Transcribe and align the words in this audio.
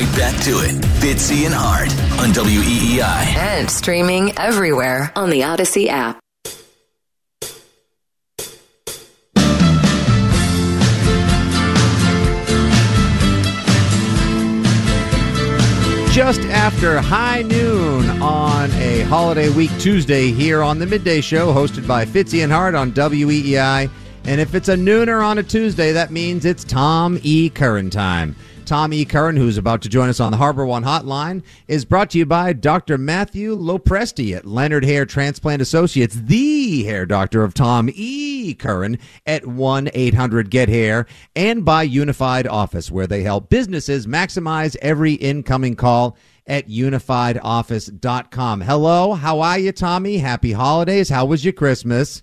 right 0.00 0.16
back 0.16 0.42
to 0.42 0.50
it. 0.60 0.72
Fitzy 1.00 1.44
and 1.44 1.54
Hart 1.54 1.90
on 2.20 2.32
WEEI. 2.32 3.36
And 3.36 3.70
streaming 3.70 4.36
everywhere 4.38 5.12
on 5.16 5.30
the 5.30 5.40
Audacy 5.40 5.88
app. 5.88 6.18
just 16.12 16.40
after 16.40 17.00
high 17.00 17.40
noon 17.40 18.10
on 18.20 18.68
a 18.72 19.02
holiday 19.02 19.48
week 19.48 19.70
Tuesday 19.78 20.32
here 20.32 20.60
on 20.60 20.78
the 20.80 20.84
Midday 20.84 21.20
Show, 21.20 21.54
hosted 21.54 21.86
by 21.86 22.04
Fitzy 22.04 22.42
and 22.42 22.52
Hart 22.52 22.74
on 22.74 22.90
WEEI. 22.92 23.88
And 24.24 24.40
if 24.40 24.54
it's 24.56 24.68
a 24.68 24.74
nooner 24.74 25.24
on 25.24 25.38
a 25.38 25.42
Tuesday, 25.42 25.92
that 25.92 26.10
means 26.10 26.44
it's 26.44 26.64
Tom 26.64 27.18
E. 27.22 27.48
Curran 27.48 27.90
time. 27.90 28.34
Tom 28.70 28.92
E. 28.92 29.04
Curran, 29.04 29.36
who's 29.36 29.58
about 29.58 29.82
to 29.82 29.88
join 29.88 30.08
us 30.08 30.20
on 30.20 30.30
the 30.30 30.36
Harbor 30.36 30.64
One 30.64 30.84
hotline, 30.84 31.42
is 31.66 31.84
brought 31.84 32.10
to 32.10 32.18
you 32.18 32.24
by 32.24 32.52
Dr. 32.52 32.96
Matthew 32.96 33.56
Lopresti 33.56 34.36
at 34.36 34.46
Leonard 34.46 34.84
Hair 34.84 35.06
Transplant 35.06 35.60
Associates, 35.60 36.14
the 36.14 36.84
hair 36.84 37.04
doctor 37.04 37.42
of 37.42 37.52
Tom 37.52 37.90
E. 37.92 38.54
Curran 38.54 39.00
at 39.26 39.44
1 39.44 39.90
800 39.92 40.50
Get 40.50 40.68
Hair, 40.68 41.06
and 41.34 41.64
by 41.64 41.82
Unified 41.82 42.46
Office, 42.46 42.92
where 42.92 43.08
they 43.08 43.24
help 43.24 43.48
businesses 43.48 44.06
maximize 44.06 44.76
every 44.80 45.14
incoming 45.14 45.74
call 45.74 46.16
at 46.46 46.68
unifiedoffice.com. 46.68 48.60
Hello, 48.60 49.14
how 49.14 49.40
are 49.40 49.58
you, 49.58 49.72
Tommy? 49.72 50.18
Happy 50.18 50.52
holidays. 50.52 51.08
How 51.08 51.24
was 51.24 51.44
your 51.44 51.54
Christmas? 51.54 52.22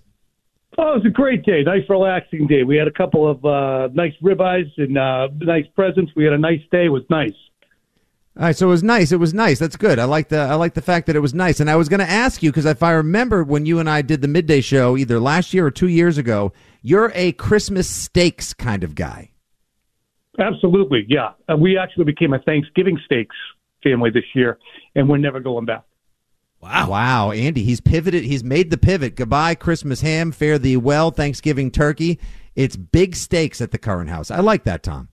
Oh, 0.80 0.92
it 0.92 0.98
was 0.98 1.06
a 1.06 1.10
great 1.10 1.44
day. 1.44 1.64
Nice, 1.64 1.82
relaxing 1.88 2.46
day. 2.46 2.62
We 2.62 2.76
had 2.76 2.86
a 2.86 2.92
couple 2.92 3.28
of 3.28 3.44
uh, 3.44 3.88
nice 3.92 4.12
ribeyes 4.22 4.70
and 4.76 4.96
uh, 4.96 5.26
nice 5.40 5.66
presents. 5.74 6.12
We 6.14 6.22
had 6.22 6.32
a 6.32 6.38
nice 6.38 6.60
day. 6.70 6.84
It 6.84 6.90
was 6.90 7.02
nice. 7.10 7.32
All 8.36 8.44
right, 8.44 8.56
so 8.56 8.68
it 8.68 8.70
was 8.70 8.84
nice. 8.84 9.10
It 9.10 9.16
was 9.16 9.34
nice. 9.34 9.58
That's 9.58 9.74
good. 9.74 9.98
I 9.98 10.04
like 10.04 10.28
the 10.28 10.38
I 10.38 10.54
like 10.54 10.74
the 10.74 10.80
fact 10.80 11.08
that 11.08 11.16
it 11.16 11.18
was 11.18 11.34
nice. 11.34 11.58
And 11.58 11.68
I 11.68 11.74
was 11.74 11.88
going 11.88 11.98
to 11.98 12.08
ask 12.08 12.44
you 12.44 12.52
because 12.52 12.64
if 12.64 12.84
I 12.84 12.92
remember 12.92 13.42
when 13.42 13.66
you 13.66 13.80
and 13.80 13.90
I 13.90 14.02
did 14.02 14.22
the 14.22 14.28
midday 14.28 14.60
show 14.60 14.96
either 14.96 15.18
last 15.18 15.52
year 15.52 15.66
or 15.66 15.72
two 15.72 15.88
years 15.88 16.16
ago, 16.16 16.52
you're 16.80 17.10
a 17.16 17.32
Christmas 17.32 17.90
steaks 17.90 18.54
kind 18.54 18.84
of 18.84 18.94
guy. 18.94 19.32
Absolutely, 20.38 21.04
yeah. 21.08 21.30
Uh, 21.50 21.56
we 21.56 21.76
actually 21.76 22.04
became 22.04 22.32
a 22.32 22.38
Thanksgiving 22.38 23.00
steaks 23.04 23.34
family 23.82 24.10
this 24.10 24.22
year, 24.32 24.58
and 24.94 25.08
we're 25.08 25.18
never 25.18 25.40
going 25.40 25.64
back. 25.64 25.82
Wow. 26.60 26.90
Wow, 26.90 27.30
Andy, 27.30 27.62
he's 27.62 27.80
pivoted. 27.80 28.24
He's 28.24 28.42
made 28.42 28.70
the 28.70 28.78
pivot. 28.78 29.14
Goodbye, 29.14 29.54
Christmas 29.54 30.00
ham. 30.00 30.32
Fare 30.32 30.58
thee 30.58 30.76
well, 30.76 31.10
Thanksgiving 31.10 31.70
turkey. 31.70 32.18
It's 32.56 32.76
big 32.76 33.14
stakes 33.14 33.60
at 33.60 33.70
the 33.70 33.78
Curran 33.78 34.08
house. 34.08 34.30
I 34.30 34.40
like 34.40 34.64
that, 34.64 34.82
Tom. 34.82 35.08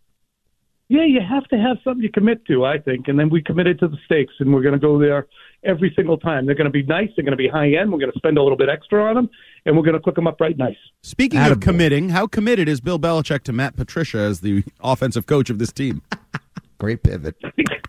Yeah, 0.88 1.06
you 1.06 1.20
have 1.28 1.46
to 1.46 1.58
have 1.58 1.78
something 1.84 2.04
you 2.04 2.12
commit 2.12 2.46
to, 2.46 2.64
I 2.64 2.78
think. 2.78 3.08
And 3.08 3.18
then 3.20 3.30
we 3.30 3.42
committed 3.42 3.80
to 3.80 3.88
the 3.88 3.98
steaks, 4.06 4.34
and 4.40 4.54
we're 4.54 4.62
going 4.62 4.74
to 4.74 4.80
go 4.80 5.00
there 5.00 5.28
every 5.64 5.92
single 5.96 6.18
time. 6.18 6.46
They're 6.46 6.56
going 6.56 6.66
to 6.66 6.72
be 6.72 6.84
nice. 6.84 7.10
They're 7.16 7.26
going 7.26 7.32
to 7.32 7.38
be 7.38 7.48
high 7.48 7.74
end. 7.74 7.92
We're 7.92 8.00
going 8.00 8.12
to 8.12 8.18
spend 8.18 8.38
a 8.38 8.44
little 8.44 8.58
bit 8.58 8.70
extra 8.70 9.04
on 9.04 9.16
them, 9.16 9.30
and 9.66 9.76
we're 9.76 9.84
going 9.84 9.96
to 9.96 10.00
cook 10.00 10.16
them 10.16 10.28
up 10.28 10.40
right 10.40 10.56
nice. 10.56 10.76
Speaking 11.02 11.40
Attaboy. 11.40 11.52
of 11.52 11.60
committing, 11.60 12.10
how 12.10 12.28
committed 12.28 12.68
is 12.70 12.82
Bill 12.82 13.00
Belichick 13.00 13.44
to 13.44 13.54
Matt 13.54 13.76
Patricia 13.76 14.20
as 14.20 14.42
the 14.42 14.64
offensive 14.80 15.26
coach 15.26 15.50
of 15.50 15.58
this 15.58 15.72
team? 15.72 16.04
Great 16.78 17.02
pivot. 17.02 17.36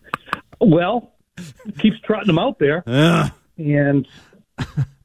well, 0.61 1.13
keeps 1.79 1.97
trotting 2.05 2.29
them 2.29 2.39
out 2.39 2.59
there. 2.59 2.83
And 3.57 4.07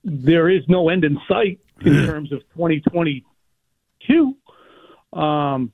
there 0.03 0.49
is 0.49 0.63
no 0.67 0.89
end 0.89 1.03
in 1.03 1.19
sight 1.27 1.59
in 1.85 2.05
terms 2.05 2.31
of 2.31 2.39
2022. 2.55 4.35
Um, 5.13 5.71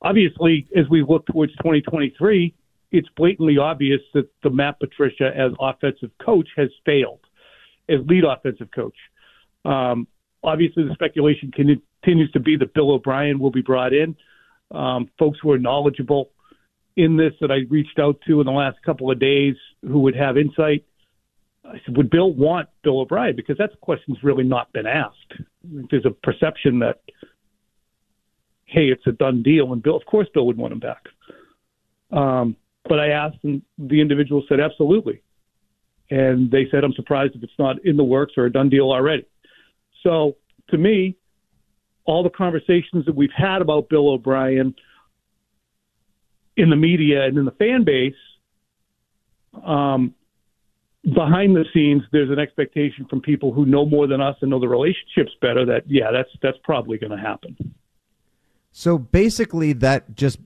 obviously, 0.00 0.66
as 0.76 0.88
we 0.88 1.02
look 1.02 1.26
towards 1.26 1.52
2023, 1.56 2.54
it's 2.90 3.08
blatantly 3.16 3.58
obvious 3.58 4.00
that 4.14 4.28
the 4.42 4.50
Matt 4.50 4.80
Patricia 4.80 5.30
as 5.34 5.52
offensive 5.60 6.10
coach 6.24 6.48
has 6.56 6.70
failed 6.84 7.20
as 7.88 7.98
lead 8.06 8.24
offensive 8.24 8.70
coach. 8.70 8.96
Um, 9.64 10.06
obviously, 10.42 10.84
the 10.84 10.94
speculation 10.94 11.50
continues 11.52 12.30
to 12.32 12.40
be 12.40 12.56
that 12.56 12.74
Bill 12.74 12.92
O'Brien 12.92 13.38
will 13.38 13.50
be 13.50 13.62
brought 13.62 13.92
in. 13.92 14.16
Um, 14.70 15.10
folks 15.18 15.38
who 15.42 15.50
are 15.52 15.58
knowledgeable 15.58 16.30
in 16.96 17.16
this 17.16 17.32
that 17.40 17.50
I 17.50 17.60
reached 17.70 17.98
out 17.98 18.20
to 18.26 18.40
in 18.40 18.46
the 18.46 18.52
last 18.52 18.82
couple 18.82 19.10
of 19.10 19.18
days 19.18 19.54
who 19.82 20.00
would 20.00 20.16
have 20.16 20.36
insight 20.36 20.84
I 21.68 21.80
said, 21.84 21.96
would 21.96 22.10
Bill 22.10 22.32
want 22.32 22.68
Bill 22.82 23.00
O'Brien? 23.00 23.36
Because 23.36 23.58
that 23.58 23.78
question's 23.80 24.22
really 24.22 24.44
not 24.44 24.72
been 24.72 24.86
asked. 24.86 25.34
There's 25.62 26.06
a 26.06 26.10
perception 26.10 26.78
that, 26.80 27.00
hey, 28.64 28.86
it's 28.86 29.06
a 29.06 29.12
done 29.12 29.42
deal, 29.42 29.72
and 29.72 29.82
Bill, 29.82 29.96
of 29.96 30.04
course, 30.06 30.28
Bill 30.32 30.46
would 30.46 30.56
want 30.56 30.72
him 30.72 30.80
back. 30.80 31.04
Um, 32.10 32.56
but 32.88 32.98
I 32.98 33.08
asked, 33.08 33.38
and 33.42 33.62
the 33.76 34.00
individual 34.00 34.42
said, 34.48 34.60
absolutely. 34.60 35.22
And 36.10 36.50
they 36.50 36.66
said, 36.70 36.84
I'm 36.84 36.94
surprised 36.94 37.34
if 37.34 37.42
it's 37.42 37.58
not 37.58 37.84
in 37.84 37.96
the 37.96 38.04
works 38.04 38.34
or 38.36 38.46
a 38.46 38.52
done 38.52 38.70
deal 38.70 38.90
already. 38.90 39.26
So 40.02 40.36
to 40.70 40.78
me, 40.78 41.16
all 42.04 42.22
the 42.22 42.30
conversations 42.30 43.04
that 43.04 43.14
we've 43.14 43.30
had 43.36 43.60
about 43.60 43.90
Bill 43.90 44.08
O'Brien 44.08 44.74
in 46.56 46.70
the 46.70 46.76
media 46.76 47.24
and 47.26 47.36
in 47.36 47.44
the 47.44 47.50
fan 47.52 47.84
base 47.84 48.14
um, 49.64 50.14
behind 51.14 51.56
the 51.56 51.64
scenes, 51.72 52.02
there's 52.12 52.30
an 52.30 52.38
expectation 52.38 53.06
from 53.06 53.20
people 53.20 53.52
who 53.52 53.66
know 53.66 53.84
more 53.84 54.06
than 54.06 54.20
us 54.20 54.36
and 54.40 54.50
know 54.50 54.60
the 54.60 54.68
relationships 54.68 55.32
better 55.40 55.64
that 55.66 55.82
yeah, 55.86 56.10
that's 56.12 56.30
that's 56.42 56.58
probably 56.64 56.98
going 56.98 57.12
to 57.12 57.18
happen. 57.18 57.56
So 58.72 58.98
basically, 58.98 59.72
that 59.74 60.14
just 60.14 60.38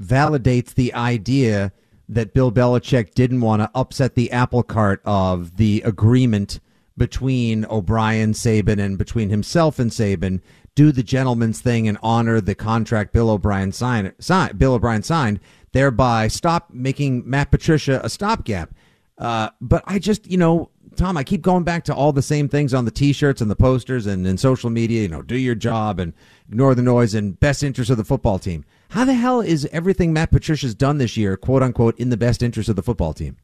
validates 0.00 0.74
the 0.74 0.94
idea 0.94 1.72
that 2.08 2.34
Bill 2.34 2.52
Belichick 2.52 3.14
didn't 3.14 3.40
want 3.40 3.62
to 3.62 3.70
upset 3.74 4.14
the 4.14 4.30
apple 4.30 4.62
cart 4.62 5.02
of 5.04 5.56
the 5.56 5.82
agreement 5.84 6.60
between 6.96 7.66
O'Brien, 7.66 8.32
Saban, 8.32 8.78
and 8.78 8.96
between 8.96 9.30
himself 9.30 9.78
and 9.78 9.90
Saban. 9.90 10.40
Do 10.74 10.92
the 10.92 11.02
gentleman's 11.02 11.60
thing 11.60 11.88
and 11.88 11.98
honor 12.02 12.40
the 12.40 12.54
contract 12.54 13.12
Bill 13.12 13.30
O'Brien 13.30 13.72
signed. 13.72 14.12
Sign, 14.18 14.56
Bill 14.56 14.74
O'Brien 14.74 15.02
signed, 15.02 15.40
thereby 15.72 16.28
stop 16.28 16.70
making 16.70 17.28
Matt 17.28 17.50
Patricia 17.50 18.00
a 18.04 18.10
stopgap. 18.10 18.74
Uh, 19.18 19.50
but 19.60 19.82
I 19.86 19.98
just, 19.98 20.30
you 20.30 20.36
know, 20.36 20.70
Tom, 20.96 21.16
I 21.16 21.24
keep 21.24 21.42
going 21.42 21.64
back 21.64 21.84
to 21.84 21.94
all 21.94 22.12
the 22.12 22.22
same 22.22 22.48
things 22.48 22.72
on 22.72 22.84
the 22.84 22.90
T-shirts 22.90 23.40
and 23.40 23.50
the 23.50 23.56
posters 23.56 24.06
and 24.06 24.26
in 24.26 24.38
social 24.38 24.70
media. 24.70 25.02
You 25.02 25.08
know, 25.08 25.22
do 25.22 25.36
your 25.36 25.54
job 25.54 26.00
and 26.00 26.14
ignore 26.48 26.74
the 26.74 26.82
noise 26.82 27.14
and 27.14 27.38
best 27.38 27.62
interest 27.62 27.90
of 27.90 27.96
the 27.96 28.04
football 28.04 28.38
team. 28.38 28.64
How 28.90 29.04
the 29.04 29.14
hell 29.14 29.40
is 29.40 29.66
everything 29.72 30.12
Matt 30.12 30.30
Patricia's 30.30 30.74
done 30.74 30.98
this 30.98 31.16
year, 31.16 31.36
quote 31.36 31.62
unquote, 31.62 31.98
in 31.98 32.10
the 32.10 32.16
best 32.16 32.42
interest 32.42 32.68
of 32.68 32.76
the 32.76 32.82
football 32.82 33.12
team? 33.12 33.36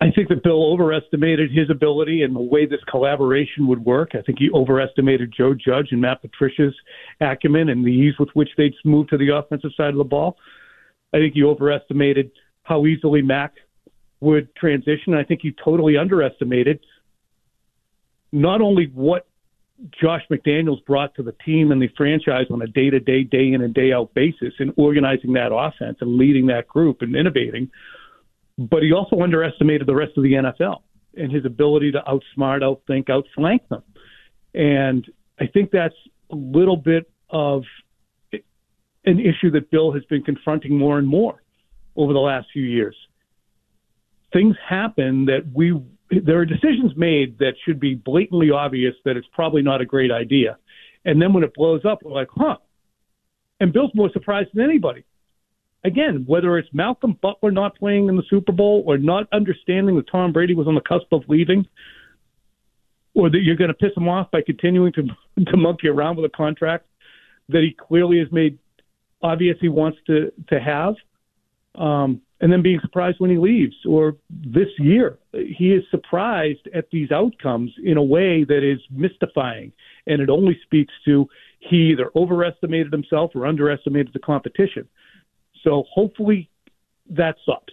I 0.00 0.12
think 0.12 0.28
that 0.28 0.44
Bill 0.44 0.72
overestimated 0.72 1.50
his 1.50 1.70
ability 1.70 2.22
and 2.22 2.34
the 2.34 2.40
way 2.40 2.66
this 2.66 2.82
collaboration 2.88 3.66
would 3.66 3.84
work. 3.84 4.10
I 4.14 4.22
think 4.22 4.38
he 4.38 4.48
overestimated 4.50 5.34
Joe 5.36 5.54
Judge 5.54 5.88
and 5.90 6.00
Matt 6.00 6.22
Patricia's 6.22 6.74
acumen 7.20 7.68
and 7.68 7.84
the 7.84 7.90
ease 7.90 8.14
with 8.18 8.28
which 8.34 8.50
they'd 8.56 8.74
move 8.84 9.08
to 9.08 9.18
the 9.18 9.34
offensive 9.34 9.72
side 9.76 9.90
of 9.90 9.96
the 9.96 10.04
ball. 10.04 10.36
I 11.12 11.18
think 11.18 11.34
he 11.34 11.42
overestimated 11.42 12.30
how 12.68 12.84
easily 12.84 13.22
Mac 13.22 13.54
would 14.20 14.54
transition. 14.54 15.14
I 15.14 15.24
think 15.24 15.40
he 15.42 15.52
totally 15.64 15.96
underestimated 15.96 16.80
not 18.30 18.60
only 18.60 18.90
what 18.94 19.26
Josh 20.00 20.22
McDaniels 20.30 20.84
brought 20.84 21.14
to 21.14 21.22
the 21.22 21.34
team 21.44 21.72
and 21.72 21.80
the 21.80 21.88
franchise 21.96 22.46
on 22.50 22.60
a 22.60 22.66
day 22.66 22.90
to 22.90 23.00
day, 23.00 23.22
day 23.22 23.52
in 23.52 23.62
and 23.62 23.72
day 23.72 23.92
out 23.92 24.12
basis 24.12 24.52
in 24.58 24.74
organizing 24.76 25.32
that 25.32 25.54
offense 25.54 25.98
and 26.00 26.16
leading 26.16 26.46
that 26.48 26.68
group 26.68 27.00
and 27.00 27.16
innovating, 27.16 27.70
but 28.58 28.82
he 28.82 28.92
also 28.92 29.22
underestimated 29.22 29.86
the 29.86 29.94
rest 29.94 30.12
of 30.16 30.24
the 30.24 30.32
NFL 30.32 30.82
and 31.16 31.32
his 31.32 31.44
ability 31.46 31.92
to 31.92 32.02
outsmart, 32.06 32.60
outthink, 32.60 33.08
outflank 33.08 33.66
them. 33.68 33.82
And 34.52 35.06
I 35.40 35.46
think 35.46 35.70
that's 35.70 35.94
a 36.30 36.34
little 36.34 36.76
bit 36.76 37.10
of 37.30 37.62
an 38.32 39.20
issue 39.20 39.50
that 39.52 39.70
Bill 39.70 39.92
has 39.92 40.04
been 40.06 40.22
confronting 40.22 40.76
more 40.76 40.98
and 40.98 41.06
more 41.06 41.40
over 41.98 42.12
the 42.14 42.18
last 42.20 42.46
few 42.52 42.62
years. 42.62 42.96
Things 44.32 44.56
happen 44.66 45.26
that 45.26 45.42
we 45.52 45.74
there 46.10 46.38
are 46.38 46.46
decisions 46.46 46.92
made 46.96 47.38
that 47.38 47.52
should 47.64 47.78
be 47.78 47.94
blatantly 47.94 48.50
obvious 48.50 48.94
that 49.04 49.18
it's 49.18 49.26
probably 49.32 49.60
not 49.60 49.82
a 49.82 49.84
great 49.84 50.10
idea. 50.10 50.56
And 51.04 51.20
then 51.20 51.34
when 51.34 51.44
it 51.44 51.52
blows 51.52 51.84
up, 51.84 52.02
we're 52.02 52.12
like, 52.12 52.28
huh. 52.30 52.56
And 53.60 53.74
Bill's 53.74 53.90
more 53.94 54.10
surprised 54.12 54.50
than 54.54 54.64
anybody. 54.64 55.04
Again, 55.84 56.24
whether 56.26 56.56
it's 56.56 56.68
Malcolm 56.72 57.18
Butler 57.20 57.50
not 57.50 57.76
playing 57.76 58.08
in 58.08 58.16
the 58.16 58.22
Super 58.30 58.52
Bowl 58.52 58.84
or 58.86 58.96
not 58.96 59.28
understanding 59.32 59.96
that 59.96 60.10
Tom 60.10 60.32
Brady 60.32 60.54
was 60.54 60.66
on 60.66 60.74
the 60.74 60.80
cusp 60.80 61.12
of 61.12 61.22
leaving, 61.28 61.66
or 63.14 63.28
that 63.28 63.40
you're 63.42 63.56
going 63.56 63.68
to 63.68 63.74
piss 63.74 63.96
him 63.96 64.08
off 64.08 64.30
by 64.30 64.40
continuing 64.40 64.92
to 64.94 65.02
to 65.44 65.56
monkey 65.56 65.88
around 65.88 66.16
with 66.16 66.24
a 66.24 66.36
contract 66.36 66.86
that 67.50 67.62
he 67.62 67.76
clearly 67.78 68.18
has 68.18 68.28
made 68.32 68.58
obvious 69.22 69.56
he 69.60 69.68
wants 69.68 69.98
to 70.06 70.32
to 70.48 70.58
have 70.58 70.94
um, 71.78 72.20
and 72.40 72.52
then 72.52 72.62
being 72.62 72.80
surprised 72.80 73.18
when 73.20 73.30
he 73.30 73.38
leaves. 73.38 73.74
Or 73.86 74.16
this 74.30 74.68
year, 74.78 75.18
he 75.32 75.72
is 75.72 75.84
surprised 75.90 76.68
at 76.74 76.90
these 76.90 77.10
outcomes 77.10 77.72
in 77.82 77.96
a 77.96 78.02
way 78.02 78.44
that 78.44 78.62
is 78.62 78.80
mystifying, 78.90 79.72
and 80.06 80.20
it 80.20 80.28
only 80.28 80.58
speaks 80.64 80.92
to 81.06 81.28
he 81.60 81.90
either 81.90 82.10
overestimated 82.14 82.92
himself 82.92 83.32
or 83.34 83.46
underestimated 83.46 84.12
the 84.12 84.20
competition. 84.20 84.86
So 85.64 85.84
hopefully 85.92 86.48
that 87.10 87.36
stops. 87.42 87.72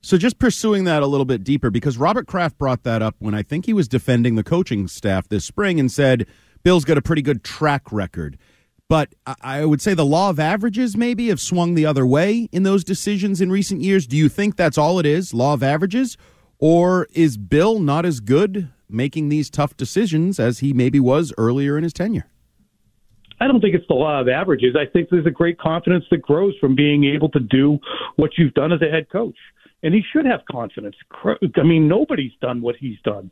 So 0.00 0.16
just 0.16 0.40
pursuing 0.40 0.82
that 0.84 1.04
a 1.04 1.06
little 1.06 1.24
bit 1.24 1.44
deeper, 1.44 1.70
because 1.70 1.96
Robert 1.96 2.26
Kraft 2.26 2.58
brought 2.58 2.82
that 2.82 3.02
up 3.02 3.14
when 3.20 3.34
I 3.34 3.42
think 3.44 3.66
he 3.66 3.72
was 3.72 3.86
defending 3.86 4.34
the 4.34 4.42
coaching 4.42 4.88
staff 4.88 5.28
this 5.28 5.44
spring 5.44 5.78
and 5.78 5.92
said 5.92 6.26
Bill's 6.64 6.84
got 6.84 6.98
a 6.98 7.02
pretty 7.02 7.22
good 7.22 7.44
track 7.44 7.92
record. 7.92 8.36
But 8.92 9.14
I 9.40 9.64
would 9.64 9.80
say 9.80 9.94
the 9.94 10.04
law 10.04 10.28
of 10.28 10.38
averages 10.38 10.98
maybe 10.98 11.28
have 11.28 11.40
swung 11.40 11.72
the 11.72 11.86
other 11.86 12.06
way 12.06 12.50
in 12.52 12.62
those 12.62 12.84
decisions 12.84 13.40
in 13.40 13.50
recent 13.50 13.80
years. 13.80 14.06
Do 14.06 14.18
you 14.18 14.28
think 14.28 14.56
that's 14.56 14.76
all 14.76 14.98
it 14.98 15.06
is, 15.06 15.32
law 15.32 15.54
of 15.54 15.62
averages? 15.62 16.18
Or 16.58 17.08
is 17.14 17.38
Bill 17.38 17.80
not 17.80 18.04
as 18.04 18.20
good 18.20 18.68
making 18.90 19.30
these 19.30 19.48
tough 19.48 19.78
decisions 19.78 20.38
as 20.38 20.58
he 20.58 20.74
maybe 20.74 21.00
was 21.00 21.32
earlier 21.38 21.78
in 21.78 21.84
his 21.84 21.94
tenure? 21.94 22.26
I 23.40 23.46
don't 23.46 23.62
think 23.62 23.74
it's 23.74 23.88
the 23.88 23.94
law 23.94 24.20
of 24.20 24.28
averages. 24.28 24.76
I 24.78 24.84
think 24.84 25.08
there's 25.08 25.24
a 25.24 25.30
great 25.30 25.58
confidence 25.58 26.04
that 26.10 26.20
grows 26.20 26.52
from 26.60 26.74
being 26.74 27.04
able 27.04 27.30
to 27.30 27.40
do 27.40 27.78
what 28.16 28.32
you've 28.36 28.52
done 28.52 28.72
as 28.72 28.82
a 28.82 28.90
head 28.90 29.08
coach. 29.08 29.38
And 29.82 29.94
he 29.94 30.02
should 30.12 30.26
have 30.26 30.40
confidence. 30.50 30.96
I 31.24 31.62
mean, 31.62 31.88
nobody's 31.88 32.32
done 32.42 32.60
what 32.60 32.76
he's 32.76 33.00
done. 33.04 33.30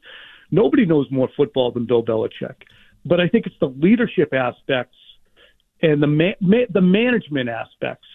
Nobody 0.50 0.86
knows 0.86 1.06
more 1.10 1.28
football 1.36 1.70
than 1.70 1.84
Bill 1.84 2.02
Belichick. 2.02 2.54
But 3.04 3.20
I 3.20 3.28
think 3.28 3.44
it's 3.44 3.56
the 3.60 3.66
leadership 3.66 4.32
aspects 4.32 4.96
and 5.82 6.02
the 6.02 6.06
ma- 6.06 6.38
ma- 6.40 6.66
the 6.72 6.80
management 6.80 7.48
aspects 7.48 8.06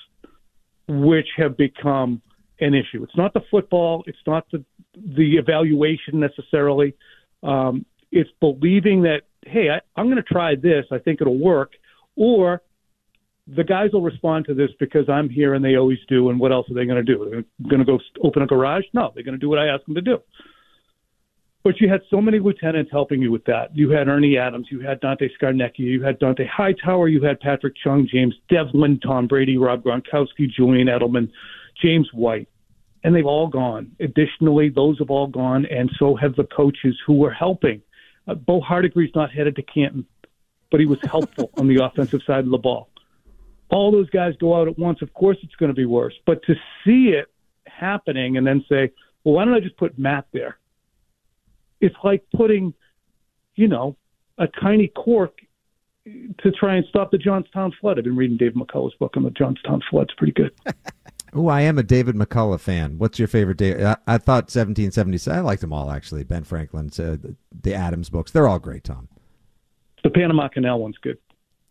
which 0.88 1.28
have 1.38 1.58
become 1.58 2.22
an 2.60 2.74
issue. 2.74 3.04
It's 3.04 3.18
not 3.18 3.34
the 3.34 3.42
football. 3.52 4.04
It's 4.08 4.18
not 4.26 4.46
the 4.52 4.64
the 4.96 5.36
evaluation 5.38 6.20
necessarily. 6.20 6.96
Um, 7.44 7.86
it's 8.12 8.30
believing 8.40 9.04
that 9.04 9.22
hey, 9.46 9.70
I, 9.70 9.82
I'm 10.00 10.08
going 10.08 10.18
to 10.18 10.24
try 10.24 10.56
this. 10.56 10.86
I 10.92 10.98
think 10.98 11.22
it'll 11.22 11.40
work, 11.40 11.72
or 12.16 12.62
the 13.48 13.64
guys 13.64 13.92
will 13.94 14.02
respond 14.02 14.46
to 14.46 14.54
this 14.54 14.70
because 14.80 15.08
I'm 15.08 15.30
here 15.30 15.54
and 15.54 15.64
they 15.64 15.76
always 15.76 16.00
do. 16.08 16.30
And 16.30 16.40
what 16.40 16.52
else 16.52 16.70
are 16.70 16.74
they 16.74 16.86
going 16.86 17.04
to 17.04 17.16
do? 17.16 17.28
They're 17.30 17.70
going 17.70 17.80
to 17.80 17.86
go 17.86 18.00
open 18.24 18.42
a 18.42 18.48
garage? 18.48 18.86
No, 18.94 19.12
they're 19.14 19.24
going 19.24 19.36
to 19.36 19.40
do 19.40 19.50
what 19.50 19.60
I 19.60 19.68
ask 19.68 19.86
them 19.86 19.96
to 19.96 20.02
do. 20.02 20.18
But 21.66 21.82
you 21.82 21.90
had 21.90 22.02
so 22.12 22.22
many 22.22 22.38
lieutenants 22.38 22.92
helping 22.92 23.24
you 23.24 23.32
with 23.32 23.44
that. 23.46 23.76
You 23.76 23.90
had 23.90 24.08
Ernie 24.08 24.38
Adams, 24.38 24.68
you 24.70 24.82
had 24.82 25.00
Dante 25.00 25.28
Scarnecchia, 25.36 25.80
you 25.80 26.04
had 26.04 26.20
Dont'a 26.20 26.48
Hightower, 26.48 27.08
you 27.08 27.24
had 27.24 27.40
Patrick 27.40 27.74
Chung, 27.84 28.08
James 28.08 28.36
Develin, 28.52 29.00
Tom 29.02 29.26
Brady, 29.26 29.58
Rob 29.58 29.84
Gronkowski, 29.84 30.48
Julian 30.48 30.88
Edelman, 30.90 31.32
James 31.82 32.08
White. 32.14 32.48
And 33.04 33.16
they've 33.16 33.26
all 33.26 33.48
gone. 33.48 33.94
Additionally, 34.00 34.70
those 34.70 35.00
have 35.00 35.10
all 35.10 35.26
gone, 35.26 35.66
and 35.66 35.90
so 35.98 36.16
have 36.16 36.36
the 36.36 36.44
coaches 36.44 36.96
who 37.04 37.14
were 37.14 37.32
helping. 37.32 37.82
Uh, 38.28 38.36
Bo 38.36 38.62
Hardegree's 38.62 39.16
not 39.16 39.32
headed 39.32 39.56
to 39.56 39.64
Canton, 39.64 40.06
but 40.70 40.80
he 40.80 40.86
was 40.86 41.00
helpful 41.04 41.50
on 41.58 41.68
the 41.68 41.84
offensive 41.84 42.22
side 42.28 42.46
of 42.46 42.52
the 42.52 42.60
ball. 42.60 42.90
All 43.72 43.92
those 43.92 44.12
guys 44.12 44.36
go 44.40 44.56
out 44.56 44.68
at 44.68 44.78
once. 44.78 45.02
Of 45.02 45.16
course, 45.16 45.38
it's 45.42 45.56
going 45.56 45.72
to 45.72 45.76
be 45.76 45.86
worse. 45.86 46.14
But 46.28 46.44
to 46.44 46.54
see 46.86 47.08
it 47.08 47.26
happening 47.66 48.38
and 48.38 48.46
then 48.46 48.64
say, 48.70 48.92
well, 49.24 49.34
why 49.34 49.46
don't 49.46 49.56
I 49.56 49.62
just 49.62 49.78
put 49.78 49.98
Matt 49.98 50.28
there? 50.32 50.60
It's 51.82 51.96
like 52.04 52.24
putting, 52.36 52.74
you 53.56 53.68
know, 53.68 53.98
a 54.38 54.48
tiny 54.48 54.88
cork 54.88 55.40
to 56.06 56.52
try 56.52 56.76
and 56.76 56.86
stop 56.88 57.12
the 57.12 57.18
Johnstown 57.18 57.74
flood. 57.82 57.98
I've 57.98 58.04
been 58.04 58.16
reading 58.16 58.38
Dave 58.38 58.54
McCullough's 58.54 58.96
book 58.96 59.18
on 59.18 59.24
the 59.24 59.32
Johnstown 59.32 59.82
flood. 59.90 60.10
It's 60.10 60.14
pretty 60.18 60.34
good. 60.34 60.52
oh, 61.34 61.48
I 61.48 61.62
am 61.62 61.78
a 61.78 61.84
David 61.84 62.16
McCullough 62.16 62.60
fan. 62.60 62.98
What's 62.98 63.18
your 63.18 63.28
favorite 63.28 63.58
day? 63.58 63.84
I, 63.84 63.98
I 64.08 64.18
thought 64.18 64.46
1776. 64.46 65.28
I 65.28 65.40
liked 65.40 65.62
them 65.62 65.74
all 65.74 65.90
actually. 65.92 66.24
Ben 66.24 66.44
Franklin's, 66.44 67.00
uh, 67.00 67.18
the, 67.20 67.36
the 67.62 67.74
Adams 67.74 68.10
books. 68.10 68.32
They're 68.32 68.48
all 68.48 68.60
great, 68.60 68.84
Tom. 68.84 69.08
The 70.04 70.12
Panama 70.12 70.48
Canal 70.48 70.80
one's 70.80 70.98
good. 71.00 71.18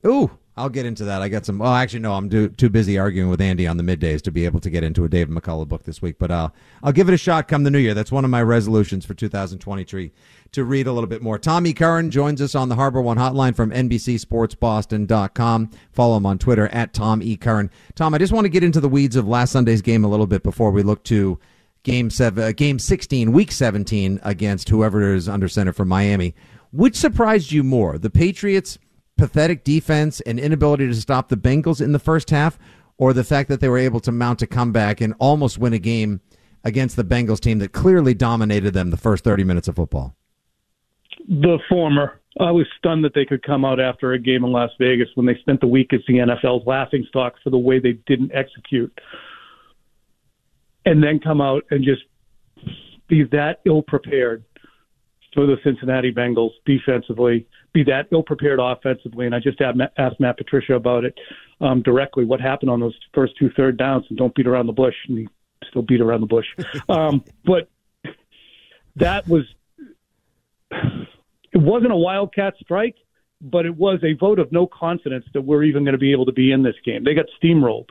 Ooh, 0.07 0.31
I'll 0.57 0.69
get 0.69 0.87
into 0.87 1.05
that. 1.07 1.21
I 1.21 1.29
got 1.29 1.45
some. 1.45 1.59
Well, 1.59 1.75
actually, 1.75 1.99
no, 2.01 2.13
I'm 2.13 2.29
do, 2.29 2.49
too 2.49 2.71
busy 2.71 2.97
arguing 2.97 3.29
with 3.29 3.41
Andy 3.41 3.67
on 3.67 3.77
the 3.77 3.83
middays 3.83 4.23
to 4.23 4.31
be 4.31 4.45
able 4.45 4.61
to 4.61 4.71
get 4.71 4.85
into 4.85 5.05
a 5.05 5.09
David 5.09 5.35
McCullough 5.35 5.67
book 5.67 5.83
this 5.83 6.01
week. 6.01 6.17
But 6.17 6.31
uh, 6.31 6.51
I'll 6.83 6.93
give 6.93 7.09
it 7.09 7.15
a 7.15 7.19
shot 7.19 7.49
come 7.49 7.65
the 7.65 7.73
new 7.73 7.79
year. 7.79 7.93
That's 7.93 8.13
one 8.13 8.25
of 8.25 8.31
my 8.31 8.41
resolutions 8.43 9.05
for 9.05 9.15
2023 9.15 10.13
to 10.53 10.65
read 10.65 10.87
a 10.87 10.93
little 10.93 11.09
bit 11.09 11.23
more. 11.23 11.41
Tommy 11.41 11.73
Curran 11.73 12.13
joins 12.13 12.41
us 12.41 12.55
on 12.55 12.69
the 12.69 12.77
Harbor 12.77 13.03
One 13.03 13.17
hotline 13.17 13.57
from 13.57 13.73
NBCSportsBoston.com. 13.73 15.71
Follow 15.93 16.17
him 16.17 16.27
on 16.27 16.39
Twitter 16.39 16.69
at 16.69 16.93
Tom 16.93 17.21
E. 17.21 17.37
Curran. 17.37 17.69
Tom, 17.97 18.15
I 18.15 18.19
just 18.19 18.33
want 18.33 18.45
to 18.45 18.51
get 18.51 18.63
into 18.63 18.81
the 18.81 18.89
weeds 18.89 19.17
of 19.17 19.27
last 19.27 19.51
Sunday's 19.51 19.83
game 19.83 20.05
a 20.05 20.09
little 20.09 20.29
bit 20.29 20.45
before 20.45 20.71
we 20.71 20.85
look 20.85 21.03
to 21.05 21.41
game 21.83 22.11
seven, 22.11 22.45
uh, 22.45 22.53
game 22.53 22.79
16, 22.79 23.33
week 23.33 23.51
17 23.51 24.21
against 24.23 24.69
whoever 24.69 25.15
is 25.15 25.29
under 25.29 25.49
center 25.49 25.73
for 25.73 25.85
Miami. 25.85 26.37
Which 26.73 26.97
surprised 26.97 27.53
you 27.53 27.63
more, 27.63 27.99
the 27.99 28.11
Patriots' 28.11 28.79
pathetic 29.17 29.65
defense 29.65 30.21
and 30.23 30.39
inability 30.39 30.87
to 30.87 30.95
stop 30.95 31.29
the 31.29 31.37
Bengals 31.37 31.81
in 31.81 31.93
the 31.93 31.99
first 31.99 32.31
half, 32.31 32.59
or 32.99 33.13
the 33.13 33.25
fact 33.25 33.49
that 33.49 33.61
they 33.61 33.69
were 33.69 33.79
able 33.79 34.01
to 34.01 34.13
mount 34.13 34.43
a 34.43 34.47
comeback 34.47 35.01
and 35.01 35.15
almost 35.19 35.59
win 35.59 35.73
a 35.73 35.79
game 35.79 36.21
against 36.63 36.97
the 36.97 37.05
Bengals 37.05 37.41
team 37.41 37.59
that 37.59 37.73
clearly 37.73 38.15
dominated 38.15 38.73
them 38.73 38.91
the 38.91 38.97
first 38.97 39.25
30 39.25 39.45
minutes 39.45 39.69
of 39.69 39.77
football? 39.77 40.15
The 41.29 41.59
former. 41.69 42.21
I 42.41 42.51
was 42.51 42.67
stunned 42.79 43.05
that 43.05 43.15
they 43.15 43.25
could 43.25 43.43
come 43.45 43.65
out 43.65 43.79
after 43.79 44.13
a 44.13 44.19
game 44.19 44.45
in 44.45 44.51
Las 44.51 44.71
Vegas 44.79 45.09
when 45.15 45.27
they 45.27 45.37
spent 45.37 45.61
the 45.61 45.69
week 45.69 45.93
as 45.93 46.01
the 46.09 46.15
NFL's 46.15 46.67
laughing 46.67 47.05
stock 47.09 47.35
for 47.43 47.51
the 47.51 47.59
way 47.59 47.79
they 47.79 47.93
didn't 48.07 48.33
execute. 48.35 48.93
And 50.85 51.03
then 51.03 51.21
come 51.21 51.41
out 51.41 51.65
and 51.71 51.85
just 51.85 52.03
be 53.09 53.25
that 53.31 53.61
ill 53.65 53.83
prepared 53.83 54.45
for 55.33 55.47
the 55.47 55.57
Cincinnati 55.63 56.13
Bengals 56.13 56.51
defensively, 56.67 57.47
be 57.75 57.83
that 57.85 58.07
ill 58.13 58.23
prepared 58.23 58.59
offensively. 58.63 59.27
And 59.27 59.35
I 59.35 59.41
just 59.41 59.61
asked 59.61 60.21
Matt 60.21 60.39
Patricia 60.39 60.75
about 60.75 61.05
it 61.05 61.19
um, 61.61 61.83
directly. 61.83 62.25
What 62.25 62.41
happened 62.41 62.71
on 62.71 62.81
those 62.81 62.95
first 63.13 63.35
two 63.39 63.51
third 63.57 63.77
downs? 63.77 64.07
And 64.09 64.17
don't 64.17 64.35
beat 64.35 64.47
around 64.47 64.67
the 64.67 64.73
bush. 64.73 64.95
And 65.09 65.19
he 65.19 65.29
still 65.69 65.83
beat 65.83 66.01
around 66.01 66.23
the 66.23 66.27
bush. 66.27 66.47
Um, 66.89 67.25
but 67.45 67.69
that 68.97 69.27
was 69.29 69.45
it 70.71 71.59
wasn't 71.59 71.93
a 71.93 71.97
wildcat 71.97 72.55
strike, 72.61 72.97
but 73.41 73.65
it 73.67 73.77
was 73.77 74.01
a 74.03 74.15
vote 74.15 74.39
of 74.39 74.53
no 74.53 74.67
confidence 74.67 75.25
that 75.35 75.43
we're 75.43 75.65
even 75.65 75.85
going 75.85 75.93
to 75.93 75.99
be 75.99 76.13
able 76.13 76.27
to 76.27 76.33
be 76.33 76.53
in 76.53 76.63
this 76.63 76.75
game. 76.85 77.05
They 77.05 77.15
got 77.15 77.27
steamrolled, 77.43 77.89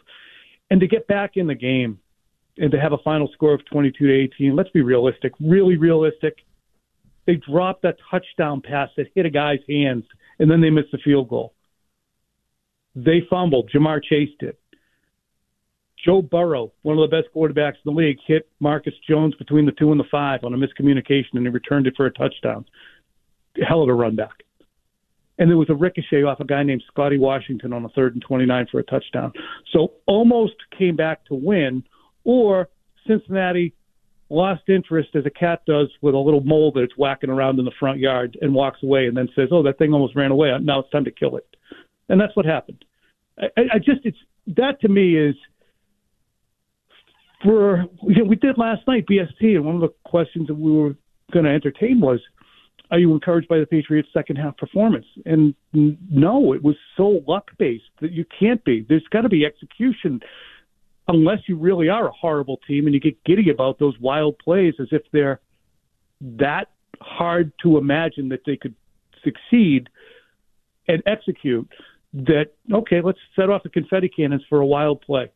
and 0.69 0.79
to 0.79 0.87
get 0.87 1.07
back 1.07 1.31
in 1.35 1.47
the 1.47 1.55
game 1.55 1.99
and 2.57 2.71
to 2.71 2.79
have 2.79 2.93
a 2.93 2.97
final 2.99 3.29
score 3.33 3.53
of 3.53 3.65
22 3.65 4.07
to 4.07 4.13
18. 4.13 4.55
Let's 4.55 4.69
be 4.69 4.81
realistic, 4.81 5.33
really 5.39 5.77
realistic 5.77 6.37
they 7.25 7.35
dropped 7.35 7.85
a 7.85 7.95
touchdown 8.11 8.61
pass 8.61 8.89
that 8.97 9.07
hit 9.15 9.25
a 9.25 9.29
guy's 9.29 9.59
hands, 9.69 10.05
and 10.39 10.49
then 10.49 10.61
they 10.61 10.69
missed 10.69 10.93
a 10.93 10.97
field 10.97 11.29
goal. 11.29 11.53
They 12.95 13.21
fumbled. 13.29 13.71
Ja'Marr 13.73 14.03
Chase 14.03 14.29
did. 14.39 14.55
Joe 16.03 16.21
Burrow, 16.21 16.73
one 16.81 16.97
of 16.97 17.09
the 17.09 17.15
best 17.15 17.33
quarterbacks 17.33 17.75
in 17.85 17.85
the 17.85 17.91
league, 17.91 18.17
hit 18.27 18.49
Marcus 18.59 18.93
Jones 19.07 19.35
between 19.35 19.65
the 19.65 19.71
two 19.71 19.91
and 19.91 19.99
the 19.99 20.05
five 20.11 20.43
on 20.43 20.53
a 20.53 20.57
miscommunication, 20.57 21.33
and 21.33 21.43
he 21.43 21.49
returned 21.49 21.87
it 21.87 21.93
for 21.95 22.05
a 22.05 22.11
touchdown. 22.11 22.65
Hell 23.67 23.83
of 23.83 23.89
a 23.89 23.93
run 23.93 24.15
back. 24.15 24.43
And 25.39 25.49
there 25.49 25.57
was 25.57 25.69
a 25.69 25.75
ricochet 25.75 26.23
off 26.23 26.39
a 26.41 26.45
guy 26.45 26.63
named 26.63 26.83
Scotty 26.87 27.17
Washington 27.17 27.73
on 27.73 27.85
a 27.85 27.89
third 27.89 28.13
and 28.13 28.21
29 28.21 28.67
for 28.71 28.79
a 28.79 28.83
touchdown. 28.83 29.31
So 29.71 29.93
almost 30.05 30.55
came 30.77 30.95
back 30.95 31.25
to 31.25 31.35
win, 31.35 31.83
or 32.23 32.69
Cincinnati 33.07 33.73
lost 34.29 34.63
interest 34.67 35.09
as 35.15 35.25
a 35.25 35.29
cat 35.29 35.61
does 35.65 35.89
with 36.01 36.15
a 36.15 36.17
little 36.17 36.41
mole 36.41 36.71
that 36.73 36.81
it's 36.81 36.97
whacking 36.97 37.29
around 37.29 37.59
in 37.59 37.65
the 37.65 37.71
front 37.79 37.99
yard 37.99 38.37
and 38.41 38.53
walks 38.53 38.81
away 38.83 39.07
and 39.07 39.15
then 39.15 39.29
says, 39.35 39.49
"Oh, 39.51 39.63
that 39.63 39.77
thing 39.77 39.93
almost 39.93 40.15
ran 40.15 40.31
away. 40.31 40.51
Now 40.61 40.79
it's 40.79 40.89
time 40.89 41.05
to 41.05 41.11
kill 41.11 41.37
it," 41.37 41.47
and 42.09 42.19
that's 42.19 42.35
what 42.35 42.45
happened. 42.45 42.83
I, 43.39 43.61
I 43.73 43.77
just 43.77 44.01
it's 44.05 44.17
that 44.47 44.81
to 44.81 44.89
me 44.89 45.17
is 45.17 45.35
for 47.43 47.85
you 48.03 48.23
know, 48.23 48.25
we 48.25 48.35
did 48.35 48.57
last 48.57 48.87
night 48.87 49.05
BST, 49.09 49.55
and 49.55 49.65
one 49.65 49.75
of 49.75 49.81
the 49.81 49.93
questions 50.05 50.47
that 50.47 50.55
we 50.55 50.71
were 50.71 50.95
going 51.31 51.45
to 51.45 51.51
entertain 51.51 51.99
was, 51.99 52.19
"Are 52.91 52.99
you 52.99 53.13
encouraged 53.13 53.47
by 53.47 53.59
the 53.59 53.65
Patriots' 53.65 54.09
second 54.13 54.37
half 54.37 54.57
performance?" 54.57 55.05
And 55.25 55.53
no, 55.73 56.53
it 56.53 56.63
was 56.63 56.75
so 56.95 57.21
luck 57.27 57.51
based 57.57 57.91
that 58.01 58.11
you 58.11 58.25
can't 58.39 58.63
be. 58.63 58.85
There's 58.87 59.07
got 59.11 59.21
to 59.21 59.29
be 59.29 59.45
execution 59.45 60.21
unless 61.07 61.39
you 61.47 61.57
really 61.57 61.89
are 61.89 62.07
a 62.07 62.11
horrible 62.11 62.59
team 62.67 62.85
and 62.85 62.93
you 62.93 62.99
get 62.99 63.21
giddy 63.23 63.49
about 63.49 63.79
those 63.79 63.97
wild 63.99 64.37
plays 64.39 64.73
as 64.79 64.87
if 64.91 65.01
they're 65.11 65.39
that 66.21 66.69
hard 67.01 67.51
to 67.61 67.77
imagine 67.77 68.29
that 68.29 68.41
they 68.45 68.55
could 68.55 68.75
succeed 69.23 69.89
and 70.87 71.03
execute 71.05 71.67
that 72.13 72.47
okay 72.71 73.01
let's 73.01 73.19
set 73.35 73.49
off 73.49 73.63
the 73.63 73.69
confetti 73.69 74.07
cannons 74.07 74.43
for 74.47 74.59
a 74.59 74.65
wild 74.65 75.01
play 75.01 75.29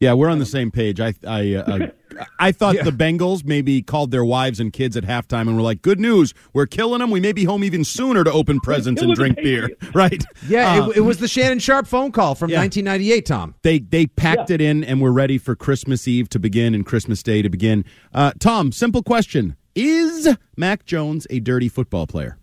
yeah, 0.00 0.14
we're 0.14 0.30
on 0.30 0.38
the 0.38 0.46
same 0.46 0.70
page. 0.70 0.98
I 0.98 1.12
I 1.26 1.54
uh, 1.54 1.88
I 2.38 2.52
thought 2.52 2.74
yeah. 2.74 2.82
the 2.82 2.90
Bengals 2.90 3.44
maybe 3.44 3.82
called 3.82 4.10
their 4.10 4.24
wives 4.24 4.58
and 4.58 4.72
kids 4.72 4.96
at 4.96 5.04
halftime 5.04 5.42
and 5.42 5.56
were 5.56 5.62
like, 5.62 5.82
"Good 5.82 6.00
news, 6.00 6.32
we're 6.54 6.66
killing 6.66 7.00
them. 7.00 7.10
We 7.10 7.20
may 7.20 7.32
be 7.32 7.44
home 7.44 7.62
even 7.62 7.84
sooner 7.84 8.24
to 8.24 8.32
open 8.32 8.60
presents 8.62 9.02
and 9.02 9.14
drink 9.14 9.36
beer." 9.36 9.68
Right? 9.92 10.24
Yeah, 10.46 10.82
uh, 10.82 10.88
it, 10.88 10.98
it, 10.98 11.00
was 11.00 11.18
the 11.18 11.26
Shannon 11.26 11.58
Sharpe 11.58 11.86
phone 11.86 12.12
call 12.12 12.34
from 12.34 12.50
yeah. 12.50 12.60
1998. 12.60 13.26
Tom, 13.26 13.54
they 13.62 13.80
they 13.80 14.06
packed 14.06 14.48
yeah. 14.48 14.54
it 14.54 14.60
in 14.60 14.84
and 14.84 15.00
we're 15.00 15.10
ready 15.10 15.36
for 15.36 15.54
Christmas 15.56 16.06
Eve 16.08 16.28
to 16.30 16.38
begin 16.38 16.74
and 16.74 16.86
Christmas 16.86 17.22
Day 17.22 17.42
to 17.42 17.50
begin. 17.50 17.84
Uh, 18.14 18.32
Tom, 18.38 18.72
simple 18.72 19.02
question: 19.02 19.56
Is 19.74 20.28
Mac 20.56 20.86
Jones 20.86 21.26
a 21.28 21.40
dirty 21.40 21.68
football 21.68 22.06
player? 22.06 22.38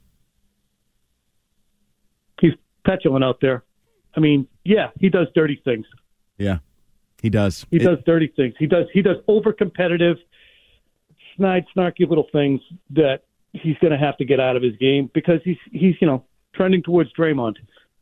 He's 2.40 2.54
petulant 2.86 3.24
out 3.24 3.40
there. 3.42 3.64
I 4.16 4.20
mean, 4.20 4.48
yeah, 4.64 4.90
he 5.00 5.10
does 5.10 5.28
dirty 5.34 5.62
things. 5.64 5.86
Yeah. 6.38 6.60
He 7.22 7.30
does. 7.30 7.66
He 7.72 7.78
It- 7.78 7.84
does 7.84 8.00
dirty 8.06 8.28
things. 8.28 8.54
He 8.60 8.68
does 8.68 8.88
he 8.94 9.02
does 9.02 9.18
over 9.28 9.52
competitive, 9.54 10.18
snide, 11.36 11.66
snarky 11.76 12.08
little 12.08 12.28
things 12.32 12.62
that 12.92 13.24
he's 13.54 13.78
going 13.80 13.92
to 13.92 13.98
have 13.98 14.18
to 14.18 14.26
get 14.26 14.40
out 14.40 14.56
of 14.56 14.62
his 14.64 14.76
game 14.78 15.10
because 15.14 15.40
he's 15.44 15.58
he's 15.72 15.96
you 16.02 16.08
know 16.08 16.24
trending 16.54 16.84
towards 16.84 17.12
Draymond. 17.14 17.56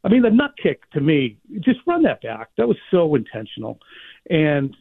I 0.03 0.10
mean, 0.10 0.22
the 0.22 0.29
nut 0.29 0.51
kick 0.62 0.89
to 0.91 1.01
me, 1.01 1.38
just 1.62 1.79
run 1.88 2.03
that 2.03 2.22
back. 2.22 2.50
That 2.57 2.67
was 2.67 2.77
so 2.91 3.15
intentional. 3.15 3.79
And 4.29 4.75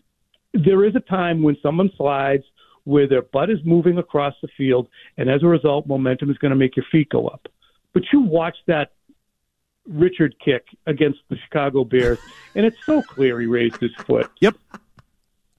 there 0.53 0.85
is 0.85 0.95
a 0.95 1.00
time 1.00 1.43
when 1.43 1.57
someone 1.62 1.91
slides 1.97 2.45
where 2.85 3.09
their 3.09 3.23
butt 3.23 3.49
is 3.49 3.59
moving 3.64 3.97
across 3.97 4.35
the 4.43 4.49
field, 4.57 4.88
and 5.17 5.31
as 5.31 5.43
a 5.43 5.47
result, 5.47 5.87
momentum 5.87 6.31
is 6.31 6.37
going 6.38 6.50
to 6.50 6.57
make 6.57 6.76
your 6.76 6.85
feet 6.93 7.09
go 7.09 7.26
up. 7.29 7.49
But 7.95 8.03
you 8.12 8.21
watch 8.21 8.57
that 8.67 8.93
Richard 9.88 10.35
kick 10.45 10.67
against 10.87 11.21
the 11.29 11.37
Chicago 11.37 11.85
Bears, 11.85 12.19
and 12.55 12.64
it's 12.64 12.76
so 12.87 13.03
clear 13.03 13.38
he 13.41 13.47
raised 13.47 13.76
his 13.76 13.95
foot 14.07 14.31
Yep. 14.41 14.55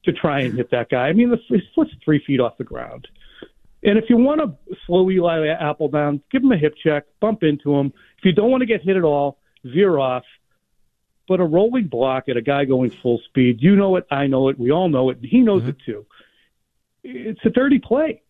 to 0.04 0.14
try 0.14 0.42
and 0.42 0.56
hit 0.56 0.72
that 0.72 0.90
guy. 0.90 1.08
I 1.08 1.14
mean, 1.14 1.30
the, 1.30 1.40
his 1.50 1.62
foot's 1.76 1.92
three 2.04 2.24
feet 2.26 2.40
off 2.40 2.58
the 2.58 2.64
ground. 2.64 3.08
And 3.84 4.00
if 4.00 4.10
you 4.10 4.18
want 4.18 4.42
to 4.42 4.76
slow 4.88 5.10
Eli 5.12 5.48
Apple 5.48 5.90
down, 5.90 6.22
give 6.32 6.44
him 6.44 6.52
a 6.52 6.58
hip 6.58 6.74
check, 6.84 7.04
bump 7.20 7.44
into 7.44 7.76
him. 7.76 7.94
If 8.18 8.26
you 8.26 8.32
don't 8.32 8.50
want 8.50 8.62
to 8.62 8.66
get 8.66 8.82
hit 8.82 8.98
at 8.98 9.04
all, 9.04 9.38
veer 9.64 10.00
off. 10.00 10.24
But 11.28 11.40
a 11.40 11.44
rolling 11.44 11.88
block 11.88 12.28
at 12.30 12.38
a 12.38 12.42
guy 12.42 12.66
going 12.66 12.90
full 12.90 13.20
speed, 13.26 13.58
you 13.62 13.76
know 13.76 13.96
it, 13.96 14.06
I 14.12 14.26
know 14.28 14.50
it, 14.50 14.58
we 14.60 14.72
all 14.72 14.90
know 14.90 15.10
it, 15.12 15.18
and 15.18 15.26
he 15.26 15.42
knows 15.42 15.62
Mm-hmm. 15.62 15.70
it 15.70 15.78
too. 15.86 16.06
It's 17.04 17.40
a 17.46 17.50
dirty 17.52 17.78
play. 17.80 18.22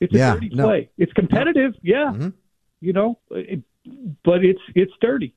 It's 0.00 0.12
Yeah, 0.12 0.32
a 0.32 0.34
dirty 0.34 0.50
no. 0.54 0.64
play. 0.64 0.90
It's 0.98 1.12
competitive, 1.14 1.74
yeah, 1.82 2.12
Mhm. 2.14 2.32
you 2.80 2.92
know, 2.92 3.18
it, 3.30 3.62
but 4.24 4.44
it's 4.44 4.60
it's 4.74 4.92
dirty. 5.00 5.34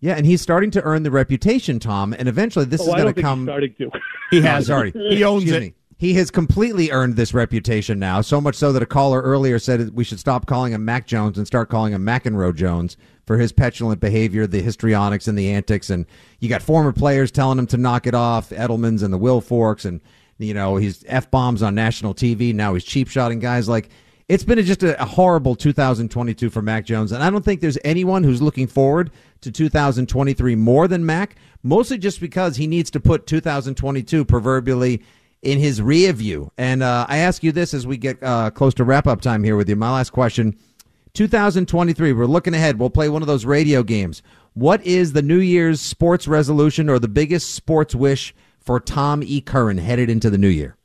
Yeah, 0.00 0.14
and 0.14 0.26
he's 0.26 0.40
starting 0.40 0.70
to 0.72 0.82
earn 0.82 1.04
the 1.04 1.12
reputation, 1.12 1.78
Tom, 1.78 2.12
and 2.18 2.28
eventually 2.28 2.64
this 2.64 2.80
Oh, 2.80 2.88
is 2.88 2.94
going 3.02 3.14
to 3.14 3.22
come. 3.22 3.44
starting 3.44 3.72
to. 3.78 3.90
He 4.30 4.40
has. 4.40 4.66
sorry. 4.66 4.90
He 5.10 5.22
owns 5.22 5.44
Excuse 5.44 5.56
it. 5.56 5.60
me. 5.60 5.74
He 5.96 6.14
has 6.14 6.32
completely 6.32 6.90
earned 6.90 7.14
this 7.14 7.32
reputation 7.32 8.00
now, 8.00 8.22
so 8.22 8.40
much 8.40 8.56
so 8.56 8.72
that 8.72 8.82
a 8.82 8.86
caller 8.86 9.22
earlier 9.22 9.60
said 9.60 9.94
we 9.94 10.02
should 10.02 10.18
stop 10.18 10.46
calling 10.46 10.72
him 10.72 10.84
Mac 10.84 11.06
Jones 11.06 11.38
and 11.38 11.46
start 11.46 11.68
calling 11.68 11.92
him 11.92 12.04
McEnroe 12.04 12.52
Jones 12.52 12.96
for 13.24 13.38
his 13.38 13.52
petulant 13.52 14.00
behavior, 14.00 14.48
the 14.48 14.60
histrionics 14.60 15.28
and 15.28 15.38
the 15.38 15.48
antics. 15.52 15.90
And 15.90 16.04
you 16.40 16.48
got 16.48 16.60
former 16.62 16.92
players 16.92 17.30
telling 17.30 17.56
him 17.56 17.68
to 17.68 17.76
knock 17.76 18.08
it 18.08 18.14
off, 18.16 18.50
Edelman's 18.50 19.04
and 19.04 19.14
the 19.14 19.18
Wilforks, 19.20 19.84
and 19.84 20.00
you 20.38 20.52
know 20.54 20.74
he's 20.74 21.04
f 21.06 21.30
bombs 21.30 21.62
on 21.62 21.76
national 21.76 22.14
TV. 22.14 22.52
Now 22.52 22.74
he's 22.74 22.82
cheap 22.82 23.06
shotting 23.06 23.38
guys. 23.38 23.68
Like 23.68 23.90
it's 24.28 24.44
been 24.44 24.58
a, 24.58 24.62
just 24.62 24.82
a, 24.82 25.00
a 25.00 25.04
horrible 25.04 25.54
2022 25.54 26.50
for 26.50 26.62
Mac 26.62 26.84
Jones, 26.84 27.12
and 27.12 27.22
I 27.22 27.30
don't 27.30 27.44
think 27.44 27.60
there's 27.60 27.78
anyone 27.84 28.24
who's 28.24 28.42
looking 28.42 28.66
forward 28.66 29.10
to 29.42 29.50
2023 29.50 30.54
more 30.56 30.88
than 30.88 31.04
Mac. 31.04 31.36
Mostly 31.62 31.96
just 31.98 32.20
because 32.20 32.56
he 32.56 32.66
needs 32.66 32.90
to 32.90 33.00
put 33.00 33.26
2022 33.26 34.24
proverbially 34.24 35.02
in 35.42 35.58
his 35.58 35.82
rear 35.82 36.12
view. 36.12 36.50
And 36.56 36.82
uh, 36.82 37.06
I 37.08 37.18
ask 37.18 37.42
you 37.42 37.52
this 37.52 37.74
as 37.74 37.86
we 37.86 37.96
get 37.96 38.22
uh, 38.22 38.50
close 38.50 38.74
to 38.74 38.84
wrap 38.84 39.06
up 39.06 39.20
time 39.20 39.44
here 39.44 39.56
with 39.56 39.68
you. 39.68 39.76
My 39.76 39.92
last 39.92 40.10
question 40.10 40.56
2023, 41.14 42.12
we're 42.12 42.26
looking 42.26 42.54
ahead. 42.54 42.78
We'll 42.78 42.90
play 42.90 43.08
one 43.08 43.22
of 43.22 43.28
those 43.28 43.44
radio 43.44 43.82
games. 43.82 44.22
What 44.54 44.84
is 44.84 45.12
the 45.12 45.22
New 45.22 45.40
Year's 45.40 45.80
sports 45.80 46.26
resolution 46.26 46.88
or 46.88 46.98
the 46.98 47.08
biggest 47.08 47.54
sports 47.54 47.94
wish 47.94 48.34
for 48.60 48.80
Tom 48.80 49.22
E. 49.22 49.40
Curran 49.40 49.78
headed 49.78 50.08
into 50.08 50.30
the 50.30 50.38
new 50.38 50.48
year? 50.48 50.76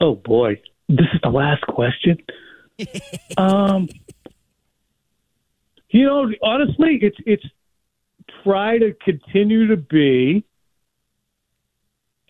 Oh 0.00 0.14
boy, 0.14 0.60
this 0.90 1.06
is 1.14 1.20
the 1.22 1.30
last 1.30 1.62
question. 1.62 2.18
um, 3.36 3.88
you 5.90 6.04
know, 6.04 6.30
honestly, 6.42 6.98
it's 7.02 7.16
it's 7.26 7.44
try 8.44 8.78
to 8.78 8.94
continue 9.04 9.68
to 9.68 9.76
be 9.76 10.44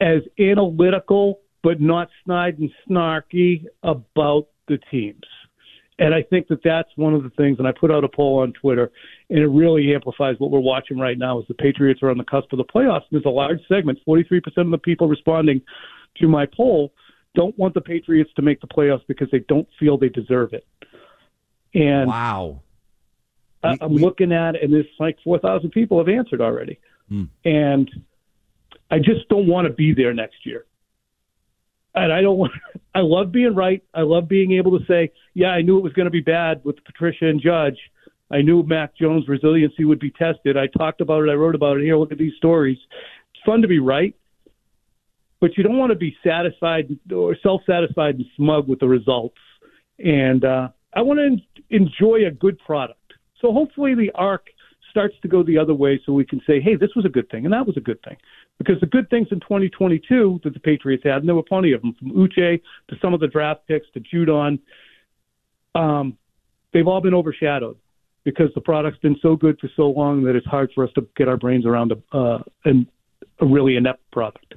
as 0.00 0.22
analytical 0.38 1.40
but 1.62 1.80
not 1.80 2.08
snide 2.24 2.58
and 2.58 2.70
snarky 2.88 3.66
about 3.82 4.46
the 4.66 4.78
teams. 4.90 5.24
And 5.98 6.14
I 6.14 6.22
think 6.22 6.48
that 6.48 6.62
that's 6.64 6.88
one 6.96 7.12
of 7.12 7.22
the 7.22 7.28
things. 7.30 7.58
And 7.58 7.68
I 7.68 7.72
put 7.78 7.90
out 7.90 8.04
a 8.04 8.08
poll 8.08 8.38
on 8.38 8.54
Twitter, 8.54 8.90
and 9.28 9.38
it 9.38 9.48
really 9.48 9.94
amplifies 9.94 10.36
what 10.38 10.50
we're 10.50 10.58
watching 10.58 10.98
right 10.98 11.18
now. 11.18 11.38
Is 11.38 11.44
the 11.48 11.54
Patriots 11.54 12.02
are 12.02 12.08
on 12.08 12.16
the 12.16 12.24
cusp 12.24 12.50
of 12.52 12.56
the 12.56 12.64
playoffs? 12.64 13.02
And 13.10 13.12
there's 13.12 13.26
a 13.26 13.28
large 13.28 13.60
segment, 13.68 13.98
43% 14.08 14.40
of 14.56 14.70
the 14.70 14.78
people 14.78 15.08
responding 15.08 15.60
to 16.16 16.28
my 16.28 16.46
poll 16.46 16.94
don't 17.34 17.56
want 17.58 17.74
the 17.74 17.80
Patriots 17.80 18.30
to 18.36 18.42
make 18.42 18.60
the 18.60 18.66
playoffs 18.66 19.06
because 19.06 19.28
they 19.30 19.40
don't 19.48 19.68
feel 19.78 19.96
they 19.98 20.08
deserve 20.08 20.52
it. 20.52 20.66
And 21.74 22.08
Wow. 22.08 22.62
I, 23.62 23.76
we- 23.86 24.00
looking 24.00 24.32
at, 24.32 24.54
it, 24.56 24.62
and 24.62 24.72
there's 24.72 24.86
like 24.98 25.18
4,000 25.22 25.70
people 25.70 25.98
have 25.98 26.08
answered 26.08 26.40
already. 26.40 26.78
Hmm. 27.08 27.24
And 27.44 27.90
I 28.90 28.98
just 28.98 29.28
don't 29.28 29.46
want 29.46 29.66
to 29.66 29.72
be 29.72 29.92
there 29.94 30.14
next 30.14 30.44
year. 30.46 30.64
And 31.94 32.12
I 32.12 32.20
don't 32.22 32.38
want, 32.38 32.52
I 32.94 33.00
love 33.00 33.30
being 33.32 33.54
right. 33.54 33.82
I 33.94 34.02
love 34.02 34.28
being 34.28 34.52
able 34.52 34.78
to 34.78 34.84
say, 34.86 35.12
yeah, 35.34 35.48
I 35.50 35.62
knew 35.62 35.78
it 35.78 35.82
was 35.82 35.92
going 35.92 36.06
to 36.06 36.10
be 36.10 36.20
bad 36.20 36.62
with 36.64 36.82
Patricia 36.84 37.26
and 37.26 37.40
Judge. 37.40 37.78
I 38.32 38.42
knew 38.42 38.62
Mac 38.62 38.96
Jones' 38.96 39.28
resiliency 39.28 39.84
would 39.84 39.98
be 39.98 40.10
tested. 40.10 40.56
I 40.56 40.68
talked 40.68 41.00
about 41.00 41.24
it. 41.24 41.30
I 41.30 41.34
wrote 41.34 41.54
about 41.56 41.78
it. 41.78 41.82
Here, 41.84 41.96
look 41.96 42.12
at 42.12 42.18
these 42.18 42.34
stories. 42.36 42.78
It's 43.34 43.42
fun 43.44 43.60
to 43.62 43.68
be 43.68 43.80
right, 43.80 44.14
but 45.40 45.56
you 45.56 45.62
don't 45.62 45.78
want 45.78 45.90
to 45.90 45.96
be 45.96 46.16
satisfied 46.24 46.88
or 47.14 47.36
self-satisfied 47.42 48.16
and 48.16 48.24
smug 48.36 48.68
with 48.68 48.80
the 48.80 48.88
results. 48.88 49.38
And 49.98 50.44
uh, 50.44 50.68
I 50.94 51.02
want 51.02 51.18
to 51.18 51.24
en- 51.26 51.42
enjoy 51.70 52.26
a 52.26 52.30
good 52.30 52.58
product. 52.58 52.98
So 53.40 53.52
hopefully 53.52 53.94
the 53.94 54.10
arc 54.14 54.46
starts 54.90 55.14
to 55.22 55.28
go 55.28 55.42
the 55.42 55.56
other 55.56 55.74
way, 55.74 56.00
so 56.04 56.12
we 56.12 56.24
can 56.24 56.40
say, 56.46 56.60
hey, 56.60 56.76
this 56.76 56.90
was 56.96 57.04
a 57.04 57.08
good 57.08 57.30
thing 57.30 57.44
and 57.44 57.52
that 57.52 57.66
was 57.66 57.76
a 57.76 57.80
good 57.80 58.02
thing. 58.02 58.16
Because 58.58 58.78
the 58.80 58.86
good 58.86 59.08
things 59.08 59.28
in 59.30 59.40
2022 59.40 60.40
that 60.44 60.52
the 60.52 60.60
Patriots 60.60 61.04
had, 61.04 61.16
and 61.18 61.28
there 61.28 61.34
were 61.34 61.42
plenty 61.42 61.72
of 61.72 61.80
them, 61.80 61.94
from 61.98 62.10
Uche 62.10 62.60
to 62.88 62.96
some 63.00 63.14
of 63.14 63.20
the 63.20 63.28
draft 63.28 63.66
picks 63.66 63.86
to 63.94 64.00
Judon, 64.00 64.58
um, 65.74 66.18
they've 66.72 66.86
all 66.86 67.00
been 67.00 67.14
overshadowed 67.14 67.76
because 68.24 68.50
the 68.54 68.60
product's 68.60 69.00
been 69.00 69.16
so 69.22 69.36
good 69.36 69.58
for 69.58 69.70
so 69.76 69.88
long 69.88 70.22
that 70.24 70.36
it's 70.36 70.46
hard 70.46 70.70
for 70.74 70.84
us 70.84 70.90
to 70.94 71.06
get 71.16 71.28
our 71.28 71.38
brains 71.38 71.64
around 71.64 71.92
a, 71.92 72.16
uh, 72.16 72.38
an, 72.66 72.86
a 73.40 73.46
really 73.46 73.76
inept 73.76 74.02
product. 74.10 74.54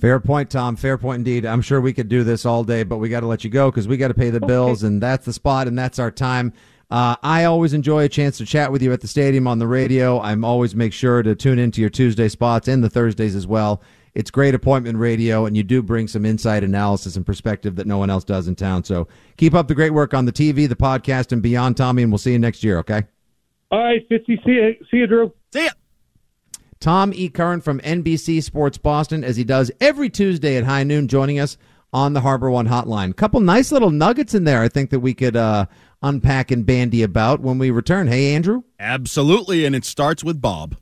Fair 0.00 0.18
point, 0.18 0.48
Tom. 0.50 0.76
Fair 0.76 0.96
point 0.96 1.18
indeed. 1.18 1.44
I'm 1.44 1.60
sure 1.60 1.80
we 1.80 1.92
could 1.92 2.08
do 2.08 2.24
this 2.24 2.46
all 2.46 2.64
day, 2.64 2.84
but 2.84 2.96
we 2.96 3.10
got 3.10 3.20
to 3.20 3.26
let 3.26 3.44
you 3.44 3.50
go 3.50 3.70
because 3.70 3.86
we 3.86 3.98
got 3.98 4.08
to 4.08 4.14
pay 4.14 4.30
the 4.30 4.40
bills, 4.40 4.82
and 4.82 5.02
that's 5.02 5.26
the 5.26 5.32
spot, 5.32 5.68
and 5.68 5.78
that's 5.78 5.98
our 5.98 6.10
time. 6.10 6.54
Uh, 6.90 7.16
I 7.22 7.44
always 7.44 7.74
enjoy 7.74 8.04
a 8.04 8.08
chance 8.08 8.38
to 8.38 8.46
chat 8.46 8.72
with 8.72 8.82
you 8.82 8.92
at 8.92 9.02
the 9.02 9.06
stadium 9.06 9.46
on 9.46 9.58
the 9.58 9.66
radio. 9.66 10.18
I'm 10.20 10.42
always 10.42 10.74
make 10.74 10.94
sure 10.94 11.22
to 11.22 11.34
tune 11.34 11.58
into 11.58 11.82
your 11.82 11.90
Tuesday 11.90 12.28
spots 12.28 12.66
and 12.66 12.82
the 12.82 12.88
Thursdays 12.88 13.36
as 13.36 13.46
well. 13.46 13.82
It's 14.14 14.30
great 14.30 14.54
appointment 14.54 14.98
radio, 14.98 15.44
and 15.44 15.56
you 15.56 15.62
do 15.62 15.82
bring 15.82 16.08
some 16.08 16.24
insight, 16.24 16.64
analysis, 16.64 17.14
and 17.14 17.24
perspective 17.24 17.76
that 17.76 17.86
no 17.86 17.98
one 17.98 18.08
else 18.10 18.24
does 18.24 18.48
in 18.48 18.56
town. 18.56 18.84
So 18.84 19.06
keep 19.36 19.54
up 19.54 19.68
the 19.68 19.74
great 19.74 19.92
work 19.92 20.14
on 20.14 20.24
the 20.24 20.32
TV, 20.32 20.66
the 20.66 20.74
podcast, 20.74 21.30
and 21.30 21.42
beyond, 21.42 21.76
Tommy, 21.76 22.02
and 22.02 22.10
we'll 22.10 22.18
see 22.18 22.32
you 22.32 22.38
next 22.38 22.64
year, 22.64 22.78
okay? 22.78 23.04
All 23.70 23.84
right, 23.84 24.08
Fitzy, 24.08 24.42
see 24.44 24.52
you, 24.52 24.74
see 24.90 24.96
you, 24.96 25.06
Drew. 25.06 25.32
See 25.52 25.66
ya. 25.66 25.70
Tom 26.80 27.12
E. 27.14 27.28
Curran 27.28 27.60
from 27.60 27.78
NBC 27.80 28.42
Sports 28.42 28.78
Boston, 28.78 29.22
as 29.22 29.36
he 29.36 29.44
does 29.44 29.70
every 29.82 30.08
Tuesday 30.08 30.56
at 30.56 30.64
high 30.64 30.82
noon, 30.82 31.08
joining 31.08 31.38
us 31.38 31.58
on 31.92 32.14
the 32.14 32.22
Harbor 32.22 32.50
One 32.50 32.68
Hotline. 32.68 33.14
Couple 33.14 33.40
nice 33.40 33.70
little 33.70 33.90
nuggets 33.90 34.34
in 34.34 34.44
there. 34.44 34.62
I 34.62 34.68
think 34.68 34.88
that 34.88 35.00
we 35.00 35.12
could 35.12 35.36
uh, 35.36 35.66
unpack 36.02 36.50
and 36.50 36.64
bandy 36.64 37.02
about 37.02 37.40
when 37.40 37.58
we 37.58 37.70
return. 37.70 38.06
Hey, 38.06 38.34
Andrew. 38.34 38.62
Absolutely, 38.78 39.66
and 39.66 39.76
it 39.76 39.84
starts 39.84 40.24
with 40.24 40.40
Bob. 40.40 40.74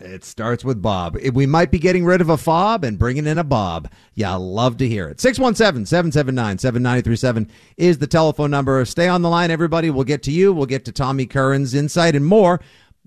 It 0.00 0.22
starts 0.22 0.66
with 0.66 0.82
Bob. 0.82 1.16
We 1.32 1.46
might 1.46 1.70
be 1.70 1.78
getting 1.78 2.04
rid 2.04 2.20
of 2.20 2.28
a 2.28 2.36
fob 2.36 2.84
and 2.84 2.98
bringing 2.98 3.26
in 3.26 3.38
a 3.38 3.42
Bob. 3.42 3.90
Yeah, 4.14 4.34
I 4.34 4.36
love 4.36 4.76
to 4.76 4.86
hear 4.86 5.08
it. 5.08 5.18
617 5.18 5.86
779 5.86 6.58
7937 6.58 7.50
is 7.78 7.96
the 7.96 8.06
telephone 8.06 8.50
number. 8.50 8.84
Stay 8.84 9.08
on 9.08 9.22
the 9.22 9.30
line, 9.30 9.50
everybody. 9.50 9.88
We'll 9.88 10.04
get 10.04 10.22
to 10.24 10.30
you. 10.30 10.52
We'll 10.52 10.66
get 10.66 10.84
to 10.84 10.92
Tommy 10.92 11.24
Curran's 11.24 11.72
insight 11.72 12.14
and 12.14 12.26
more 12.26 12.60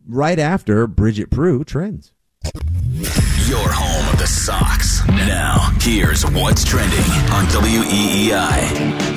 right 0.08 0.40
after 0.40 0.88
Bridget 0.88 1.30
Prue 1.30 1.64
trends. 1.64 2.12
Your 2.44 3.70
home 3.72 4.14
of 4.14 4.20
the 4.20 4.26
Sox. 4.26 5.06
Now, 5.08 5.72
here's 5.80 6.24
what's 6.32 6.64
trending 6.64 7.00
on 7.32 7.46
WEEI. 7.46 9.12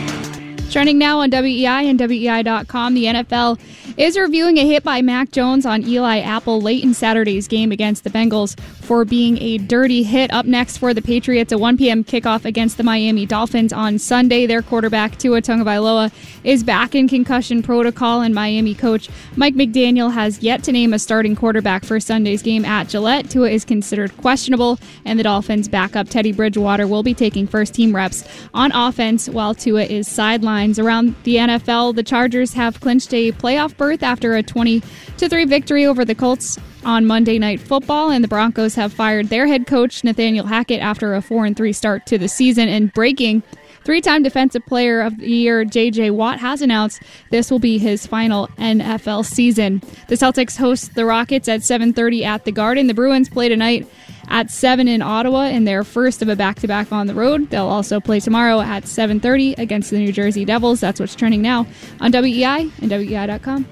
Trending 0.71 0.99
now 0.99 1.21
on 1.21 1.31
WEEI 1.31 1.88
and 1.88 1.99
WEEI.com, 1.99 2.95
the 2.95 3.04
NFL 3.04 3.59
is 3.97 4.19
reviewing 4.19 4.59
a 4.59 4.66
hit 4.66 4.83
by 4.83 5.00
Mac 5.02 5.31
Jones 5.31 5.64
on 5.64 5.85
Eli 5.85 6.19
Apple 6.19 6.61
late 6.61 6.83
in 6.83 6.93
Saturday's 6.93 7.49
game 7.49 7.73
against 7.73 8.04
the 8.04 8.11
Bengals 8.11 8.59
for 8.84 9.04
being 9.04 9.36
a 9.38 9.58
dirty 9.58 10.02
hit. 10.02 10.32
Up 10.32 10.46
next 10.46 10.78
for 10.78 10.94
the 10.94 11.02
Patriots, 11.02 11.52
a 11.52 11.58
1 11.58 11.76
p.m. 11.76 12.04
kickoff 12.04 12.44
against 12.44 12.76
the 12.76 12.82
Miami 12.82 13.26
Dolphins 13.26 13.72
on 13.72 13.98
Sunday. 13.98 14.46
Their 14.46 14.62
quarterback, 14.62 15.18
Tua 15.18 15.42
Tagovailoa, 15.42 16.12
is 16.44 16.62
back 16.62 16.94
in 16.94 17.08
concussion 17.08 17.62
protocol, 17.62 18.20
and 18.20 18.34
Miami 18.34 18.74
coach 18.74 19.10
Mike 19.36 19.54
McDaniel 19.54 20.12
has 20.12 20.42
yet 20.42 20.62
to 20.64 20.72
name 20.72 20.92
a 20.92 20.98
starting 20.98 21.36
quarterback 21.36 21.84
for 21.84 21.98
Sunday's 22.00 22.42
game 22.42 22.64
at 22.64 22.88
Gillette. 22.88 23.28
Tua 23.28 23.50
is 23.50 23.64
considered 23.64 24.16
questionable, 24.18 24.78
and 25.04 25.18
the 25.18 25.24
Dolphins' 25.24 25.68
backup 25.68 26.08
Teddy 26.08 26.32
Bridgewater 26.32 26.86
will 26.86 27.02
be 27.02 27.14
taking 27.14 27.46
first 27.46 27.74
team 27.74 27.94
reps 27.94 28.24
on 28.54 28.72
offense 28.72 29.28
while 29.28 29.54
Tua 29.54 29.82
is 29.82 30.08
sidelined 30.08 30.44
headlines 30.44 30.78
around 30.78 31.14
the 31.24 31.36
NFL. 31.36 31.96
The 31.96 32.02
Chargers 32.02 32.52
have 32.52 32.80
clinched 32.80 33.14
a 33.14 33.32
playoff 33.32 33.76
berth 33.76 34.02
after 34.02 34.34
a 34.34 34.42
20 34.42 34.80
3 34.80 35.44
victory 35.46 35.86
over 35.86 36.04
the 36.04 36.14
Colts 36.14 36.58
on 36.84 37.06
Monday 37.06 37.38
Night 37.38 37.60
Football, 37.60 38.10
and 38.10 38.22
the 38.22 38.28
Broncos 38.28 38.74
have 38.74 38.92
fired 38.92 39.28
their 39.28 39.46
head 39.46 39.66
coach 39.66 40.04
Nathaniel 40.04 40.46
Hackett 40.46 40.80
after 40.80 41.14
a 41.14 41.22
4 41.22 41.46
and 41.46 41.56
3 41.56 41.72
start 41.72 42.06
to 42.06 42.18
the 42.18 42.28
season. 42.28 42.68
And 42.68 42.92
breaking 42.92 43.42
Three 43.84 44.00
time 44.00 44.22
Defensive 44.22 44.64
Player 44.64 45.02
of 45.02 45.18
the 45.18 45.30
Year 45.30 45.64
J.J. 45.64 46.10
Watt 46.10 46.38
has 46.40 46.62
announced 46.62 47.02
this 47.30 47.50
will 47.50 47.58
be 47.58 47.76
his 47.76 48.06
final 48.06 48.48
NFL 48.58 49.26
season. 49.26 49.82
The 50.08 50.14
Celtics 50.14 50.56
host 50.56 50.94
the 50.94 51.04
Rockets 51.04 51.48
at 51.48 51.60
7.30 51.60 52.22
at 52.24 52.46
the 52.46 52.52
Garden. 52.52 52.86
The 52.86 52.94
Bruins 52.94 53.28
play 53.28 53.50
tonight 53.50 53.86
at 54.28 54.50
7 54.50 54.88
in 54.88 55.02
Ottawa 55.02 55.48
in 55.48 55.64
their 55.64 55.84
first 55.84 56.22
of 56.22 56.30
a 56.30 56.36
back-to-back 56.36 56.92
on 56.92 57.08
the 57.08 57.14
road. 57.14 57.50
They'll 57.50 57.66
also 57.66 58.00
play 58.00 58.20
tomorrow 58.20 58.60
at 58.60 58.84
7.30 58.84 59.58
against 59.58 59.90
the 59.90 59.98
New 59.98 60.12
Jersey 60.12 60.46
Devils. 60.46 60.80
That's 60.80 60.98
what's 60.98 61.14
trending 61.14 61.42
now 61.42 61.66
on 62.00 62.10
WEEI 62.10 62.70
and 62.80 62.90
WEEI.com. 62.90 63.66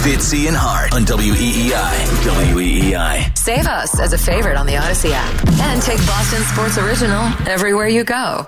Fitzy 0.00 0.48
and 0.48 0.56
Hart 0.56 0.94
on 0.94 1.04
WEEI. 1.04 1.74
WEEI. 2.54 3.36
Save 3.36 3.66
us 3.66 4.00
as 4.00 4.14
a 4.14 4.18
favorite 4.18 4.56
on 4.56 4.64
the 4.64 4.72
Audacy 4.72 5.10
app. 5.12 5.48
And 5.60 5.82
take 5.82 5.98
Boston 6.06 6.42
Sports 6.44 6.78
Original 6.78 7.22
everywhere 7.46 7.86
you 7.86 8.02
go. 8.02 8.46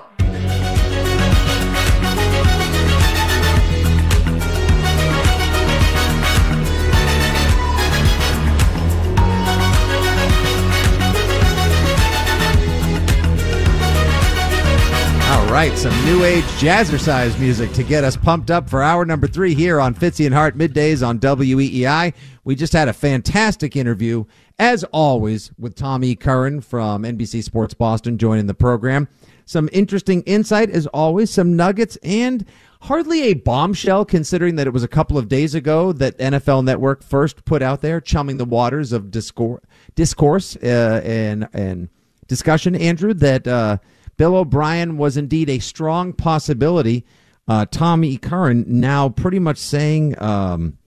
Right, 15.53 15.77
some 15.77 15.93
new 16.03 16.23
age 16.23 16.43
jazzercise 16.55 17.39
music 17.39 17.71
to 17.73 17.83
get 17.83 18.03
us 18.03 18.17
pumped 18.17 18.49
up 18.49 18.67
for 18.67 18.81
hour 18.81 19.05
number 19.05 19.27
three 19.27 19.53
here 19.53 19.79
on 19.79 19.93
Fitzy 19.93 20.25
and 20.25 20.33
Hart 20.33 20.57
middays 20.57 21.07
on 21.07 21.19
WEEI. 21.19 22.11
We 22.43 22.55
just 22.55 22.73
had 22.73 22.87
a 22.87 22.93
fantastic 22.93 23.75
interview, 23.75 24.23
as 24.57 24.83
always, 24.85 25.51
with 25.59 25.75
Tommy 25.75 26.15
Curran 26.15 26.61
from 26.61 27.03
NBC 27.03 27.43
Sports 27.43 27.75
Boston 27.75 28.17
joining 28.17 28.47
the 28.47 28.55
program. 28.55 29.07
Some 29.45 29.69
interesting 29.71 30.23
insight, 30.23 30.71
as 30.71 30.87
always, 30.87 31.29
some 31.29 31.55
nuggets, 31.55 31.97
and 31.97 32.47
hardly 32.81 33.21
a 33.25 33.35
bombshell 33.35 34.05
considering 34.05 34.55
that 34.55 34.65
it 34.65 34.73
was 34.73 34.83
a 34.83 34.87
couple 34.87 35.19
of 35.19 35.27
days 35.27 35.53
ago 35.53 35.93
that 35.93 36.17
NFL 36.17 36.63
Network 36.63 37.03
first 37.03 37.45
put 37.45 37.61
out 37.61 37.81
there, 37.81 38.01
chumming 38.01 38.37
the 38.37 38.45
waters 38.45 38.91
of 38.91 39.11
discourse, 39.11 39.61
discourse 39.93 40.55
uh, 40.63 40.99
and, 41.05 41.47
and 41.53 41.89
discussion, 42.25 42.73
Andrew, 42.73 43.13
that. 43.13 43.47
Uh, 43.47 43.77
Bill 44.17 44.35
O'Brien 44.35 44.97
was 44.97 45.17
indeed 45.17 45.49
a 45.49 45.59
strong 45.59 46.13
possibility. 46.13 47.05
Uh, 47.47 47.65
Tommy 47.69 48.17
Curran 48.17 48.65
now 48.67 49.09
pretty 49.09 49.39
much 49.39 49.57
saying 49.57 50.21
um, 50.21 50.77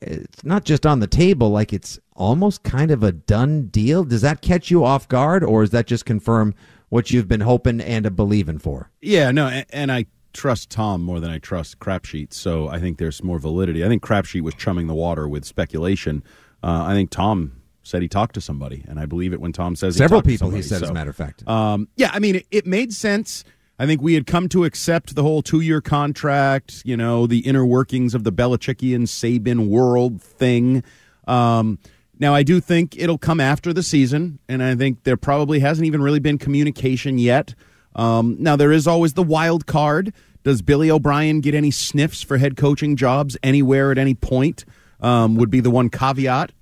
it's 0.00 0.44
not 0.44 0.64
just 0.64 0.86
on 0.86 1.00
the 1.00 1.06
table, 1.06 1.50
like 1.50 1.72
it's 1.72 1.98
almost 2.14 2.62
kind 2.62 2.90
of 2.90 3.02
a 3.02 3.12
done 3.12 3.66
deal. 3.66 4.04
Does 4.04 4.22
that 4.22 4.42
catch 4.42 4.70
you 4.70 4.84
off 4.84 5.08
guard, 5.08 5.44
or 5.44 5.62
is 5.62 5.70
that 5.70 5.86
just 5.86 6.04
confirm 6.04 6.54
what 6.88 7.10
you've 7.10 7.28
been 7.28 7.40
hoping 7.40 7.80
and 7.80 8.14
believing 8.16 8.58
for? 8.58 8.90
Yeah, 9.00 9.30
no, 9.30 9.46
and, 9.46 9.66
and 9.70 9.92
I 9.92 10.06
trust 10.32 10.70
Tom 10.70 11.02
more 11.02 11.20
than 11.20 11.30
I 11.30 11.38
trust 11.38 11.78
Crapsheet, 11.78 12.32
so 12.32 12.68
I 12.68 12.80
think 12.80 12.98
there's 12.98 13.22
more 13.22 13.38
validity. 13.38 13.84
I 13.84 13.88
think 13.88 14.02
Crapsheet 14.02 14.42
was 14.42 14.54
chumming 14.54 14.86
the 14.86 14.94
water 14.94 15.28
with 15.28 15.44
speculation. 15.44 16.22
Uh, 16.62 16.84
I 16.86 16.94
think 16.94 17.10
Tom 17.10 17.61
said 17.82 18.02
he 18.02 18.08
talked 18.08 18.34
to 18.34 18.40
somebody, 18.40 18.84
and 18.88 18.98
I 18.98 19.06
believe 19.06 19.32
it 19.32 19.40
when 19.40 19.52
Tom 19.52 19.76
says 19.76 19.96
several 19.96 20.22
people. 20.22 20.46
Somebody, 20.46 20.62
he 20.62 20.68
said, 20.68 20.78
so, 20.78 20.84
as 20.84 20.90
a 20.90 20.94
matter 20.94 21.10
of 21.10 21.16
fact. 21.16 21.46
Um, 21.48 21.88
yeah, 21.96 22.10
I 22.12 22.18
mean, 22.18 22.36
it, 22.36 22.46
it, 22.50 22.66
made 22.66 22.92
sense. 22.92 23.44
I 23.78 23.86
think 23.86 24.00
we 24.00 24.14
had 24.14 24.26
come 24.26 24.48
to 24.50 24.64
accept 24.64 25.14
the 25.14 25.22
whole 25.22 25.42
two-year 25.42 25.80
contract. 25.80 26.82
You 26.84 26.96
know, 26.96 27.26
the 27.26 27.40
inner 27.40 27.66
workings 27.66 28.14
of 28.14 28.24
the 28.24 28.32
Belichickian 28.32 29.02
Saban 29.02 29.68
world 29.68 30.22
thing. 30.22 30.84
Um, 31.26 31.78
now, 32.18 32.34
I 32.34 32.44
do 32.44 32.60
think 32.60 32.96
it'll 32.96 33.18
come 33.18 33.40
after 33.40 33.72
the 33.72 33.82
season, 33.82 34.38
and 34.48 34.62
I 34.62 34.76
think 34.76 35.02
there 35.02 35.16
probably 35.16 35.58
hasn't 35.58 35.86
even 35.86 36.02
really 36.02 36.20
been 36.20 36.38
communication 36.38 37.18
yet. 37.18 37.54
Um, 37.96 38.36
now, 38.38 38.54
there 38.54 38.70
is 38.70 38.86
always 38.86 39.14
the 39.14 39.22
wild 39.22 39.66
card. 39.66 40.12
Does 40.44 40.62
Billy 40.62 40.90
O'Brien 40.90 41.40
get 41.40 41.54
any 41.54 41.70
sniffs 41.70 42.22
for 42.22 42.38
head 42.38 42.56
coaching 42.56 42.96
jobs 42.96 43.36
anywhere 43.42 43.90
at 43.90 43.98
any 43.98 44.14
point? 44.14 44.64
Um, 45.00 45.34
would 45.34 45.50
be 45.50 45.58
the 45.58 45.70
one 45.70 45.90
caveat. 45.90 46.52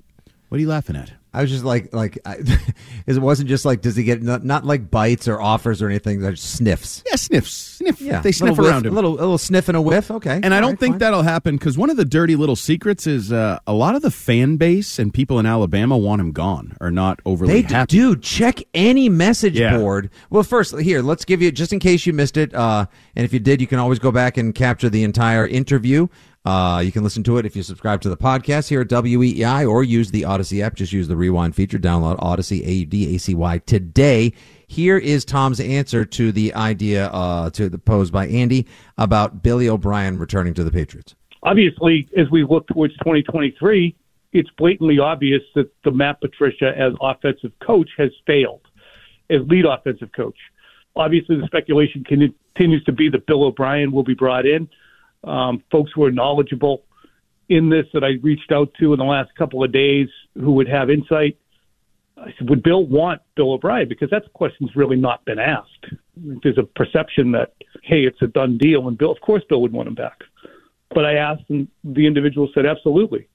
What 0.50 0.58
are 0.58 0.60
you 0.62 0.68
laughing 0.68 0.96
at? 0.96 1.12
I 1.32 1.42
was 1.42 1.50
just 1.52 1.62
like, 1.64 1.94
like, 1.94 2.18
I, 2.26 2.38
it 3.06 3.16
wasn't 3.18 3.48
just 3.48 3.64
like, 3.64 3.82
does 3.82 3.94
he 3.94 4.02
get 4.02 4.20
not, 4.20 4.44
not 4.44 4.66
like 4.66 4.90
bites 4.90 5.28
or 5.28 5.40
offers 5.40 5.80
or 5.80 5.88
anything? 5.88 6.18
They're 6.18 6.34
sniffs. 6.34 7.04
Yeah, 7.06 7.14
sniffs, 7.14 7.52
sniff. 7.52 8.00
Yeah, 8.00 8.20
they 8.20 8.32
sniff 8.32 8.58
around 8.58 8.82
whiff, 8.82 8.86
him. 8.86 8.92
A 8.92 8.94
little, 8.96 9.12
a 9.12 9.20
little 9.22 9.38
sniff 9.38 9.68
and 9.68 9.76
a 9.76 9.80
whiff. 9.80 10.10
Okay, 10.10 10.40
and 10.42 10.52
I 10.52 10.58
don't 10.58 10.70
right, 10.70 10.80
think 10.80 10.92
fine. 10.94 10.98
that'll 10.98 11.22
happen 11.22 11.56
because 11.56 11.78
one 11.78 11.88
of 11.88 11.96
the 11.96 12.04
dirty 12.04 12.34
little 12.34 12.56
secrets 12.56 13.06
is 13.06 13.30
uh, 13.30 13.60
a 13.68 13.72
lot 13.72 13.94
of 13.94 14.02
the 14.02 14.10
fan 14.10 14.56
base 14.56 14.98
and 14.98 15.14
people 15.14 15.38
in 15.38 15.46
Alabama 15.46 15.96
want 15.96 16.20
him 16.20 16.32
gone 16.32 16.76
or 16.80 16.90
not 16.90 17.20
overly 17.24 17.62
They 17.62 17.72
happy. 17.74 17.90
do 17.96 18.16
check 18.16 18.58
any 18.74 19.08
message 19.08 19.56
Yeah. 19.56 19.78
board. 19.78 20.10
Well, 20.30 20.42
first 20.42 20.76
here, 20.80 21.00
let's 21.00 21.24
give 21.24 21.40
you 21.40 21.52
just 21.52 21.72
in 21.72 21.78
case 21.78 22.06
you 22.06 22.12
missed 22.12 22.38
it, 22.38 22.52
uh, 22.56 22.86
and 23.14 23.24
if 23.24 23.32
you 23.32 23.38
did, 23.38 23.60
you 23.60 23.68
can 23.68 23.78
always 23.78 24.00
go 24.00 24.10
back 24.10 24.36
and 24.36 24.52
capture 24.52 24.90
the 24.90 25.04
entire 25.04 25.46
interview. 25.46 26.08
Uh, 26.44 26.81
you 26.83 26.90
can 26.90 27.03
listen 27.03 27.22
to 27.22 27.37
it 27.37 27.44
if 27.44 27.55
you 27.55 27.62
subscribe 27.62 28.00
to 28.00 28.09
the 28.09 28.16
podcast 28.16 28.68
here 28.68 28.81
at 28.81 28.88
WEEI 28.88 29.68
or 29.68 29.85
use 29.85 30.11
the 30.11 30.22
Audacy 30.22 30.62
app. 30.62 30.74
Just 30.74 30.92
use 30.92 31.07
the 31.07 31.16
rewind 31.16 31.55
feature. 31.55 31.79
Download 31.79 32.18
Audacy 32.18 32.62
A 32.66 32.85
D 32.85 33.14
A 33.14 33.18
C 33.18 33.35
Y 33.35 33.59
today. 33.59 34.33
Here 34.66 34.96
is 34.96 35.24
Tom's 35.24 35.61
answer 35.61 36.05
to 36.05 36.33
the 36.33 36.55
idea 36.55 37.09
uh, 37.09 37.50
to 37.50 37.68
the 37.68 37.79
posed 37.79 38.12
by 38.12 38.26
Andy 38.29 38.66
about 38.96 39.42
Billy 39.42 39.68
O'Brien 39.68 40.18
returning 40.18 40.55
to 40.55 40.64
the 40.64 40.70
Patriots. 40.70 41.14
Obviously, 41.42 42.09
as 42.16 42.31
we 42.31 42.44
look 42.44 42.66
towards 42.68 42.94
2023, 42.98 43.94
it's 44.33 44.50
blatantly 44.57 44.98
obvious 44.98 45.42
that 45.55 45.70
the 45.83 45.90
Matt 45.90 46.20
Patricia 46.20 46.72
as 46.76 46.92
offensive 47.00 47.53
coach 47.59 47.90
has 47.98 48.11
failed 48.26 48.61
as 49.29 49.40
lead 49.46 49.66
offensive 49.66 50.12
coach. 50.12 50.37
Obviously, 50.96 51.37
the 51.37 51.46
speculation 51.46 52.05
continues 52.05 52.85
to 52.85 52.92
be 52.92 53.09
that 53.11 53.26
Bill 53.26 53.44
O'Brien 53.44 53.92
will 53.92 54.03
be 54.03 54.14
brought 54.14 54.46
in 54.46 54.68
um, 55.24 55.62
folks 55.70 55.90
who 55.94 56.04
are 56.04 56.11
knowledgeable 56.11 56.85
in 57.48 57.68
this 57.68 57.87
that 57.92 58.04
I 58.04 58.12
reached 58.22 58.52
out 58.52 58.72
to 58.78 58.92
in 58.92 58.98
the 58.98 59.04
last 59.04 59.35
couple 59.35 59.62
of 59.64 59.72
days 59.72 60.09
who 60.35 60.52
would 60.52 60.68
have 60.68 60.88
insight. 60.88 61.37
I 62.16 62.33
said, 62.38 62.48
would 62.48 62.62
Bill 62.62 62.85
want 62.87 63.22
Bill 63.35 63.52
O'Brien? 63.52 63.88
Because 63.88 64.11
that 64.11 64.30
question's 64.35 64.76
really 64.76 64.96
not 64.96 65.24
been 65.24 65.38
asked. 65.38 65.87
There's 66.16 66.59
a 66.59 66.62
perception 66.62 67.33
that, 67.33 67.54
hey, 67.83 68.02
it's 68.02 68.20
a 68.22 68.26
done 68.26 68.59
deal, 68.59 68.87
and 68.88 68.96
Bill, 68.96 69.11
of 69.11 69.20
course, 69.20 69.42
Bill 69.48 69.62
would 69.62 69.72
want 69.72 69.88
him 69.88 69.94
back. 69.94 70.22
But 70.90 71.04
I 71.04 71.14
asked, 71.14 71.44
and 71.48 71.66
the 71.83 72.06
individual 72.06 72.48
said, 72.54 72.66
absolutely. 72.66 73.26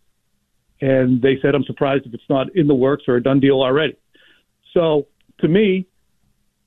And 0.82 1.22
they 1.22 1.40
said, 1.42 1.56
I'm 1.56 1.64
surprised 1.64 2.06
if 2.06 2.14
it's 2.14 2.30
not 2.30 2.56
in 2.56 2.68
the 2.68 2.76
works 2.76 3.06
or 3.08 3.16
a 3.16 3.24
done 3.24 3.40
deal 3.40 3.62
already. 3.62 3.98
So 4.74 5.08
to 5.40 5.48
me, 5.48 5.88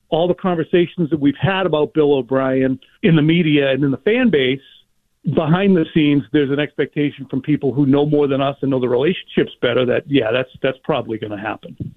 all 0.09 0.27
the 0.27 0.33
conversations 0.33 1.09
that 1.11 1.19
we've 1.19 1.37
had 1.39 1.65
about 1.65 1.93
Bill 1.93 2.13
O'Brien 2.13 2.79
in 3.03 3.15
the 3.15 3.21
media 3.21 3.71
and 3.71 3.83
in 3.83 3.91
the 3.91 3.97
fan 3.97 4.29
base 4.29 4.61
behind 5.33 5.75
the 5.75 5.85
scenes, 5.93 6.23
there's 6.31 6.51
an 6.51 6.59
expectation 6.59 7.25
from 7.29 7.41
people 7.41 7.73
who 7.73 7.85
know 7.85 8.05
more 8.05 8.27
than 8.27 8.41
us 8.41 8.57
and 8.61 8.71
know 8.71 8.79
the 8.79 8.89
relationships 8.89 9.51
better 9.61 9.85
that 9.85 10.03
yeah, 10.07 10.31
that's 10.31 10.49
that's 10.61 10.77
probably 10.83 11.17
going 11.17 11.31
to 11.31 11.37
happen. 11.37 11.95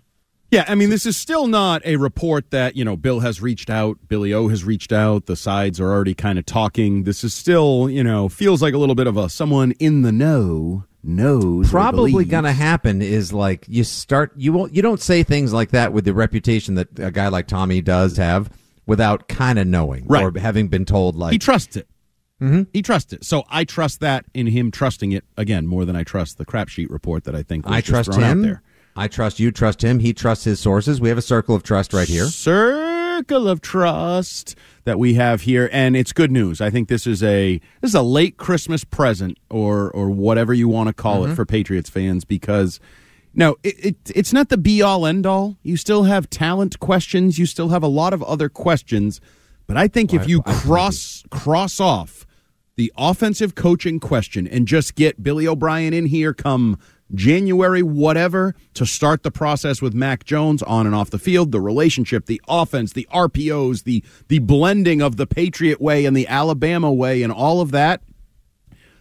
Yeah, 0.50 0.66
I 0.68 0.74
mean, 0.74 0.90
this 0.90 1.06
is 1.06 1.16
still 1.16 1.46
not 1.46 1.80
a 1.86 1.96
report 1.96 2.50
that, 2.50 2.76
you 2.76 2.84
know, 2.84 2.94
Bill 2.94 3.20
has 3.20 3.40
reached 3.40 3.70
out, 3.70 3.96
Billy 4.06 4.34
O 4.34 4.48
has 4.48 4.64
reached 4.64 4.92
out, 4.92 5.24
the 5.24 5.34
sides 5.34 5.80
are 5.80 5.90
already 5.90 6.12
kind 6.14 6.38
of 6.38 6.44
talking. 6.44 7.04
This 7.04 7.24
is 7.24 7.32
still, 7.32 7.88
you 7.88 8.04
know, 8.04 8.28
feels 8.28 8.60
like 8.60 8.74
a 8.74 8.78
little 8.78 8.94
bit 8.94 9.06
of 9.06 9.16
a 9.16 9.30
someone 9.30 9.72
in 9.78 10.02
the 10.02 10.12
know 10.12 10.84
knows. 11.02 11.70
probably 11.70 12.24
going 12.26 12.44
to 12.44 12.52
happen 12.52 13.00
is 13.02 13.32
like 13.32 13.64
you 13.66 13.82
start 13.82 14.32
you 14.36 14.52
won't 14.52 14.74
you 14.74 14.82
don't 14.82 15.00
say 15.00 15.22
things 15.22 15.52
like 15.52 15.70
that 15.70 15.92
with 15.92 16.04
the 16.04 16.12
reputation 16.14 16.74
that 16.76 16.96
a 16.98 17.10
guy 17.10 17.28
like 17.28 17.46
Tommy 17.48 17.80
does 17.80 18.18
have 18.18 18.50
without 18.86 19.26
kind 19.28 19.58
of 19.58 19.66
knowing 19.66 20.06
Right. 20.06 20.22
or 20.22 20.38
having 20.38 20.68
been 20.68 20.84
told 20.84 21.16
like 21.16 21.32
He 21.32 21.38
trusts 21.38 21.76
it. 21.76 21.88
Mm-hmm. 22.42 22.62
He 22.72 22.82
trusts 22.82 23.12
it. 23.12 23.24
So 23.24 23.44
I 23.48 23.64
trust 23.64 24.00
that 24.00 24.24
in 24.34 24.48
him 24.48 24.70
trusting 24.70 25.12
it 25.12 25.24
again 25.36 25.66
more 25.66 25.84
than 25.84 25.94
I 25.96 26.02
trust 26.02 26.38
the 26.38 26.44
crap 26.44 26.68
sheet 26.68 26.90
report 26.90 27.24
that 27.24 27.34
I 27.34 27.42
think 27.42 27.66
was 27.66 27.74
I 27.74 27.80
just 27.80 28.06
trust 28.12 28.20
him. 28.20 28.42
there. 28.42 28.62
I 28.94 29.08
trust 29.08 29.40
you, 29.40 29.50
trust 29.50 29.82
him, 29.82 30.00
he 30.00 30.12
trusts 30.12 30.44
his 30.44 30.60
sources. 30.60 31.00
We 31.00 31.08
have 31.08 31.16
a 31.16 31.22
circle 31.22 31.54
of 31.54 31.62
trust 31.62 31.94
right 31.94 32.06
here. 32.08 32.26
Circle 32.26 33.48
of 33.48 33.60
trust 33.62 34.54
that 34.84 34.98
we 34.98 35.14
have 35.14 35.42
here, 35.42 35.70
and 35.72 35.96
it's 35.96 36.12
good 36.12 36.30
news. 36.30 36.60
I 36.60 36.68
think 36.70 36.88
this 36.88 37.06
is 37.06 37.22
a 37.22 37.58
this 37.80 37.90
is 37.90 37.94
a 37.94 38.02
late 38.02 38.36
Christmas 38.36 38.84
present, 38.84 39.38
or 39.48 39.90
or 39.92 40.10
whatever 40.10 40.52
you 40.52 40.68
want 40.68 40.88
to 40.88 40.92
call 40.92 41.22
Mm-hmm. 41.22 41.32
it 41.32 41.36
for 41.36 41.46
Patriots 41.46 41.88
fans, 41.88 42.24
because 42.26 42.80
no, 43.34 43.56
it, 43.62 43.76
it 43.84 43.96
it's 44.14 44.32
not 44.32 44.48
the 44.50 44.58
be 44.58 44.82
all 44.82 45.06
end 45.06 45.24
all. 45.24 45.56
You 45.62 45.76
still 45.78 46.02
have 46.04 46.28
talent 46.28 46.78
questions. 46.80 47.38
You 47.38 47.46
still 47.46 47.68
have 47.70 47.82
a 47.82 47.88
lot 47.88 48.12
of 48.12 48.22
other 48.24 48.48
questions, 48.50 49.20
but 49.66 49.76
I 49.78 49.88
think 49.88 50.12
if 50.12 50.28
you 50.28 50.42
cross 50.42 51.22
cross 51.30 51.80
off 51.80 52.26
the 52.82 52.92
offensive 52.98 53.54
coaching 53.54 54.00
question 54.00 54.44
and 54.44 54.66
just 54.66 54.96
get 54.96 55.22
Billy 55.22 55.46
O'Brien 55.46 55.94
in 55.94 56.06
here 56.06 56.34
come 56.34 56.76
January, 57.14 57.80
whatever, 57.80 58.56
to 58.74 58.84
start 58.84 59.22
the 59.22 59.30
process 59.30 59.80
with 59.80 59.94
Mac 59.94 60.24
Jones 60.24 60.64
on 60.64 60.84
and 60.84 60.92
off 60.92 61.08
the 61.08 61.18
field, 61.20 61.52
the 61.52 61.60
relationship, 61.60 62.26
the 62.26 62.42
offense, 62.48 62.92
the 62.92 63.06
RPOs, 63.14 63.84
the 63.84 64.02
the 64.26 64.40
blending 64.40 65.00
of 65.00 65.16
the 65.16 65.28
Patriot 65.28 65.80
way 65.80 66.04
and 66.04 66.16
the 66.16 66.26
Alabama 66.26 66.92
way 66.92 67.22
and 67.22 67.32
all 67.32 67.60
of 67.60 67.70
that. 67.70 68.02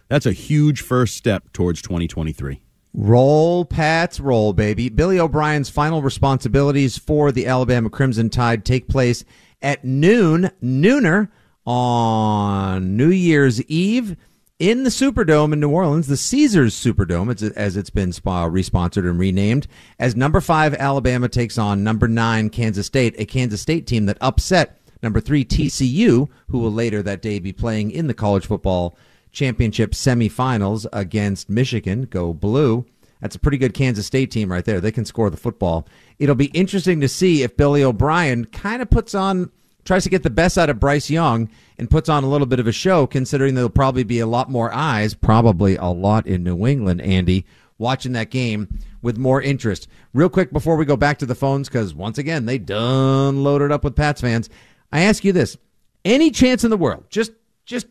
That's 0.06 0.26
a 0.26 0.32
huge 0.32 0.80
first 0.80 1.16
step 1.16 1.52
towards 1.52 1.82
2023. 1.82 2.62
Roll, 2.94 3.64
Pats, 3.64 4.20
roll, 4.20 4.52
baby. 4.52 4.90
Billy 4.90 5.18
O'Brien's 5.18 5.70
final 5.70 6.02
responsibilities 6.02 6.98
for 6.98 7.32
the 7.32 7.48
Alabama 7.48 7.90
Crimson 7.90 8.30
Tide 8.30 8.64
take 8.64 8.86
place 8.86 9.24
at 9.60 9.84
noon, 9.84 10.52
nooner 10.62 11.30
on 11.66 12.96
New 12.96 13.10
Year's 13.10 13.62
Eve 13.62 14.16
in 14.58 14.84
the 14.84 14.90
Superdome 14.90 15.52
in 15.52 15.60
New 15.60 15.70
Orleans, 15.70 16.06
the 16.06 16.16
Caesars 16.16 16.74
Superdome, 16.74 17.52
as 17.56 17.76
it's 17.76 17.90
been 17.90 18.12
responsored 18.12 19.04
and 19.08 19.18
renamed, 19.18 19.66
as 19.98 20.14
number 20.14 20.40
five 20.40 20.74
Alabama 20.74 21.28
takes 21.28 21.58
on 21.58 21.82
number 21.82 22.06
nine 22.06 22.48
Kansas 22.48 22.86
State, 22.86 23.14
a 23.18 23.24
Kansas 23.24 23.60
State 23.60 23.86
team 23.86 24.06
that 24.06 24.18
upset 24.20 24.80
number 25.02 25.20
three 25.20 25.44
TCU, 25.44 26.28
who 26.48 26.58
will 26.58 26.72
later 26.72 27.02
that 27.02 27.22
day 27.22 27.40
be 27.40 27.52
playing 27.52 27.90
in 27.90 28.06
the 28.06 28.14
college 28.14 28.46
football 28.46 28.96
championship 29.32 29.92
semifinals 29.92 30.86
against 30.92 31.50
Michigan. 31.50 32.02
Go 32.04 32.32
blue. 32.32 32.86
That's 33.20 33.34
a 33.36 33.40
pretty 33.40 33.58
good 33.58 33.74
Kansas 33.74 34.06
State 34.06 34.30
team 34.30 34.50
right 34.50 34.64
there. 34.64 34.80
They 34.80 34.92
can 34.92 35.04
score 35.04 35.30
the 35.30 35.36
football. 35.36 35.88
It'll 36.18 36.34
be 36.34 36.46
interesting 36.46 37.00
to 37.00 37.08
see 37.08 37.42
if 37.42 37.56
Billy 37.56 37.82
O'Brien 37.82 38.44
kind 38.44 38.80
of 38.80 38.90
puts 38.90 39.14
on 39.14 39.50
tries 39.84 40.04
to 40.04 40.10
get 40.10 40.22
the 40.22 40.30
best 40.30 40.56
out 40.58 40.70
of 40.70 40.80
Bryce 40.80 41.10
Young 41.10 41.48
and 41.78 41.90
puts 41.90 42.08
on 42.08 42.24
a 42.24 42.28
little 42.28 42.46
bit 42.46 42.60
of 42.60 42.66
a 42.66 42.72
show, 42.72 43.06
considering 43.06 43.54
there'll 43.54 43.70
probably 43.70 44.04
be 44.04 44.20
a 44.20 44.26
lot 44.26 44.50
more 44.50 44.72
eyes, 44.72 45.14
probably 45.14 45.76
a 45.76 45.86
lot 45.86 46.26
in 46.26 46.42
New 46.44 46.66
England, 46.66 47.00
Andy, 47.00 47.44
watching 47.78 48.12
that 48.12 48.30
game 48.30 48.78
with 49.00 49.18
more 49.18 49.42
interest. 49.42 49.88
Real 50.14 50.28
quick 50.28 50.52
before 50.52 50.76
we 50.76 50.84
go 50.84 50.96
back 50.96 51.18
to 51.18 51.26
the 51.26 51.34
phones, 51.34 51.68
because 51.68 51.94
once 51.94 52.18
again, 52.18 52.46
they 52.46 52.58
done 52.58 53.42
loaded 53.42 53.72
up 53.72 53.84
with 53.84 53.96
Pats 53.96 54.20
fans. 54.20 54.48
I 54.92 55.02
ask 55.02 55.24
you 55.24 55.32
this 55.32 55.56
any 56.04 56.30
chance 56.30 56.64
in 56.64 56.70
the 56.70 56.76
world, 56.76 57.04
just, 57.10 57.32
just, 57.64 57.86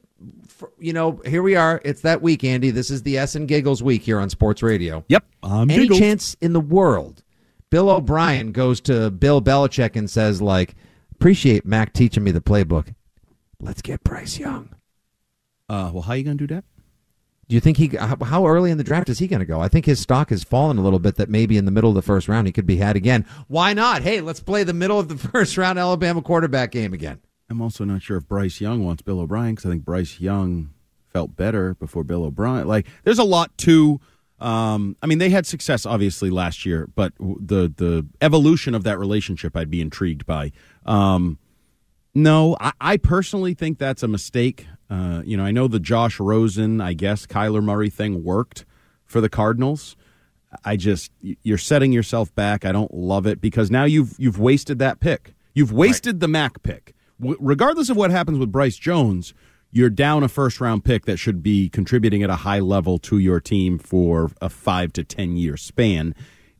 you 0.79 0.93
know, 0.93 1.19
here 1.25 1.41
we 1.41 1.55
are. 1.55 1.81
It's 1.83 2.01
that 2.01 2.21
week, 2.21 2.43
Andy. 2.43 2.69
This 2.69 2.91
is 2.91 3.03
the 3.03 3.17
S 3.17 3.35
and 3.35 3.47
Giggles 3.47 3.81
week 3.81 4.03
here 4.03 4.19
on 4.19 4.29
Sports 4.29 4.61
Radio. 4.61 5.03
Yep. 5.07 5.25
I'm 5.43 5.69
Any 5.71 5.83
Giggles. 5.83 5.99
chance 5.99 6.37
in 6.39 6.53
the 6.53 6.59
world 6.59 7.23
Bill 7.71 7.89
O'Brien 7.89 8.51
goes 8.51 8.81
to 8.81 9.09
Bill 9.09 9.41
Belichick 9.41 9.95
and 9.95 10.09
says, 10.09 10.41
like, 10.41 10.75
appreciate 11.21 11.67
Mac 11.67 11.93
teaching 11.93 12.23
me 12.23 12.31
the 12.31 12.41
playbook. 12.41 12.95
Let's 13.59 13.83
get 13.83 14.03
Bryce 14.03 14.39
Young. 14.39 14.73
Uh, 15.69 15.91
well, 15.93 16.01
how 16.01 16.13
are 16.13 16.17
you 16.17 16.23
going 16.23 16.37
to 16.37 16.47
do 16.47 16.55
that? 16.55 16.63
Do 17.47 17.53
you 17.53 17.59
think 17.59 17.77
he? 17.77 17.91
How 17.95 18.47
early 18.47 18.71
in 18.71 18.79
the 18.79 18.83
draft 18.83 19.07
is 19.07 19.19
he 19.19 19.27
going 19.27 19.41
to 19.41 19.45
go? 19.45 19.59
I 19.59 19.67
think 19.67 19.85
his 19.85 19.99
stock 19.99 20.31
has 20.31 20.43
fallen 20.43 20.79
a 20.79 20.81
little 20.81 20.99
bit. 20.99 21.15
That 21.15 21.29
maybe 21.29 21.57
in 21.57 21.65
the 21.65 21.71
middle 21.71 21.89
of 21.89 21.95
the 21.95 22.01
first 22.01 22.27
round 22.27 22.47
he 22.47 22.53
could 22.53 22.65
be 22.65 22.77
had 22.77 22.95
again. 22.95 23.25
Why 23.47 23.73
not? 23.73 24.01
Hey, 24.01 24.21
let's 24.21 24.39
play 24.39 24.63
the 24.63 24.73
middle 24.73 24.99
of 24.99 25.09
the 25.09 25.17
first 25.29 25.57
round 25.57 25.77
Alabama 25.77 26.21
quarterback 26.21 26.71
game 26.71 26.93
again. 26.93 27.19
I'm 27.49 27.61
also 27.61 27.83
not 27.83 28.01
sure 28.01 28.17
if 28.17 28.27
Bryce 28.27 28.59
Young 28.59 28.83
wants 28.83 29.03
Bill 29.03 29.19
O'Brien 29.19 29.53
because 29.53 29.67
I 29.67 29.69
think 29.69 29.85
Bryce 29.85 30.19
Young 30.19 30.73
felt 31.09 31.35
better 31.35 31.75
before 31.75 32.03
Bill 32.03 32.23
O'Brien. 32.23 32.67
Like, 32.67 32.87
there's 33.03 33.19
a 33.19 33.23
lot 33.23 33.55
to. 33.59 33.99
Um, 34.39 34.97
I 35.03 35.05
mean, 35.05 35.19
they 35.19 35.29
had 35.29 35.45
success 35.45 35.85
obviously 35.85 36.31
last 36.31 36.65
year, 36.65 36.89
but 36.95 37.13
the 37.19 37.71
the 37.75 38.07
evolution 38.21 38.73
of 38.73 38.83
that 38.85 38.97
relationship, 38.97 39.55
I'd 39.55 39.69
be 39.69 39.81
intrigued 39.81 40.25
by. 40.25 40.51
Um, 40.85 41.37
no, 42.13 42.57
I, 42.59 42.73
I, 42.81 42.97
personally 42.97 43.53
think 43.53 43.77
that's 43.77 44.03
a 44.03 44.07
mistake. 44.07 44.65
Uh, 44.89 45.21
you 45.25 45.37
know, 45.37 45.45
I 45.45 45.51
know 45.51 45.67
the 45.67 45.79
Josh 45.79 46.19
Rosen, 46.19 46.81
I 46.81 46.93
guess 46.93 47.25
Kyler 47.25 47.63
Murray 47.63 47.89
thing 47.89 48.23
worked 48.23 48.65
for 49.05 49.21
the 49.21 49.29
Cardinals. 49.29 49.95
I 50.65 50.75
just 50.75 51.11
you're 51.21 51.57
setting 51.57 51.93
yourself 51.93 52.33
back. 52.35 52.65
I 52.65 52.71
don't 52.71 52.93
love 52.93 53.25
it 53.25 53.39
because 53.39 53.71
now 53.71 53.85
you've 53.85 54.15
you've 54.17 54.39
wasted 54.39 54.79
that 54.79 54.99
pick. 54.99 55.33
You've 55.53 55.71
wasted 55.71 56.15
right. 56.15 56.19
the 56.19 56.27
Mac 56.27 56.63
pick. 56.63 56.93
W- 57.19 57.37
regardless 57.39 57.89
of 57.89 57.97
what 57.97 58.11
happens 58.11 58.37
with 58.37 58.51
Bryce 58.51 58.77
Jones, 58.77 59.33
you're 59.71 59.89
down 59.89 60.23
a 60.23 60.27
first 60.27 60.59
round 60.59 60.83
pick 60.83 61.05
that 61.05 61.17
should 61.17 61.41
be 61.41 61.69
contributing 61.69 62.23
at 62.23 62.29
a 62.29 62.37
high 62.37 62.59
level 62.59 62.97
to 62.99 63.17
your 63.17 63.39
team 63.39 63.77
for 63.79 64.31
a 64.41 64.49
five 64.49 64.91
to 64.93 65.03
ten 65.05 65.37
year 65.37 65.55
span. 65.55 66.13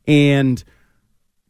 And 0.07 0.63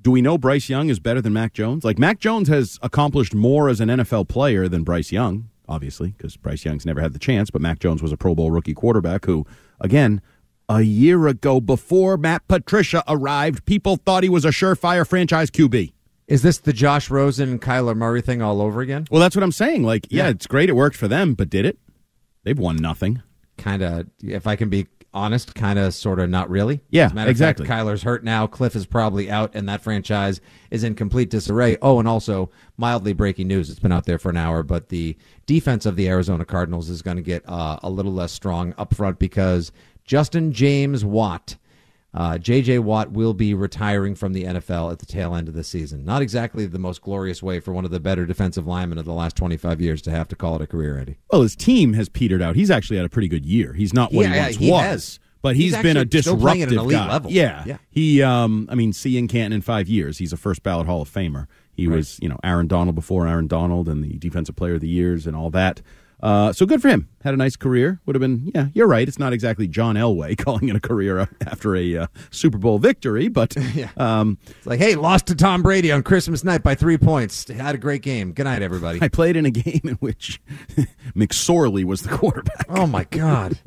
do 0.02 0.12
we 0.12 0.22
know 0.22 0.38
Bryce 0.38 0.70
Young 0.70 0.90
is 0.90 1.00
better 1.00 1.22
than 1.22 1.34
Mac 1.34 1.54
Jones? 1.54 1.84
Like 1.84 2.00
Mac 2.00 2.20
Jones 2.20 2.48
has 2.48 2.80
accomplished 2.82 3.36
more 3.36 3.70
as 3.70 3.80
an 3.80 3.90
NFL 3.90 4.28
player 4.28 4.68
than 4.68 4.84
Bryce 4.84 5.12
Young, 5.12 5.50
obviously, 5.68 6.10
because 6.18 6.38
Bryce 6.38 6.66
Young's 6.66 6.86
never 6.86 7.02
had 7.02 7.14
the 7.14 7.20
chance, 7.20 7.52
but 7.52 7.62
Mac 7.62 7.80
Jones 7.80 8.02
was 8.02 8.12
a 8.12 8.18
Pro 8.18 8.34
Bowl 8.36 8.52
rookie 8.52 8.74
quarterback 8.74 9.26
who, 9.26 9.46
again, 9.80 10.22
a 10.70 10.82
year 10.82 11.28
ago 11.28 11.60
before 11.60 12.18
Matt 12.18 12.48
Patricia 12.48 13.04
arrived, 13.08 13.66
people 13.66 13.98
thought 13.98 14.24
he 14.24 14.30
was 14.30 14.46
a 14.46 14.50
surefire 14.50 15.08
franchise 15.08 15.52
QB. 15.52 15.94
Is 16.28 16.44
this 16.44 16.60
the 16.60 16.72
Josh 16.72 17.10
Rosen 17.10 17.60
Kyler 17.60 17.96
Murray 17.96 18.22
thing 18.22 18.42
all 18.42 18.62
over 18.62 18.80
again? 18.80 19.06
Well, 19.12 19.20
that's 19.20 19.36
what 19.36 19.44
I'm 19.44 19.52
saying. 19.52 19.84
Like, 19.84 20.08
yeah, 20.10 20.24
yeah. 20.24 20.30
it's 20.30 20.48
great. 20.48 20.70
It 20.70 20.74
worked 20.74 20.96
for 20.96 21.10
them, 21.10 21.34
but 21.34 21.50
did 21.50 21.66
it? 21.66 21.78
They've 22.44 22.58
won 22.58 22.78
nothing. 22.78 23.22
Kind 23.58 23.82
of, 23.82 24.08
if 24.24 24.48
I 24.48 24.56
can 24.56 24.70
be 24.70 24.88
honest, 25.14 25.56
kind 25.56 25.78
of, 25.78 25.94
sort 25.94 26.20
of, 26.20 26.30
not 26.30 26.50
really. 26.50 26.82
Yeah, 26.90 27.12
exactly. 27.26 27.66
Fact, 27.66 27.80
Kyler's 27.86 28.04
hurt 28.04 28.24
now. 28.24 28.48
Kliff 28.48 28.76
is 28.76 28.86
probably 28.86 29.30
out, 29.30 29.52
and 29.54 29.68
that 29.70 29.82
franchise 29.82 30.42
is 30.70 30.84
in 30.84 30.96
complete 30.96 31.30
disarray. 31.30 31.78
Oh, 31.82 32.00
and 32.00 32.08
also 32.08 32.50
mildly 32.78 33.14
breaking 33.14 33.48
news. 33.48 33.70
It's 33.70 33.80
been 33.80 33.92
out 33.92 34.06
there 34.06 34.20
for 34.20 34.30
an 34.30 34.38
hour, 34.38 34.64
but 34.64 34.90
the 34.90 35.18
defense 35.46 35.86
of 35.86 35.96
the 35.96 36.08
Arizona 36.08 36.46
Cardinals 36.46 36.90
is 36.90 37.02
going 37.02 37.18
to 37.18 37.24
get 37.24 37.44
uh, 37.48 37.80
a 37.84 37.90
little 37.90 38.14
less 38.14 38.32
strong 38.32 38.74
up 38.78 38.94
front 38.94 39.20
because 39.20 39.72
Justin 40.06 40.52
James 40.52 41.04
Watt 41.06 41.58
uh, 42.14 42.38
J.J. 42.38 42.80
Watt 42.80 43.12
will 43.12 43.34
be 43.34 43.54
retiring 43.54 44.16
from 44.16 44.34
the 44.34 44.44
NFL 44.44 44.92
at 44.92 45.00
the 45.00 45.06
tail 45.06 45.34
end 45.34 45.48
of 45.48 45.54
the 45.54 45.64
season. 45.64 46.04
Not 46.04 46.22
exactly 46.22 46.66
the 46.66 46.80
most 46.80 47.02
glorious 47.02 47.42
way 47.42 47.62
for 47.62 47.72
one 47.72 47.86
of 47.86 47.92
the 47.92 48.02
better 48.02 48.26
defensive 48.26 48.68
linemen 48.68 48.98
of 48.98 49.06
the 49.06 49.14
last 49.14 49.38
25 49.38 49.80
years 49.80 50.02
to 50.04 50.12
have 50.12 50.28
to 50.30 50.36
call 50.36 50.56
it 50.58 50.62
a 50.62 50.68
career, 50.68 50.98
Eddie. 50.98 51.18
Well, 51.32 51.42
his 51.42 51.56
team 51.56 51.94
has 51.94 52.10
petered 52.10 52.42
out. 52.42 52.56
He's 52.56 52.70
actually 52.70 52.98
had 52.98 53.06
a 53.06 53.10
pretty 53.10 53.30
good 53.30 53.46
year. 53.46 53.74
He's 53.74 53.94
not 53.94 54.12
what 54.12 54.26
yeah, 54.26 54.34
he 54.34 54.40
once 54.40 54.56
he 54.58 54.72
was. 54.72 54.82
Has. 54.82 55.20
But 55.42 55.56
he's, 55.56 55.74
he's 55.74 55.82
been 55.82 55.98
a 55.98 56.06
disruptive 56.06 56.70
guy. 56.70 57.08
Level. 57.08 57.32
Yeah. 57.32 57.64
yeah. 57.66 57.78
He, 57.90 58.22
um, 58.22 58.68
I 58.70 58.76
mean, 58.76 58.94
seeing 58.94 59.28
Canton 59.28 59.54
in 59.54 59.62
five 59.62 59.88
years, 59.88 60.20
he's 60.20 60.34
a 60.34 60.38
first 60.38 60.62
ballot 60.62 60.86
Hall 60.86 61.02
of 61.02 61.10
Famer. 61.10 61.48
He 61.74 61.88
right. 61.88 61.96
was, 61.96 62.20
you 62.22 62.30
know, 62.30 62.38
Aaron 62.44 62.68
Donald 62.68 62.94
before 62.96 63.28
Aaron 63.28 63.48
Donald 63.48 63.88
and 63.90 64.04
the 64.04 64.18
Defensive 64.20 64.56
Player 64.56 64.76
of 64.76 64.82
the 64.82 64.88
Years 64.88 65.26
and 65.26 65.36
all 65.36 65.50
that. 65.52 65.82
Uh, 66.22 66.54
so 66.54 66.66
good 66.66 66.82
for 66.82 66.88
him. 66.88 67.10
Had 67.24 67.34
a 67.34 67.38
nice 67.38 67.56
career. 67.56 68.00
Would 68.06 68.16
have 68.16 68.22
been, 68.22 68.52
yeah, 68.54 68.68
you're 68.74 68.88
right. 68.88 69.08
It's 69.08 69.18
not 69.18 69.34
exactly 69.34 69.68
John 69.68 69.96
Elway 69.96 70.38
calling 70.44 70.70
it 70.70 70.76
a 70.76 70.80
career 70.80 71.28
after 71.46 71.76
a 71.76 71.98
uh, 71.98 72.08
Super 72.30 72.58
Bowl 72.58 72.78
victory, 72.80 73.28
but 73.28 73.56
yeah. 73.76 73.90
um, 73.98 74.38
it's 74.46 74.68
like, 74.68 74.80
hey, 74.80 74.96
lost 74.96 75.28
to 75.28 75.36
Tom 75.36 75.64
Brady 75.64 75.92
on 75.92 76.04
Christmas 76.04 76.44
night 76.44 76.64
by 76.64 76.76
three 76.76 76.98
points. 76.98 77.48
Had 77.48 77.76
a 77.76 77.80
great 77.80 78.04
game. 78.04 78.34
Good 78.34 78.44
night, 78.44 78.62
everybody. 78.62 79.00
I 79.02 79.08
played 79.08 79.36
in 79.36 79.46
a 79.46 79.52
game 79.52 79.82
in 79.84 79.96
which 79.96 80.42
McSorley 81.16 81.84
was 81.84 82.02
the 82.02 82.10
quarterback. 82.10 82.66
Oh 82.70 82.86
my 82.86 83.06
God. 83.06 83.58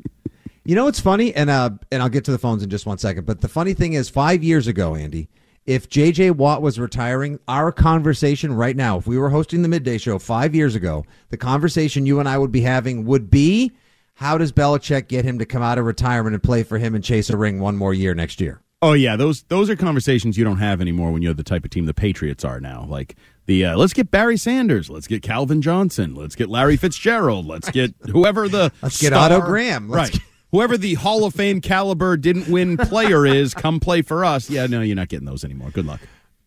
you 0.63 0.75
know 0.75 0.85
what's 0.85 0.99
funny, 0.99 1.33
and 1.35 1.49
uh, 1.49 1.71
and 1.91 2.01
I'll 2.01 2.09
get 2.09 2.25
to 2.25 2.31
the 2.31 2.39
phones 2.39 2.63
in 2.63 2.69
just 2.69 2.85
one 2.85 2.97
second. 2.97 3.25
But 3.25 3.41
the 3.41 3.49
funny 3.49 3.73
thing 3.73 3.93
is, 3.93 4.09
five 4.09 4.43
years 4.43 4.67
ago, 4.67 4.95
Andy, 4.95 5.29
if 5.65 5.89
JJ 5.89 6.31
Watt 6.35 6.61
was 6.61 6.79
retiring, 6.79 7.39
our 7.47 7.71
conversation 7.71 8.53
right 8.53 8.75
now, 8.75 8.97
if 8.97 9.07
we 9.07 9.17
were 9.17 9.29
hosting 9.29 9.61
the 9.61 9.67
midday 9.67 9.97
show 9.97 10.19
five 10.19 10.53
years 10.53 10.75
ago, 10.75 11.05
the 11.29 11.37
conversation 11.37 12.05
you 12.05 12.19
and 12.19 12.29
I 12.29 12.37
would 12.37 12.51
be 12.51 12.61
having 12.61 13.05
would 13.05 13.29
be 13.31 13.71
how 14.13 14.37
does 14.37 14.51
Belichick 14.51 15.07
get 15.07 15.25
him 15.25 15.39
to 15.39 15.45
come 15.45 15.61
out 15.61 15.77
of 15.77 15.85
retirement 15.85 16.33
and 16.35 16.43
play 16.43 16.63
for 16.63 16.77
him 16.77 16.95
and 16.95 17.03
chase 17.03 17.29
a 17.29 17.37
ring 17.37 17.59
one 17.59 17.75
more 17.77 17.93
year 17.93 18.13
next 18.13 18.39
year? 18.39 18.61
Oh 18.81 18.93
yeah, 18.93 19.15
those 19.15 19.43
those 19.43 19.69
are 19.69 19.75
conversations 19.75 20.37
you 20.37 20.43
don't 20.43 20.57
have 20.59 20.79
anymore 20.81 21.11
when 21.11 21.21
you're 21.21 21.33
the 21.33 21.43
type 21.43 21.63
of 21.65 21.71
team 21.71 21.85
the 21.85 21.93
Patriots 21.93 22.45
are 22.45 22.59
now. 22.59 22.85
Like 22.87 23.15
the 23.47 23.65
uh, 23.65 23.77
let's 23.77 23.93
get 23.93 24.11
Barry 24.11 24.37
Sanders, 24.37 24.89
let's 24.89 25.07
get 25.07 25.23
Calvin 25.23 25.61
Johnson, 25.61 26.13
let's 26.13 26.35
get 26.35 26.49
Larry 26.49 26.77
Fitzgerald, 26.77 27.47
let's 27.47 27.71
get 27.71 27.95
whoever 28.11 28.47
the 28.47 28.71
let's 28.83 29.01
get 29.01 29.13
Otto 29.13 29.41
Graham, 29.41 29.89
let's 29.89 30.11
right? 30.11 30.19
Get- 30.19 30.29
whoever 30.55 30.77
the 30.77 30.93
Hall 30.93 31.25
of 31.25 31.35
Fame 31.35 31.59
caliber 31.59 32.15
didn't 32.15 32.47
win 32.47 32.77
player 32.87 33.25
is, 33.25 33.53
come 33.53 33.81
play 33.81 34.01
for 34.01 34.23
us. 34.23 34.49
Yeah, 34.49 34.67
no, 34.67 34.79
you're 34.79 34.95
not 34.95 35.09
getting 35.09 35.25
those 35.25 35.43
anymore. 35.43 35.69
Good 35.69 35.85
luck. 35.85 35.99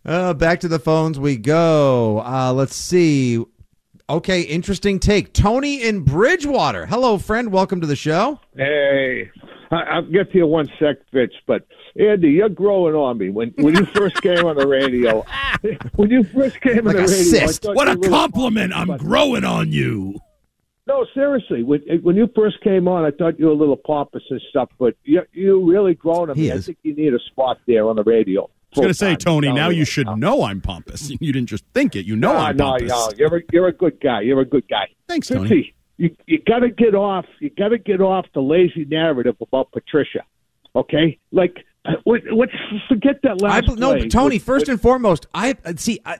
Uh, 0.03 0.33
back 0.33 0.61
to 0.61 0.68
the 0.68 0.79
phones 0.79 1.21
we 1.21 1.37
go. 1.37 2.23
Uh, 2.25 2.55
let's 2.55 2.75
see. 2.75 3.44
Okay, 4.09 4.40
interesting 4.40 4.99
take. 4.99 5.35
Tony 5.35 5.83
in 5.83 6.05
Bridgewater. 6.05 6.87
Hello, 6.87 7.18
friend. 7.18 7.53
Welcome 7.53 7.83
to 7.83 7.87
the 7.87 7.97
show. 7.97 8.40
Hey, 8.57 9.31
I'll 9.71 10.11
get 10.11 10.33
to 10.33 10.38
you 10.38 10.47
one 10.47 10.71
sec, 10.79 10.97
Fitz, 11.12 11.35
but 11.47 11.66
Andy, 12.01 12.31
you're 12.31 12.49
growing 12.49 12.94
on 12.94 13.18
me. 13.18 13.29
When 13.29 13.53
when 13.59 13.77
you 13.77 13.85
first 13.85 14.23
came 14.23 14.47
on 14.47 14.57
the 14.57 14.66
radio, 14.66 15.27
when 15.97 16.09
you 16.09 16.25
first 16.25 16.62
came 16.62 16.87
like 16.87 16.97
on 16.97 17.05
the 17.05 17.51
radio, 17.62 17.75
what 17.75 17.88
a 17.90 17.99
compliment! 18.09 18.73
I'm 18.73 18.97
growing 18.97 19.44
on 19.44 19.71
you. 19.71 20.18
No, 20.88 21.05
seriously. 21.12 21.62
When 21.62 21.81
when 22.03 22.16
you 22.16 22.31
first 22.35 22.61
came 22.62 22.88
on, 22.88 23.05
I 23.05 23.11
thought 23.11 23.38
you 23.38 23.44
were 23.44 23.53
a 23.53 23.55
little 23.57 23.77
pompous 23.77 24.22
and 24.31 24.40
stuff, 24.48 24.70
but 24.79 24.96
you 25.05 25.20
you 25.33 25.70
really 25.70 25.94
grown. 25.94 26.31
I 26.31 26.35
mean, 26.35 26.51
I 26.51 26.59
think 26.59 26.79
you 26.83 26.94
need 26.94 27.12
a 27.12 27.18
spot 27.31 27.59
there 27.66 27.87
on 27.88 27.96
the 27.96 28.03
radio. 28.05 28.44
I 28.44 28.46
was 28.70 28.77
going 28.77 28.88
to 28.88 28.94
say, 28.94 29.16
Tony. 29.16 29.53
Now 29.53 29.68
you 29.68 29.85
should 29.85 30.09
know 30.18 30.44
I'm 30.44 30.61
pompous. 30.61 31.11
You 31.20 31.33
didn't 31.33 31.48
just 31.48 31.64
think 31.74 31.94
it. 31.94 32.07
You 32.07 32.16
know 32.16 32.33
no, 32.33 32.38
I'm 32.38 32.57
no, 32.57 32.64
pompous. 32.70 32.88
No, 32.88 33.11
you're 33.16 33.37
a, 33.37 33.40
you're 33.53 33.68
a 33.68 33.72
good 33.72 34.01
guy. 34.01 34.22
You're 34.22 34.40
a 34.40 34.44
good 34.46 34.66
guy. 34.68 34.88
Thanks, 35.09 35.29
Tony. 35.29 35.74
You 35.98 36.14
you 36.27 36.38
got 36.46 36.61
to 36.61 36.70
get 36.70 36.94
off. 36.94 37.27
You 37.40 37.51
got 37.51 37.68
to 37.68 37.79
get 37.79 38.01
off 38.01 38.24
the 38.33 38.40
lazy 38.40 38.87
narrative 38.87 39.37
about 39.40 39.70
Patricia. 39.72 40.24
Okay, 40.74 41.18
like 41.33 41.64
what- 42.05 42.22
Let's 42.33 42.53
forget 42.88 43.20
that 43.24 43.42
I, 43.42 43.61
last. 43.61 43.77
no, 43.79 43.96
play. 43.96 44.09
Tony. 44.09 44.37
What- 44.37 44.42
First 44.42 44.66
what- 44.68 44.72
and 44.72 44.81
foremost, 44.81 45.27
I 45.35 45.55
uh, 45.64 45.74
see. 45.77 46.01
I, 46.07 46.18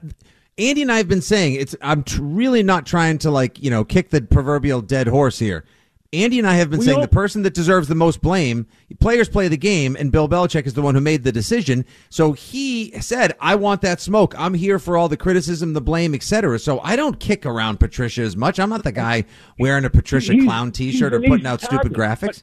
Andy 0.59 0.83
and 0.83 0.91
I 0.93 0.97
have 0.99 1.09
been 1.09 1.23
saying 1.23 1.55
it's. 1.55 1.77
I'm 1.81 2.03
tr- 2.03 2.23
really 2.23 2.63
not 2.63 2.85
trying 2.87 3.19
to 3.19 3.31
like 3.31 3.63
you 3.63 3.71
know 3.71 3.85
kick 3.85 4.11
the 4.11 4.21
proverbial 4.23 4.81
dead 4.83 5.07
horse 5.07 5.39
here. 5.39 5.65
Andy 6.13 6.39
and 6.39 6.49
I 6.49 6.55
have 6.55 6.71
been 6.71 6.79
We 6.79 6.87
saying 6.87 6.97
all- 6.97 7.03
the 7.03 7.09
person 7.09 7.43
that 7.43 7.53
deserves 7.53 7.87
the 7.87 7.95
most 7.95 8.23
blame, 8.23 8.67
players 8.99 9.29
play 9.29 9.47
the 9.49 9.59
game, 9.59 9.95
and 9.95 10.11
Bill 10.11 10.27
Belichick 10.27 10.65
is 10.67 10.73
the 10.73 10.81
one 10.81 10.95
who 10.95 11.03
made 11.03 11.23
the 11.23 11.31
decision. 11.33 11.85
So 12.09 12.33
he 12.33 12.99
said, 13.01 13.35
"I 13.41 13.55
want 13.57 13.83
that 13.83 14.01
smoke. 14.01 14.35
I'm 14.39 14.55
here 14.55 14.79
for 14.79 14.97
all 14.97 15.09
the 15.11 15.19
criticism, 15.19 15.75
the 15.75 15.83
blame, 15.83 16.15
etc." 16.15 16.59
So 16.59 16.81
I 16.81 16.97
don't 16.97 17.21
kick 17.21 17.45
around 17.45 17.79
Patricia 17.79 18.23
as 18.23 18.37
much. 18.37 18.59
I'm 18.59 18.71
not 18.71 18.85
the 18.85 18.93
guy 18.93 19.25
wearing 19.59 19.85
a 19.85 19.91
Patricia 19.91 20.33
He's- 20.33 20.45
clown 20.45 20.73
T-shirt 20.73 21.13
or 21.13 21.21
putting 21.21 21.47
out 21.47 21.61
stupid 21.61 21.93
graphics. 21.93 22.43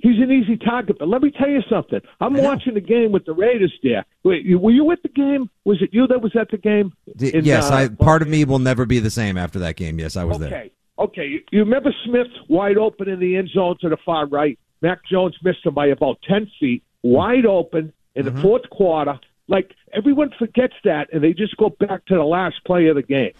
He's 0.00 0.22
an 0.22 0.30
easy 0.30 0.56
target, 0.56 0.96
but 0.98 1.08
let 1.08 1.22
me 1.22 1.32
tell 1.32 1.48
you 1.48 1.60
something. 1.68 2.00
I'm 2.20 2.34
watching 2.34 2.74
the 2.74 2.80
game 2.80 3.10
with 3.10 3.24
the 3.24 3.32
Raiders 3.32 3.72
there. 3.82 4.04
Wait, 4.22 4.44
you- 4.44 4.58
were 4.58 4.70
you 4.70 4.90
at 4.92 5.02
the 5.02 5.08
game? 5.08 5.50
Was 5.64 5.82
it 5.82 5.90
you 5.92 6.06
that 6.06 6.22
was 6.22 6.36
at 6.36 6.50
the 6.50 6.56
game? 6.56 6.92
In, 7.18 7.44
yes, 7.44 7.68
uh, 7.70 7.74
I 7.74 7.88
part 7.88 8.22
of 8.22 8.28
me 8.28 8.44
will 8.44 8.60
never 8.60 8.86
be 8.86 9.00
the 9.00 9.10
same 9.10 9.36
after 9.36 9.58
that 9.58 9.74
game. 9.76 9.98
Yes, 9.98 10.16
I 10.16 10.22
was 10.24 10.38
there. 10.38 10.48
Okay, 10.48 10.70
okay. 11.00 11.26
You, 11.26 11.40
you 11.50 11.58
remember 11.60 11.92
Smith 12.04 12.28
wide 12.48 12.78
open 12.78 13.08
in 13.08 13.18
the 13.18 13.36
end 13.36 13.48
zone 13.50 13.76
to 13.80 13.88
the 13.88 13.96
far 14.06 14.26
right? 14.26 14.56
Mac 14.82 15.00
Jones 15.10 15.36
missed 15.42 15.66
him 15.66 15.74
by 15.74 15.86
about 15.88 16.22
ten 16.22 16.48
feet, 16.60 16.84
wide 17.02 17.44
open 17.46 17.92
in 18.14 18.24
the 18.24 18.30
fourth 18.40 18.70
quarter. 18.70 19.18
Like 19.48 19.74
everyone 19.92 20.30
forgets 20.38 20.74
that, 20.84 21.08
and 21.12 21.24
they 21.24 21.32
just 21.32 21.56
go 21.56 21.70
back 21.70 22.04
to 22.06 22.14
the 22.14 22.22
last 22.24 22.62
play 22.64 22.86
of 22.86 22.94
the 22.94 23.02
game. 23.02 23.32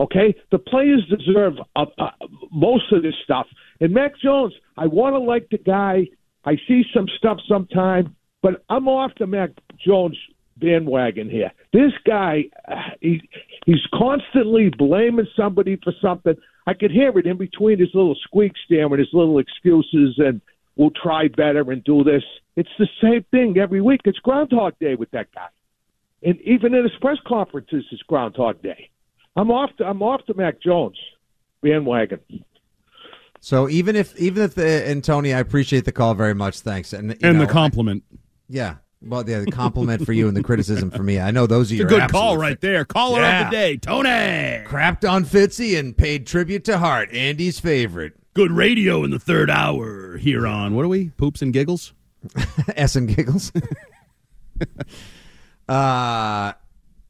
Okay, 0.00 0.34
the 0.52 0.58
players 0.58 1.04
deserve 1.10 1.54
uh, 1.76 1.86
uh, 1.98 2.10
most 2.52 2.92
of 2.92 3.02
this 3.02 3.16
stuff. 3.24 3.46
And 3.80 3.92
Mac 3.92 4.12
Jones, 4.22 4.54
I 4.76 4.86
want 4.86 5.14
to 5.14 5.18
like 5.18 5.48
the 5.50 5.58
guy. 5.58 6.08
I 6.44 6.56
see 6.66 6.82
some 6.94 7.06
stuff 7.16 7.38
sometime, 7.48 8.16
but 8.42 8.64
I'm 8.68 8.88
off 8.88 9.12
the 9.18 9.26
Mac 9.26 9.50
Jones 9.84 10.16
bandwagon 10.56 11.30
here. 11.30 11.52
This 11.72 11.92
guy, 12.06 12.44
uh, 12.66 12.74
he 13.00 13.20
he's 13.66 13.86
constantly 13.94 14.70
blaming 14.76 15.28
somebody 15.36 15.78
for 15.82 15.92
something. 16.02 16.34
I 16.66 16.74
could 16.74 16.90
hear 16.90 17.16
it 17.18 17.26
in 17.26 17.36
between 17.36 17.78
his 17.78 17.90
little 17.94 18.16
squeaks 18.24 18.60
there 18.68 18.86
and 18.86 18.98
his 18.98 19.08
little 19.12 19.38
excuses 19.38 20.14
and 20.18 20.40
we'll 20.76 20.90
try 20.90 21.28
better 21.28 21.70
and 21.70 21.82
do 21.84 22.02
this. 22.04 22.22
It's 22.56 22.68
the 22.78 22.88
same 23.02 23.24
thing 23.30 23.58
every 23.58 23.80
week. 23.80 24.00
It's 24.04 24.18
Groundhog 24.18 24.78
Day 24.80 24.94
with 24.94 25.10
that 25.12 25.32
guy, 25.34 25.48
and 26.22 26.40
even 26.40 26.74
in 26.74 26.82
his 26.82 26.92
press 27.00 27.18
conferences, 27.26 27.84
it's 27.92 28.02
Groundhog 28.02 28.62
Day. 28.62 28.90
I'm 29.36 29.50
off. 29.50 29.70
The, 29.78 29.84
I'm 29.84 30.02
off 30.02 30.22
the 30.26 30.34
Mac 30.34 30.60
Jones 30.60 30.98
bandwagon. 31.62 32.20
So 33.40 33.68
even 33.68 33.96
if 33.96 34.16
even 34.18 34.42
if 34.42 34.54
the, 34.54 34.88
and 34.88 35.02
Tony, 35.02 35.32
I 35.32 35.38
appreciate 35.38 35.84
the 35.84 35.92
call 35.92 36.14
very 36.14 36.34
much. 36.34 36.60
Thanks, 36.60 36.92
and 36.92 37.12
And 37.22 37.38
know, 37.38 37.46
the 37.46 37.52
compliment. 37.52 38.02
yeah, 38.48 38.76
well, 39.00 39.28
yeah, 39.28 39.40
the 39.40 39.50
compliment 39.52 40.04
for 40.04 40.12
you 40.12 40.28
and 40.28 40.36
the 40.36 40.42
criticism 40.42 40.90
for 40.90 41.02
me. 41.02 41.20
I 41.20 41.30
know 41.30 41.46
those 41.46 41.70
are 41.70 41.74
It's 41.74 41.80
a 41.80 41.82
your 41.82 41.88
good 41.88 42.10
call 42.10 42.36
right 42.36 42.60
there. 42.60 42.84
Caller 42.84 43.20
Yeah. 43.20 43.44
of 43.46 43.50
the 43.50 43.56
day, 43.56 43.76
Tony. 43.76 44.08
Crapped 44.66 45.08
on 45.08 45.24
Fitzy 45.24 45.78
and 45.78 45.96
paid 45.96 46.26
tribute 46.26 46.64
to 46.64 46.78
Hart, 46.78 47.10
Andy's 47.12 47.60
favorite. 47.60 48.14
Good 48.34 48.50
radio 48.52 49.04
in 49.04 49.10
the 49.10 49.18
third 49.18 49.50
hour 49.50 50.16
here 50.16 50.46
on 50.46 50.74
what 50.74 50.84
are 50.84 50.88
we? 50.88 51.10
Poops 51.10 51.42
and 51.42 51.52
giggles. 51.52 51.92
S 52.76 52.96
and 52.96 53.14
giggles. 53.14 53.52
uh 55.68 56.52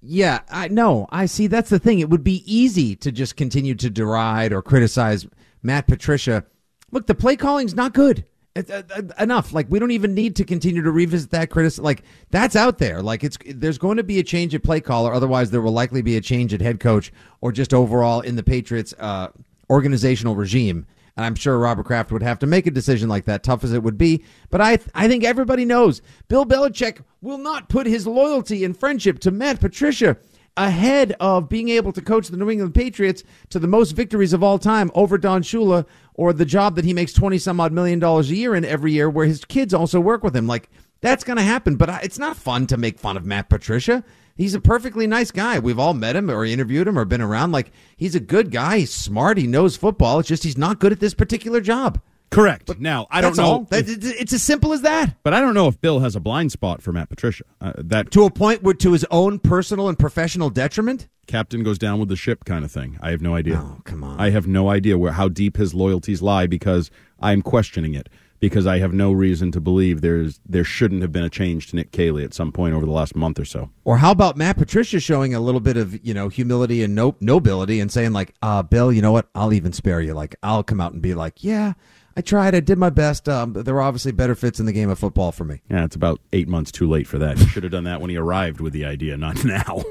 yeah, 0.00 0.40
I 0.48 0.68
no, 0.68 1.08
I 1.10 1.26
see 1.26 1.48
that's 1.48 1.70
the 1.70 1.80
thing. 1.80 1.98
It 1.98 2.08
would 2.08 2.22
be 2.22 2.42
easy 2.46 2.94
to 2.96 3.10
just 3.10 3.36
continue 3.36 3.74
to 3.76 3.90
deride 3.90 4.52
or 4.52 4.62
criticize 4.62 5.26
Matt 5.62 5.86
Patricia. 5.86 6.44
Look, 6.90 7.06
the 7.06 7.14
play 7.14 7.36
calling's 7.36 7.74
not 7.74 7.92
good. 7.92 8.24
Uh, 8.56 8.82
uh, 8.90 9.02
enough. 9.20 9.52
Like 9.52 9.66
we 9.70 9.78
don't 9.78 9.92
even 9.92 10.14
need 10.14 10.34
to 10.36 10.44
continue 10.44 10.82
to 10.82 10.90
revisit 10.90 11.30
that 11.30 11.50
criticism. 11.50 11.84
Like 11.84 12.02
that's 12.30 12.56
out 12.56 12.78
there. 12.78 13.02
Like 13.02 13.22
it's 13.22 13.38
there's 13.46 13.78
going 13.78 13.98
to 13.98 14.02
be 14.02 14.18
a 14.18 14.24
change 14.24 14.54
at 14.54 14.64
play 14.64 14.80
caller. 14.80 15.12
Otherwise, 15.12 15.50
there 15.50 15.60
will 15.60 15.72
likely 15.72 16.02
be 16.02 16.16
a 16.16 16.20
change 16.20 16.52
at 16.52 16.60
head 16.60 16.80
coach 16.80 17.12
or 17.40 17.52
just 17.52 17.72
overall 17.72 18.20
in 18.20 18.34
the 18.34 18.42
Patriots 18.42 18.94
uh, 18.98 19.28
organizational 19.70 20.34
regime. 20.34 20.86
And 21.16 21.24
I'm 21.24 21.34
sure 21.34 21.58
Robert 21.58 21.84
Kraft 21.84 22.12
would 22.12 22.22
have 22.22 22.38
to 22.40 22.46
make 22.46 22.66
a 22.66 22.70
decision 22.70 23.08
like 23.08 23.24
that, 23.24 23.42
tough 23.42 23.64
as 23.64 23.72
it 23.72 23.82
would 23.82 23.98
be. 23.98 24.24
But 24.50 24.60
I, 24.60 24.78
I 24.94 25.08
think 25.08 25.24
everybody 25.24 25.64
knows 25.64 26.00
Bill 26.28 26.46
Belichick 26.46 27.02
will 27.20 27.38
not 27.38 27.68
put 27.68 27.86
his 27.88 28.06
loyalty 28.06 28.64
and 28.64 28.78
friendship 28.78 29.18
to 29.20 29.32
Matt 29.32 29.58
Patricia 29.58 30.16
ahead 30.58 31.14
of 31.20 31.48
being 31.48 31.68
able 31.68 31.92
to 31.92 32.02
coach 32.02 32.28
the 32.28 32.36
New 32.36 32.50
England 32.50 32.74
Patriots 32.74 33.24
to 33.50 33.58
the 33.58 33.66
most 33.66 33.92
victories 33.92 34.32
of 34.32 34.42
all 34.42 34.58
time 34.58 34.90
over 34.94 35.16
Don 35.16 35.42
Shula 35.42 35.86
or 36.14 36.32
the 36.32 36.44
job 36.44 36.76
that 36.76 36.84
he 36.84 36.92
makes 36.92 37.12
20 37.12 37.38
some 37.38 37.60
odd 37.60 37.72
million 37.72 37.98
dollars 37.98 38.30
a 38.30 38.36
year 38.36 38.54
in 38.54 38.64
every 38.64 38.92
year 38.92 39.08
where 39.08 39.26
his 39.26 39.44
kids 39.44 39.72
also 39.72 40.00
work 40.00 40.22
with 40.22 40.36
him. 40.36 40.46
Like, 40.46 40.68
that's 41.00 41.24
going 41.24 41.36
to 41.36 41.42
happen. 41.42 41.76
But 41.76 42.04
it's 42.04 42.18
not 42.18 42.36
fun 42.36 42.66
to 42.66 42.76
make 42.76 42.98
fun 42.98 43.16
of 43.16 43.24
Matt 43.24 43.48
Patricia. 43.48 44.04
He's 44.36 44.54
a 44.54 44.60
perfectly 44.60 45.06
nice 45.06 45.30
guy. 45.30 45.58
We've 45.58 45.78
all 45.78 45.94
met 45.94 46.16
him 46.16 46.30
or 46.30 46.44
interviewed 46.44 46.86
him 46.86 46.98
or 46.98 47.04
been 47.04 47.20
around. 47.20 47.52
Like, 47.52 47.72
he's 47.96 48.14
a 48.14 48.20
good 48.20 48.50
guy. 48.50 48.80
He's 48.80 48.92
smart. 48.92 49.38
He 49.38 49.46
knows 49.46 49.76
football. 49.76 50.18
It's 50.20 50.28
just 50.28 50.44
he's 50.44 50.58
not 50.58 50.78
good 50.78 50.92
at 50.92 51.00
this 51.00 51.14
particular 51.14 51.60
job. 51.60 52.00
Correct. 52.30 52.78
now 52.78 53.06
I 53.10 53.20
don't 53.20 53.36
know. 53.36 53.66
If- 53.72 53.88
it's, 53.88 54.06
it's 54.06 54.32
as 54.32 54.42
simple 54.42 54.72
as 54.72 54.82
that. 54.82 55.16
but 55.22 55.32
I 55.34 55.40
don't 55.40 55.54
know 55.54 55.66
if 55.68 55.80
Bill 55.80 56.00
has 56.00 56.14
a 56.14 56.20
blind 56.20 56.52
spot 56.52 56.82
for 56.82 56.92
Matt 56.92 57.08
Patricia. 57.08 57.44
Uh, 57.60 57.72
that 57.78 58.10
To 58.12 58.24
a 58.24 58.30
point 58.30 58.62
where, 58.62 58.74
to 58.74 58.92
his 58.92 59.06
own 59.10 59.38
personal 59.38 59.88
and 59.88 59.98
professional 59.98 60.50
detriment. 60.50 61.08
captain 61.26 61.62
goes 61.62 61.78
down 61.78 61.98
with 61.98 62.08
the 62.08 62.16
ship 62.16 62.44
kind 62.44 62.64
of 62.64 62.70
thing. 62.72 62.98
I 63.00 63.10
have 63.10 63.22
no 63.22 63.34
idea. 63.34 63.56
Oh, 63.62 63.80
come 63.84 64.04
on. 64.04 64.20
I 64.20 64.30
have 64.30 64.46
no 64.46 64.68
idea 64.68 64.98
where 64.98 65.12
how 65.12 65.28
deep 65.28 65.56
his 65.56 65.74
loyalties 65.74 66.20
lie 66.22 66.46
because 66.46 66.90
I'm 67.20 67.42
questioning 67.42 67.94
it 67.94 68.08
because 68.40 68.68
I 68.68 68.78
have 68.78 68.92
no 68.94 69.10
reason 69.10 69.50
to 69.52 69.60
believe 69.60 70.00
there's 70.00 70.38
there 70.48 70.62
shouldn't 70.64 71.02
have 71.02 71.10
been 71.10 71.24
a 71.24 71.28
change 71.30 71.66
to 71.68 71.76
Nick 71.76 71.90
Caley 71.90 72.22
at 72.24 72.32
some 72.34 72.52
point 72.52 72.72
over 72.74 72.86
the 72.86 72.92
last 72.92 73.16
month 73.16 73.38
or 73.40 73.44
so. 73.44 73.70
Or 73.84 73.98
how 73.98 74.12
about 74.12 74.36
Matt 74.36 74.56
Patricia 74.58 75.00
showing 75.00 75.34
a 75.34 75.40
little 75.40 75.60
bit 75.60 75.76
of 75.76 76.06
you 76.06 76.14
know 76.14 76.28
humility 76.28 76.82
and 76.84 76.94
no 76.94 77.16
nobility 77.20 77.80
and 77.80 77.90
saying 77.90 78.12
like, 78.12 78.34
uh, 78.42 78.62
Bill, 78.62 78.92
you 78.92 79.02
know 79.02 79.12
what? 79.12 79.28
I'll 79.34 79.52
even 79.52 79.72
spare 79.72 80.00
you. 80.00 80.14
Like, 80.14 80.36
I'll 80.42 80.62
come 80.62 80.80
out 80.80 80.92
and 80.92 81.02
be 81.02 81.14
like, 81.14 81.42
yeah, 81.42 81.72
I 82.18 82.20
tried. 82.20 82.52
I 82.56 82.58
did 82.58 82.78
my 82.78 82.90
best. 82.90 83.28
Um, 83.28 83.52
there 83.52 83.74
were 83.74 83.80
obviously 83.80 84.10
better 84.10 84.34
fits 84.34 84.58
in 84.58 84.66
the 84.66 84.72
game 84.72 84.90
of 84.90 84.98
football 84.98 85.30
for 85.30 85.44
me. 85.44 85.62
Yeah, 85.70 85.84
it's 85.84 85.94
about 85.94 86.20
eight 86.32 86.48
months 86.48 86.72
too 86.72 86.88
late 86.90 87.06
for 87.06 87.16
that. 87.18 87.38
He 87.38 87.46
should 87.46 87.62
have 87.62 87.70
done 87.70 87.84
that 87.84 88.00
when 88.00 88.10
he 88.10 88.16
arrived 88.16 88.60
with 88.60 88.72
the 88.72 88.84
idea, 88.84 89.16
not 89.16 89.44
now. 89.44 89.84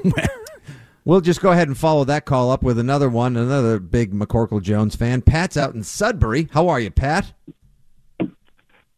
We'll 1.06 1.22
just 1.22 1.40
go 1.40 1.52
ahead 1.52 1.68
and 1.68 1.78
follow 1.78 2.04
that 2.04 2.26
call 2.26 2.50
up 2.50 2.62
with 2.62 2.78
another 2.78 3.08
one. 3.08 3.34
Another 3.34 3.78
big 3.78 4.12
McCorkle 4.12 4.60
Jones 4.60 4.94
fan. 4.94 5.22
Pat's 5.22 5.56
out 5.56 5.74
in 5.74 5.82
Sudbury. 5.82 6.50
How 6.52 6.68
are 6.68 6.78
you, 6.78 6.90
Pat? 6.90 7.32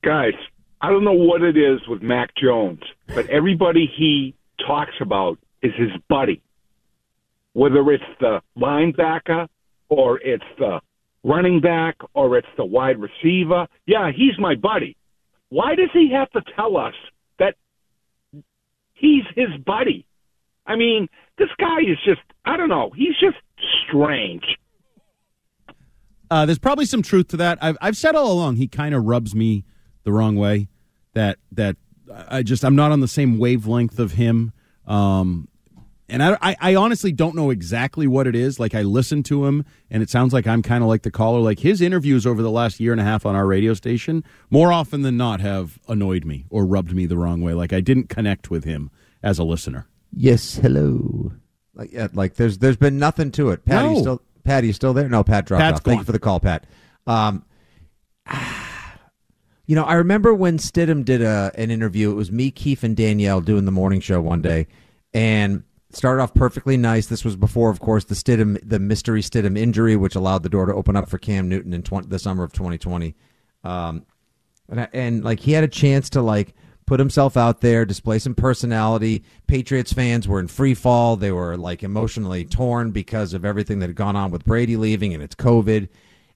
guys, 0.02 0.32
I 0.80 0.90
don't 0.90 1.04
know 1.04 1.12
what 1.12 1.42
it 1.42 1.56
is 1.56 1.86
with 1.86 2.02
Mac 2.02 2.34
Jones, 2.34 2.80
but 3.14 3.28
everybody 3.30 3.86
he 3.86 4.34
talks 4.66 4.94
about 5.00 5.38
is 5.62 5.72
his 5.76 5.90
buddy. 6.08 6.42
Whether 7.52 7.88
it's 7.92 8.02
the 8.18 8.42
linebacker 8.58 9.46
or 9.88 10.18
it's 10.18 10.42
the 10.58 10.80
running 11.22 11.60
back 11.60 11.96
or 12.14 12.36
it's 12.36 12.48
the 12.56 12.64
wide 12.64 12.98
receiver. 12.98 13.66
Yeah, 13.86 14.10
he's 14.14 14.38
my 14.38 14.54
buddy. 14.54 14.96
Why 15.50 15.74
does 15.74 15.90
he 15.92 16.12
have 16.12 16.30
to 16.30 16.42
tell 16.56 16.76
us 16.76 16.94
that 17.38 17.56
he's 18.94 19.24
his 19.34 19.48
buddy? 19.64 20.06
I 20.66 20.76
mean, 20.76 21.08
this 21.38 21.48
guy 21.58 21.80
is 21.80 21.98
just, 22.04 22.20
I 22.44 22.56
don't 22.56 22.68
know, 22.68 22.90
he's 22.94 23.18
just 23.20 23.36
strange. 23.86 24.44
Uh, 26.30 26.46
there's 26.46 26.58
probably 26.58 26.86
some 26.86 27.02
truth 27.02 27.28
to 27.28 27.36
that. 27.38 27.58
I've 27.60 27.76
I've 27.80 27.96
said 27.96 28.14
all 28.14 28.30
along 28.30 28.56
he 28.56 28.68
kind 28.68 28.94
of 28.94 29.04
rubs 29.04 29.34
me 29.34 29.64
the 30.04 30.12
wrong 30.12 30.36
way. 30.36 30.68
That 31.14 31.38
that 31.50 31.76
I 32.28 32.44
just 32.44 32.64
I'm 32.64 32.76
not 32.76 32.92
on 32.92 33.00
the 33.00 33.08
same 33.08 33.38
wavelength 33.38 33.98
of 33.98 34.12
him. 34.12 34.52
Um, 34.86 35.48
and 36.10 36.22
I, 36.22 36.36
I 36.40 36.56
I 36.60 36.74
honestly 36.74 37.12
don't 37.12 37.34
know 37.34 37.50
exactly 37.50 38.06
what 38.06 38.26
it 38.26 38.34
is. 38.34 38.58
Like 38.60 38.74
I 38.74 38.82
listen 38.82 39.22
to 39.24 39.46
him, 39.46 39.64
and 39.90 40.02
it 40.02 40.10
sounds 40.10 40.32
like 40.32 40.46
I'm 40.46 40.62
kind 40.62 40.82
of 40.82 40.88
like 40.88 41.02
the 41.02 41.10
caller. 41.10 41.40
Like 41.40 41.60
his 41.60 41.80
interviews 41.80 42.26
over 42.26 42.42
the 42.42 42.50
last 42.50 42.80
year 42.80 42.92
and 42.92 43.00
a 43.00 43.04
half 43.04 43.24
on 43.24 43.34
our 43.36 43.46
radio 43.46 43.74
station, 43.74 44.24
more 44.50 44.72
often 44.72 45.02
than 45.02 45.16
not, 45.16 45.40
have 45.40 45.78
annoyed 45.88 46.24
me 46.24 46.44
or 46.50 46.66
rubbed 46.66 46.92
me 46.94 47.06
the 47.06 47.16
wrong 47.16 47.40
way. 47.40 47.54
Like 47.54 47.72
I 47.72 47.80
didn't 47.80 48.08
connect 48.08 48.50
with 48.50 48.64
him 48.64 48.90
as 49.22 49.38
a 49.38 49.44
listener. 49.44 49.86
Yes, 50.12 50.56
hello. 50.56 51.32
Like, 51.74 51.92
yeah, 51.92 52.08
like 52.12 52.34
there's 52.34 52.58
there's 52.58 52.76
been 52.76 52.98
nothing 52.98 53.30
to 53.32 53.50
it. 53.50 53.64
Pat, 53.64 53.84
are 53.84 53.88
you 53.88 53.94
No. 53.96 54.00
still 54.00 54.22
Pat, 54.44 54.64
are 54.64 54.66
you 54.66 54.72
still 54.72 54.92
there? 54.92 55.08
No, 55.08 55.22
Pat 55.22 55.46
dropped 55.46 55.60
Pat's 55.62 55.76
off. 55.80 55.84
Thank 55.84 55.98
you 56.00 56.04
for 56.04 56.12
the 56.12 56.18
call, 56.18 56.40
Pat. 56.40 56.66
Um, 57.06 57.44
you 59.66 59.76
know, 59.76 59.84
I 59.84 59.94
remember 59.94 60.34
when 60.34 60.58
Stidham 60.58 61.04
did 61.04 61.22
a 61.22 61.52
an 61.54 61.70
interview. 61.70 62.10
It 62.10 62.14
was 62.14 62.32
me, 62.32 62.50
Keith, 62.50 62.82
and 62.82 62.96
Danielle 62.96 63.40
doing 63.40 63.64
the 63.64 63.72
morning 63.72 64.00
show 64.00 64.20
one 64.20 64.42
day, 64.42 64.66
and 65.14 65.62
started 65.92 66.22
off 66.22 66.34
perfectly 66.34 66.76
nice. 66.76 67.06
This 67.06 67.24
was 67.24 67.36
before, 67.36 67.70
of 67.70 67.80
course, 67.80 68.04
the 68.04 68.14
Stidham, 68.14 68.58
the 68.62 68.78
mystery 68.78 69.22
Stidham 69.22 69.58
injury, 69.58 69.96
which 69.96 70.14
allowed 70.14 70.42
the 70.42 70.48
door 70.48 70.66
to 70.66 70.74
open 70.74 70.96
up 70.96 71.08
for 71.08 71.18
Cam 71.18 71.48
Newton 71.48 71.72
in 71.72 71.82
20, 71.82 72.08
the 72.08 72.18
summer 72.18 72.44
of 72.44 72.52
2020. 72.52 73.14
Um, 73.64 74.06
and, 74.68 74.88
and 74.92 75.24
like 75.24 75.40
he 75.40 75.52
had 75.52 75.64
a 75.64 75.68
chance 75.68 76.10
to 76.10 76.22
like 76.22 76.54
put 76.86 76.98
himself 77.00 77.36
out 77.36 77.60
there, 77.60 77.84
display 77.84 78.18
some 78.18 78.34
personality. 78.34 79.22
Patriots 79.46 79.92
fans 79.92 80.26
were 80.26 80.40
in 80.40 80.48
free 80.48 80.74
fall. 80.74 81.16
They 81.16 81.30
were 81.30 81.56
like 81.56 81.82
emotionally 81.82 82.44
torn 82.44 82.90
because 82.90 83.32
of 83.32 83.44
everything 83.44 83.78
that 83.80 83.88
had 83.88 83.96
gone 83.96 84.16
on 84.16 84.30
with 84.30 84.44
Brady 84.44 84.76
leaving 84.76 85.14
and 85.14 85.22
it's 85.22 85.34
COVID. 85.34 85.88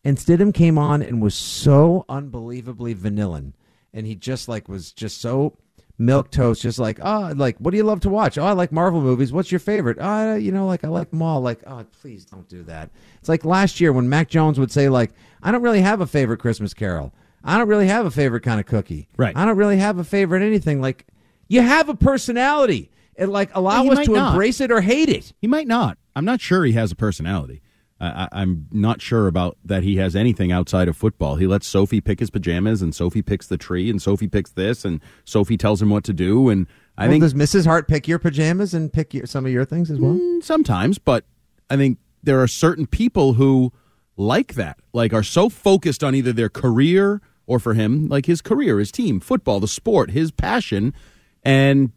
And 0.04 0.18
Stidham 0.18 0.52
came 0.52 0.78
on 0.78 1.02
and 1.02 1.22
was 1.22 1.34
so 1.34 2.04
unbelievably 2.08 2.94
vanillan, 2.94 3.54
and 3.92 4.06
he 4.06 4.14
just 4.14 4.48
like 4.48 4.68
was 4.68 4.92
just 4.92 5.20
so 5.20 5.56
milk 5.98 6.30
toast, 6.30 6.62
just 6.62 6.78
like 6.78 6.98
oh, 7.02 7.32
like 7.36 7.56
what 7.58 7.70
do 7.70 7.76
you 7.76 7.84
love 7.84 8.00
to 8.00 8.08
watch? 8.08 8.38
Oh, 8.38 8.44
I 8.44 8.52
like 8.52 8.72
Marvel 8.72 9.00
movies. 9.00 9.32
What's 9.32 9.52
your 9.52 9.60
favorite? 9.60 9.98
Oh, 10.00 10.34
you 10.34 10.52
know, 10.52 10.66
like 10.66 10.84
I 10.84 10.88
like 10.88 11.10
them 11.10 11.22
all. 11.22 11.40
Like 11.40 11.60
oh, 11.66 11.84
please 12.00 12.24
don't 12.24 12.48
do 12.48 12.62
that. 12.64 12.90
It's 13.18 13.28
like 13.28 13.44
last 13.44 13.80
year 13.80 13.92
when 13.92 14.08
Mac 14.08 14.28
Jones 14.28 14.58
would 14.58 14.72
say 14.72 14.88
like 14.88 15.12
I 15.42 15.52
don't 15.52 15.62
really 15.62 15.82
have 15.82 16.00
a 16.00 16.06
favorite 16.06 16.38
Christmas 16.38 16.74
Carol. 16.74 17.12
I 17.42 17.58
don't 17.58 17.68
really 17.68 17.88
have 17.88 18.06
a 18.06 18.10
favorite 18.10 18.42
kind 18.42 18.58
of 18.58 18.66
cookie. 18.66 19.08
Right. 19.16 19.36
I 19.36 19.44
don't 19.44 19.56
really 19.56 19.76
have 19.76 19.98
a 19.98 20.04
favorite 20.04 20.42
anything. 20.42 20.80
Like 20.80 21.06
you 21.48 21.60
have 21.60 21.88
a 21.88 21.94
personality. 21.94 22.90
And 23.16 23.30
like 23.30 23.54
allow 23.54 23.86
us 23.86 24.06
to 24.06 24.12
not. 24.12 24.32
embrace 24.32 24.60
it 24.60 24.72
or 24.72 24.80
hate 24.80 25.08
it. 25.08 25.32
He 25.40 25.46
might 25.46 25.68
not. 25.68 25.98
I'm 26.16 26.24
not 26.24 26.40
sure 26.40 26.64
he 26.64 26.72
has 26.72 26.90
a 26.90 26.96
personality. 26.96 27.62
I, 28.06 28.28
I'm 28.32 28.66
not 28.72 29.00
sure 29.00 29.26
about 29.26 29.56
that 29.64 29.82
he 29.82 29.96
has 29.96 30.14
anything 30.16 30.52
outside 30.52 30.88
of 30.88 30.96
football. 30.96 31.36
He 31.36 31.46
lets 31.46 31.66
Sophie 31.66 32.00
pick 32.00 32.20
his 32.20 32.30
pajamas, 32.30 32.82
and 32.82 32.94
Sophie 32.94 33.22
picks 33.22 33.46
the 33.46 33.56
tree, 33.56 33.88
and 33.90 34.00
Sophie 34.00 34.28
picks 34.28 34.50
this, 34.52 34.84
and 34.84 35.00
Sophie 35.24 35.56
tells 35.56 35.80
him 35.80 35.90
what 35.90 36.04
to 36.04 36.12
do. 36.12 36.48
And 36.48 36.66
I 36.96 37.04
Well, 37.04 37.12
think 37.12 37.22
does 37.22 37.34
Mrs. 37.34 37.66
Hart 37.66 37.88
pick 37.88 38.06
your 38.08 38.18
pajamas 38.18 38.74
and 38.74 38.92
pick 38.92 39.14
your, 39.14 39.26
some 39.26 39.46
of 39.46 39.52
your 39.52 39.64
things 39.64 39.90
as 39.90 39.98
well? 39.98 40.14
Mm, 40.14 40.42
sometimes, 40.42 40.98
but 40.98 41.24
I 41.70 41.76
think 41.76 41.98
there 42.22 42.40
are 42.42 42.48
certain 42.48 42.86
people 42.86 43.34
who 43.34 43.72
like 44.16 44.54
that, 44.54 44.78
like 44.92 45.12
are 45.12 45.22
so 45.22 45.48
focused 45.48 46.04
on 46.04 46.14
either 46.14 46.32
their 46.32 46.48
career 46.48 47.20
or 47.46 47.58
for 47.58 47.74
him, 47.74 48.08
like 48.08 48.26
his 48.26 48.40
career, 48.40 48.78
his 48.78 48.90
team, 48.92 49.20
football, 49.20 49.60
the 49.60 49.68
sport, 49.68 50.10
his 50.12 50.30
passion, 50.30 50.94
and 51.42 51.92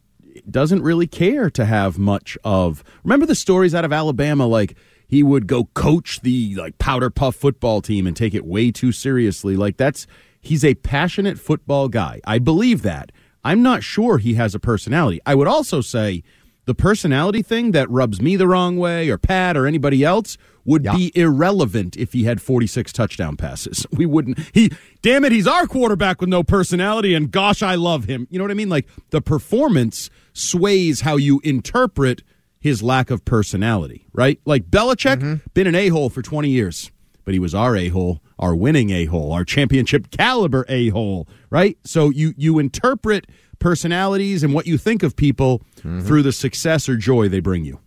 doesn't 0.50 0.82
really 0.82 1.06
care 1.06 1.48
to 1.50 1.64
have 1.64 1.98
much 1.98 2.36
of. 2.44 2.84
Remember 3.02 3.26
the 3.26 3.34
stories 3.34 3.74
out 3.74 3.84
of 3.84 3.92
Alabama, 3.92 4.46
like 4.46 4.76
he 5.08 5.22
would 5.22 5.46
go 5.46 5.64
coach 5.74 6.20
the 6.20 6.54
like 6.54 6.78
powder 6.78 7.10
puff 7.10 7.34
football 7.34 7.80
team 7.80 8.06
and 8.06 8.16
take 8.16 8.34
it 8.34 8.44
way 8.44 8.70
too 8.70 8.92
seriously. 8.92 9.56
Like 9.56 9.76
that's 9.78 10.06
he's 10.40 10.64
a 10.64 10.74
passionate 10.74 11.38
football 11.38 11.88
guy. 11.88 12.20
I 12.24 12.38
believe 12.38 12.82
that. 12.82 13.10
I'm 13.44 13.62
not 13.62 13.82
sure 13.82 14.18
he 14.18 14.34
has 14.34 14.54
a 14.54 14.58
personality. 14.60 15.20
I 15.24 15.34
would 15.34 15.48
also 15.48 15.80
say 15.80 16.22
the 16.66 16.74
personality 16.74 17.40
thing 17.40 17.72
that 17.72 17.88
rubs 17.88 18.20
me 18.20 18.36
the 18.36 18.46
wrong 18.46 18.76
way 18.76 19.08
or 19.08 19.16
Pat 19.16 19.56
or 19.56 19.66
anybody 19.66 20.04
else 20.04 20.36
would 20.66 20.84
Yeah. 20.84 20.94
be 20.94 21.10
irrelevant 21.14 21.96
if 21.96 22.12
he 22.12 22.24
had 22.24 22.42
46 22.42 22.92
touchdown 22.92 23.38
passes. 23.38 23.86
We 23.92 24.04
wouldn't 24.04 24.38
he 24.52 24.70
damn 25.00 25.24
it 25.24 25.32
he's 25.32 25.46
our 25.46 25.66
quarterback 25.66 26.20
with 26.20 26.28
no 26.28 26.42
personality 26.42 27.14
and 27.14 27.30
gosh 27.30 27.62
I 27.62 27.76
love 27.76 28.04
him. 28.04 28.26
You 28.30 28.36
know 28.38 28.44
what 28.44 28.50
I 28.50 28.54
mean? 28.54 28.68
Like 28.68 28.86
the 29.08 29.22
performance 29.22 30.10
sways 30.34 31.00
how 31.00 31.16
you 31.16 31.40
interpret 31.42 32.22
his 32.60 32.82
lack 32.82 33.10
of 33.10 33.24
personality, 33.24 34.06
right? 34.12 34.40
Like 34.44 34.70
Belichick 34.70 35.18
mm-hmm. 35.18 35.34
been 35.54 35.66
an 35.66 35.74
a-hole 35.74 36.10
for 36.10 36.22
20 36.22 36.48
years, 36.48 36.90
but 37.24 37.34
he 37.34 37.40
was 37.40 37.54
our 37.54 37.76
a-hole, 37.76 38.22
our 38.38 38.54
winning 38.54 38.90
a-hole, 38.90 39.32
our 39.32 39.44
championship 39.44 40.10
caliber 40.10 40.64
a-hole, 40.68 41.28
right? 41.50 41.78
So 41.84 42.10
you 42.10 42.34
you 42.36 42.58
interpret 42.58 43.26
personalities 43.58 44.42
and 44.42 44.54
what 44.54 44.66
you 44.66 44.78
think 44.78 45.02
of 45.02 45.16
people 45.16 45.60
mm-hmm. 45.78 46.00
through 46.00 46.22
the 46.22 46.32
success 46.32 46.88
or 46.88 46.96
joy 46.96 47.28
they 47.28 47.40
bring 47.40 47.64
you. 47.64 47.80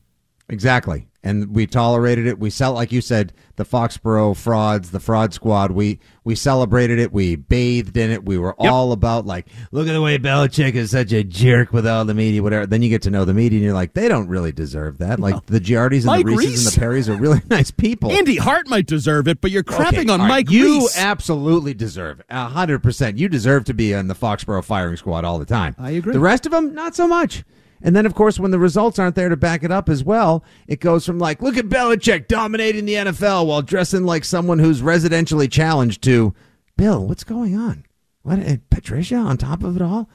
Exactly. 0.50 1.08
And 1.24 1.54
we 1.56 1.68
tolerated 1.68 2.26
it. 2.26 2.40
We 2.40 2.50
sell, 2.50 2.74
like 2.74 2.92
you 2.92 3.00
said, 3.00 3.32
the 3.56 3.64
Foxborough 3.64 4.36
frauds, 4.36 4.90
the 4.90 5.00
fraud 5.00 5.36
squad. 5.36 5.70
We 5.70 6.00
we 6.24 6.34
celebrated 6.34 6.98
it. 6.98 7.14
We 7.14 7.36
bathed 7.36 7.96
in 7.96 8.10
it. 8.10 8.26
We 8.26 8.40
were 8.40 8.56
Yep. 8.60 8.72
all 8.72 8.92
about 8.92 9.28
like, 9.28 9.46
look 9.72 9.88
at 9.88 9.94
the 9.94 10.02
way 10.02 10.18
Belichick 10.18 10.74
is 10.74 10.90
such 10.90 11.12
a 11.12 11.24
jerk 11.24 11.74
with 11.74 11.86
all 11.86 12.06
the 12.06 12.16
media, 12.16 12.42
whatever. 12.42 12.66
Then 12.66 12.82
you 12.82 12.90
get 12.90 13.04
to 13.04 13.12
know 13.12 13.24
the 13.24 13.36
media, 13.36 13.58
and 13.58 13.64
you're 13.64 13.76
like, 13.76 13.94
they 13.94 14.08
don't 14.08 14.30
really 14.30 14.52
deserve 14.52 14.98
that. 14.98 15.20
Like 15.20 15.46
the 15.46 15.60
Giardis 15.60 15.98
and 15.98 16.06
Mike 16.08 16.26
the 16.26 16.32
Reeses 16.36 16.48
Reiss. 16.66 16.66
and 16.66 16.76
the 16.76 16.86
Perrys 16.88 17.08
are 17.10 17.16
really 17.22 17.42
nice 17.52 17.70
people. 17.70 18.12
Andy 18.12 18.38
Hart 18.38 18.68
might 18.68 18.88
deserve 18.88 19.28
it, 19.28 19.42
but 19.42 19.52
you're 19.52 19.64
crapping 19.64 20.00
Okay, 20.00 20.10
on 20.12 20.22
right, 20.22 20.28
Mike 20.28 20.50
You 20.50 20.80
Reiss. 20.80 20.98
absolutely 20.98 21.76
deserve 21.76 22.22
it. 22.22 22.26
A 22.32 22.46
hundred 22.48 22.80
percent. 22.82 23.20
You 23.20 23.30
deserve 23.30 23.66
to 23.66 23.76
be 23.76 23.94
in 23.94 24.08
the 24.08 24.16
Foxborough 24.16 24.64
firing 24.64 24.98
squad 24.98 25.24
all 25.24 25.38
the 25.38 25.46
time. 25.46 25.76
I 25.78 25.92
agree. 25.92 26.14
The 26.14 26.20
rest 26.20 26.48
of 26.48 26.52
them, 26.52 26.74
not 26.74 26.96
so 26.96 27.08
much. 27.08 27.44
And 27.84 27.96
then, 27.96 28.06
of 28.06 28.14
course, 28.14 28.40
when 28.40 28.52
the 28.52 28.60
results 28.60 29.00
aren't 29.00 29.16
there 29.16 29.30
to 29.30 29.38
back 29.38 29.64
it 29.64 29.72
up 29.72 29.90
as 29.90 30.04
well, 30.04 30.44
it 30.68 30.80
goes 30.80 31.06
from 31.06 31.20
like, 31.20 31.42
look 31.42 31.58
at 31.58 31.66
Belichick 31.66 32.28
dominating 32.28 32.86
the 32.86 32.94
NFL 32.94 33.48
while 33.48 33.62
dressing 33.62 34.06
like 34.06 34.24
someone 34.24 34.60
who's 34.60 34.82
residentially 34.82 35.50
challenged 35.52 36.04
to, 36.04 36.34
Bill, 36.78 37.06
what's 37.08 37.24
going 37.24 37.58
on? 37.58 37.86
What? 38.24 38.40
Eh, 38.40 38.58
Patricia 38.70 39.16
on 39.16 39.38
top 39.38 39.64
of 39.64 39.76
it 39.76 39.82
all? 39.82 40.10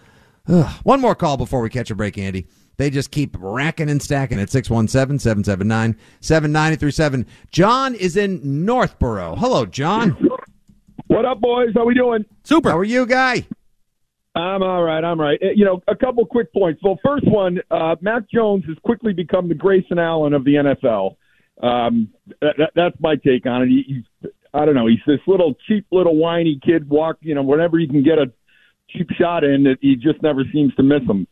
Ugh. 0.49 0.81
One 0.85 1.01
more 1.01 1.15
call 1.15 1.37
before 1.37 1.61
we 1.61 1.71
catch 1.71 1.91
a 1.91 1.95
break, 1.95 2.19
Andy. 2.19 2.47
They 2.77 2.91
just 2.91 3.11
keep 3.11 3.37
racking 3.41 3.89
and 3.89 4.03
stacking 4.03 4.39
at 4.39 4.51
617 4.51 5.19
779 5.19 5.97
7937. 6.21 7.27
John 7.51 7.95
is 7.95 8.17
in 8.17 8.65
Northborough. 8.65 9.35
Hello, 9.37 9.65
John. 9.67 10.11
What 11.09 11.25
up, 11.25 11.41
boys? 11.41 11.71
How 11.75 11.85
we 11.85 11.95
doing? 11.95 12.25
Super. 12.45 12.71
How 12.71 12.79
are 12.79 12.85
you, 12.85 13.07
guy? 13.07 13.47
I'm 14.37 14.63
all 14.63 14.83
right. 14.83 15.03
I'm 15.03 15.21
right. 15.21 15.39
Uh, 15.43 15.53
You 15.55 15.65
know, 15.65 15.83
a 15.89 15.97
couple 15.97 16.25
quick 16.27 16.53
points. 16.53 16.81
Well, 16.85 16.99
first 17.05 17.27
one, 17.27 17.59
uh, 17.71 17.97
Mac 18.03 18.31
Jones 18.31 18.65
has 18.69 18.77
quickly 18.85 19.13
become 19.13 19.49
the 19.49 19.55
Grayson 19.55 19.99
Allen 19.99 20.35
of 20.35 20.45
the 20.45 20.55
NFL. 20.55 21.17
Um, 21.63 22.11
that, 22.43 22.55
that, 22.59 22.71
that's 22.75 22.97
my 23.01 23.17
take 23.17 23.47
on 23.47 23.63
it. 23.63 23.69
He, 23.69 23.85
he's, 23.87 24.31
I 24.53 24.67
don't 24.67 24.75
know. 24.75 24.87
He's 24.87 24.99
this 25.07 25.21
little 25.27 25.55
cheap, 25.67 25.87
little 25.91 26.17
whiny 26.17 26.61
kid. 26.63 26.89
Walk, 26.89 27.17
you 27.21 27.35
know, 27.35 27.43
whenever 27.43 27.79
he 27.79 27.87
can 27.87 28.03
get 28.03 28.19
a 28.19 28.27
cheap 28.91 29.09
shot 29.19 29.43
in, 29.43 29.67
it, 29.67 29.79
he 29.81 29.97
just 29.97 30.23
never 30.23 30.43
seems 30.53 30.75
to 30.75 30.83
miss 30.83 31.01
them. 31.07 31.27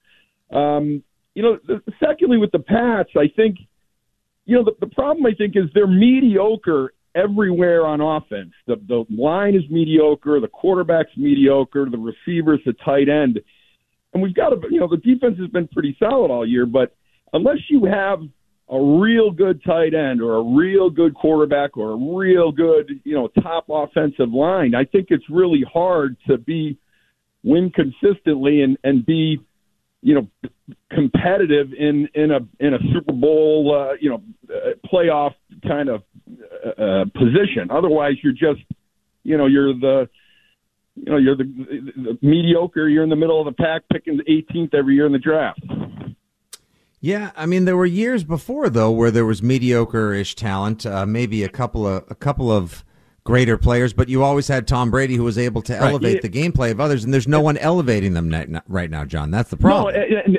Um, 0.51 1.03
you 1.35 1.43
know, 1.43 1.59
secondly, 2.01 2.39
with 2.39 2.53
the 2.53 2.59
Pats, 2.59 3.11
I 3.17 3.29
think, 3.35 3.59
you 4.47 4.57
know, 4.57 4.65
the, 4.65 4.87
the 4.87 4.95
problem 4.95 5.27
I 5.27 5.35
think 5.37 5.57
is 5.57 5.65
they're 5.75 5.87
mediocre 5.87 6.95
everywhere 7.15 7.87
on 7.87 8.01
offense. 8.01 8.53
The 8.67 8.77
the 8.89 9.05
line 9.11 9.55
is 9.55 9.63
mediocre, 9.71 10.41
the 10.41 10.49
quarterback's 10.49 11.17
mediocre, 11.17 11.87
the 11.91 11.99
receivers, 11.99 12.61
the 12.65 12.75
tight 12.85 13.09
end, 13.09 13.41
and 14.15 14.23
we've 14.23 14.35
got 14.35 14.51
to, 14.51 14.61
you 14.71 14.81
know, 14.81 14.89
the 14.89 14.97
defense 14.97 15.39
has 15.39 15.51
been 15.51 15.69
pretty 15.69 15.97
solid 15.99 16.31
all 16.31 16.47
year, 16.47 16.67
but 16.67 16.95
unless 17.33 17.59
you 17.69 17.85
have 17.85 18.21
a 18.71 18.81
real 18.81 19.31
good 19.31 19.63
tight 19.65 19.93
end 19.93 20.23
or 20.23 20.37
a 20.37 20.43
real 20.43 20.89
good 20.89 21.15
quarterback 21.15 21.77
or 21.77 21.91
a 21.93 22.17
real 22.17 22.51
good, 22.51 23.01
you 23.05 23.15
know, 23.15 23.29
top 23.43 23.67
offensive 23.69 24.33
line, 24.33 24.75
I 24.75 24.85
think 24.85 25.09
it's 25.11 25.29
really 25.29 25.65
hard 25.71 26.17
to 26.29 26.39
be 26.39 26.79
win 27.43 27.71
consistently 27.71 28.63
and 28.63 28.79
and 28.85 29.05
be 29.05 29.39
you 30.01 30.15
know 30.15 30.29
competitive 30.91 31.73
in 31.79 32.09
in 32.15 32.31
a 32.31 32.39
in 32.59 32.73
a 32.73 32.79
Super 32.93 33.13
Bowl 33.13 33.75
uh, 33.75 33.95
you 34.01 34.11
know 34.11 34.23
uh, 34.49 34.71
playoff 34.91 35.35
kind 35.67 35.91
of 35.91 36.03
uh, 36.31 36.83
uh, 36.83 37.05
position. 37.15 37.71
Otherwise, 37.71 38.15
you're 38.23 38.33
just 38.33 38.63
you 39.23 39.37
know 39.37 39.47
you're 39.47 39.73
the 39.75 40.09
you 40.97 41.11
know 41.11 41.17
you're 41.17 41.37
the, 41.37 41.45
the, 41.45 41.93
the 42.03 42.19
mediocre. 42.27 42.89
You're 42.89 43.05
in 43.05 43.11
the 43.11 43.17
middle 43.17 43.41
of 43.41 43.47
the 43.47 43.53
pack, 43.63 43.83
picking 43.93 44.17
the 44.17 44.25
18th 44.25 44.75
every 44.75 44.95
year 44.95 45.07
in 45.07 45.13
the 45.13 45.19
draft. 45.19 45.61
Yeah, 47.01 47.33
I 47.37 47.45
mean 47.47 47.67
there 47.67 47.77
were 47.77 47.85
years 47.87 48.25
before 48.25 48.71
though 48.71 48.91
where 48.91 49.11
there 49.11 49.27
was 49.27 49.43
mediocre-ish 49.43 50.35
talent, 50.37 50.87
uh, 50.87 51.05
maybe 51.05 51.43
a 51.43 51.49
couple 51.51 51.87
of 51.87 52.05
a 52.09 52.15
couple 52.15 52.51
of 52.51 52.83
greater 53.25 53.57
players, 53.59 53.93
but 53.93 54.09
you 54.09 54.23
always 54.23 54.49
had 54.49 54.67
Tom 54.67 54.91
Brady 54.91 55.17
who 55.17 55.25
was 55.25 55.37
able 55.39 55.63
to 55.63 55.77
elevate 55.77 56.17
Yeah. 56.17 56.21
the 56.23 56.29
gameplay 56.29 56.71
of 56.71 56.79
others, 56.81 57.05
and 57.05 57.13
there's 57.13 57.27
no 57.29 57.41
one 57.41 57.57
elevating 57.59 58.13
them 58.13 58.31
right 58.69 58.91
now, 58.91 59.05
John. 59.07 59.31
That's 59.31 59.49
the 59.51 59.57
No, 59.57 59.61
problem. 59.61 59.95
and, 59.95 60.13
and, 60.27 60.39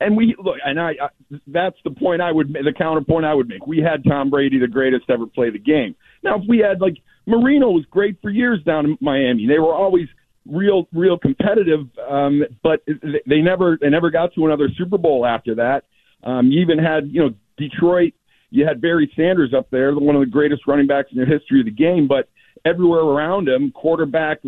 and 0.00 0.16
we 0.16 0.34
look, 0.42 0.56
and 0.64 0.80
I, 0.80 0.90
I 0.90 1.38
that's 1.46 1.76
the 1.84 1.90
point 1.90 2.20
I 2.20 2.32
would, 2.32 2.52
the 2.52 2.72
counterpoint 2.76 3.24
I 3.24 3.34
would 3.34 3.48
make. 3.48 3.66
We 3.66 3.78
had 3.78 4.04
Tom 4.04 4.30
Brady, 4.30 4.58
the 4.58 4.68
greatest 4.68 5.04
ever 5.08 5.26
play 5.26 5.50
the 5.50 5.58
game. 5.58 5.94
Now, 6.22 6.36
if 6.36 6.42
we 6.48 6.58
had 6.58 6.80
like 6.80 6.96
Marino 7.26 7.70
was 7.70 7.84
great 7.90 8.20
for 8.22 8.30
years 8.30 8.62
down 8.64 8.86
in 8.86 8.98
Miami. 9.00 9.46
They 9.46 9.58
were 9.58 9.74
always 9.74 10.08
real, 10.46 10.86
real 10.92 11.18
competitive, 11.18 11.86
um, 12.08 12.44
but 12.62 12.82
they- 13.26 13.42
never, 13.42 13.76
they 13.80 13.90
never 13.90 14.10
got 14.10 14.32
to 14.34 14.46
another 14.46 14.68
Super 14.76 14.96
Bowl 14.96 15.26
after 15.26 15.56
that. 15.56 15.84
Um, 16.22 16.50
you 16.50 16.60
even 16.60 16.78
had, 16.78 17.08
you 17.10 17.20
know, 17.20 17.34
Detroit. 17.58 18.14
You 18.50 18.64
had 18.64 18.80
Barry 18.80 19.12
Sanders 19.16 19.52
up 19.52 19.70
there, 19.70 19.92
one 19.94 20.14
of 20.14 20.20
the 20.20 20.26
greatest 20.26 20.66
running 20.68 20.86
backs 20.86 21.10
in 21.12 21.18
the 21.18 21.26
history 21.26 21.60
of 21.60 21.66
the 21.66 21.72
game, 21.72 22.06
but 22.06 22.28
everywhere 22.64 23.00
around 23.00 23.48
him, 23.48 23.72
quarterback, 23.72 24.38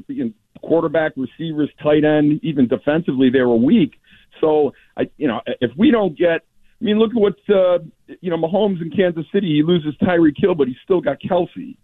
quarterback, 0.62 1.12
receivers, 1.16 1.68
tight 1.82 2.04
end, 2.04 2.40
even 2.44 2.68
defensively, 2.68 3.28
they 3.28 3.40
were 3.40 3.56
weak. 3.56 3.94
So, 4.40 4.72
I, 4.96 5.10
you 5.16 5.28
know, 5.28 5.40
if 5.60 5.70
we 5.76 5.90
don't 5.90 6.16
get, 6.16 6.42
I 6.80 6.84
mean, 6.84 6.98
look 6.98 7.10
at 7.10 7.20
what 7.20 7.36
uh, 7.48 7.78
you 8.20 8.30
know, 8.30 8.36
Mahomes 8.36 8.80
in 8.80 8.90
Kansas 8.90 9.26
City. 9.32 9.48
He 9.48 9.62
loses 9.62 9.94
Tyreek 10.00 10.34
Hill, 10.36 10.54
but 10.54 10.68
he's 10.68 10.76
still 10.84 11.00
got 11.00 11.18
Kelce. 11.20 11.76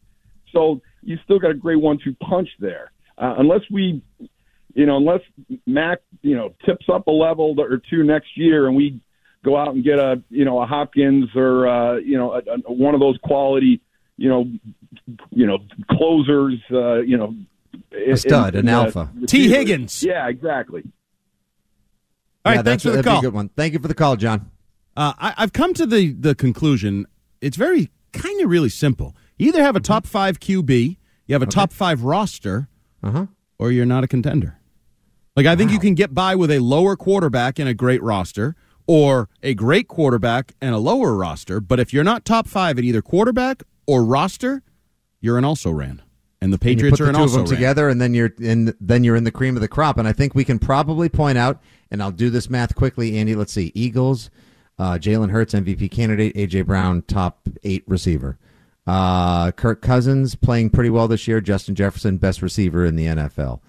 So 0.52 0.80
you 1.02 1.18
still 1.24 1.38
got 1.38 1.50
a 1.50 1.54
great 1.54 1.80
one-two 1.80 2.14
punch 2.14 2.48
there. 2.60 2.92
Uh, 3.18 3.34
unless 3.38 3.62
we, 3.70 4.02
you 4.74 4.86
know, 4.86 4.96
unless 4.96 5.20
Mac, 5.66 5.98
you 6.22 6.36
know, 6.36 6.54
tips 6.64 6.86
up 6.92 7.06
a 7.06 7.10
level 7.10 7.56
or 7.58 7.80
two 7.90 8.04
next 8.04 8.36
year, 8.36 8.66
and 8.66 8.76
we 8.76 9.00
go 9.44 9.56
out 9.56 9.74
and 9.74 9.84
get 9.84 9.98
a, 9.98 10.22
you 10.30 10.44
know, 10.44 10.60
a 10.62 10.66
Hopkins 10.66 11.28
or 11.34 11.66
uh, 11.68 11.96
you 11.96 12.16
know, 12.16 12.32
a, 12.32 12.38
a, 12.38 12.72
one 12.72 12.94
of 12.94 13.00
those 13.00 13.18
quality, 13.22 13.80
you 14.16 14.28
know, 14.28 14.46
you 15.30 15.46
know, 15.46 15.58
closers, 15.90 16.60
uh, 16.72 17.00
you 17.00 17.16
know, 17.16 17.34
A 17.92 18.16
stud, 18.16 18.54
an 18.54 18.68
alpha. 18.68 19.10
T. 19.26 19.48
Higgins. 19.48 20.02
Yeah, 20.02 20.28
exactly. 20.28 20.84
All 22.44 22.50
right, 22.52 22.56
yeah, 22.58 22.62
thanks 22.62 22.82
for 22.82 22.90
the 22.90 22.96
that'd 22.96 23.04
be 23.06 23.10
call. 23.10 23.18
a 23.18 23.22
good 23.22 23.32
one. 23.34 23.48
Thank 23.56 23.72
you 23.72 23.78
for 23.78 23.88
the 23.88 23.94
call, 23.94 24.16
John. 24.16 24.50
Uh, 24.96 25.12
I, 25.18 25.34
I've 25.38 25.52
come 25.52 25.74
to 25.74 25.86
the 25.86 26.12
the 26.12 26.34
conclusion. 26.34 27.06
It's 27.40 27.56
very 27.56 27.90
kind 28.12 28.40
of 28.42 28.50
really 28.50 28.68
simple. 28.68 29.16
You 29.38 29.48
either 29.48 29.62
have 29.62 29.76
a 29.76 29.80
top 29.80 30.06
five 30.06 30.38
QB, 30.40 30.96
you 31.26 31.34
have 31.34 31.42
a 31.42 31.46
top 31.46 31.72
five 31.72 32.02
roster, 32.02 32.68
Uh 33.02 33.10
huh. 33.10 33.26
or 33.58 33.72
you're 33.72 33.86
not 33.86 34.04
a 34.04 34.08
contender. 34.08 34.58
Like 35.36 35.46
I 35.46 35.56
think 35.56 35.72
you 35.72 35.80
can 35.80 35.94
get 35.94 36.14
by 36.14 36.36
with 36.36 36.50
a 36.50 36.60
lower 36.60 36.96
quarterback 36.96 37.58
and 37.58 37.68
a 37.68 37.74
great 37.74 38.00
roster, 38.02 38.54
or 38.86 39.28
a 39.42 39.54
great 39.54 39.88
quarterback 39.88 40.52
and 40.60 40.74
a 40.74 40.78
lower 40.78 41.14
roster. 41.16 41.60
But 41.60 41.80
if 41.80 41.92
you're 41.92 42.04
not 42.04 42.24
top 42.24 42.46
five 42.46 42.78
at 42.78 42.84
either 42.84 43.02
quarterback 43.02 43.62
or 43.86 44.04
roster, 44.04 44.62
you're 45.20 45.38
an 45.38 45.44
also 45.44 45.70
ran. 45.70 46.02
And 46.44 46.52
the 46.52 46.56
And 46.56 46.64
you 46.64 46.76
Patriots 46.76 46.98
put 46.98 47.04
are 47.04 47.04
the 47.10 47.10
an 47.10 47.16
two 47.16 47.24
of 47.24 47.32
them 47.32 47.46
together, 47.46 47.88
and 47.88 47.98
then 47.98 48.12
you're 48.12 48.34
in. 48.38 48.76
Then 48.78 49.02
you're 49.02 49.16
in 49.16 49.24
the 49.24 49.30
cream 49.30 49.56
of 49.56 49.62
the 49.62 49.68
crop. 49.68 49.96
And 49.96 50.06
I 50.06 50.12
think 50.12 50.34
we 50.34 50.44
can 50.44 50.58
probably 50.58 51.08
point 51.08 51.38
out, 51.38 51.62
and 51.90 52.02
I'll 52.02 52.10
do 52.10 52.28
this 52.28 52.50
math 52.50 52.74
quickly, 52.74 53.16
Andy. 53.16 53.34
Let's 53.34 53.54
see: 53.54 53.72
Eagles, 53.74 54.28
uh, 54.78 54.98
Jalen 54.98 55.30
Hurts, 55.30 55.54
MVP 55.54 55.90
candidate; 55.90 56.34
AJ 56.36 56.66
Brown, 56.66 57.00
top 57.08 57.48
eight 57.62 57.82
receiver; 57.86 58.36
uh, 58.86 59.52
Kirk 59.52 59.80
Cousins 59.80 60.34
playing 60.34 60.68
pretty 60.68 60.90
well 60.90 61.08
this 61.08 61.26
year; 61.26 61.40
Justin 61.40 61.74
Jefferson, 61.74 62.18
best 62.18 62.42
receiver 62.42 62.84
in 62.84 62.96
the 62.96 63.06
NFL. 63.06 63.60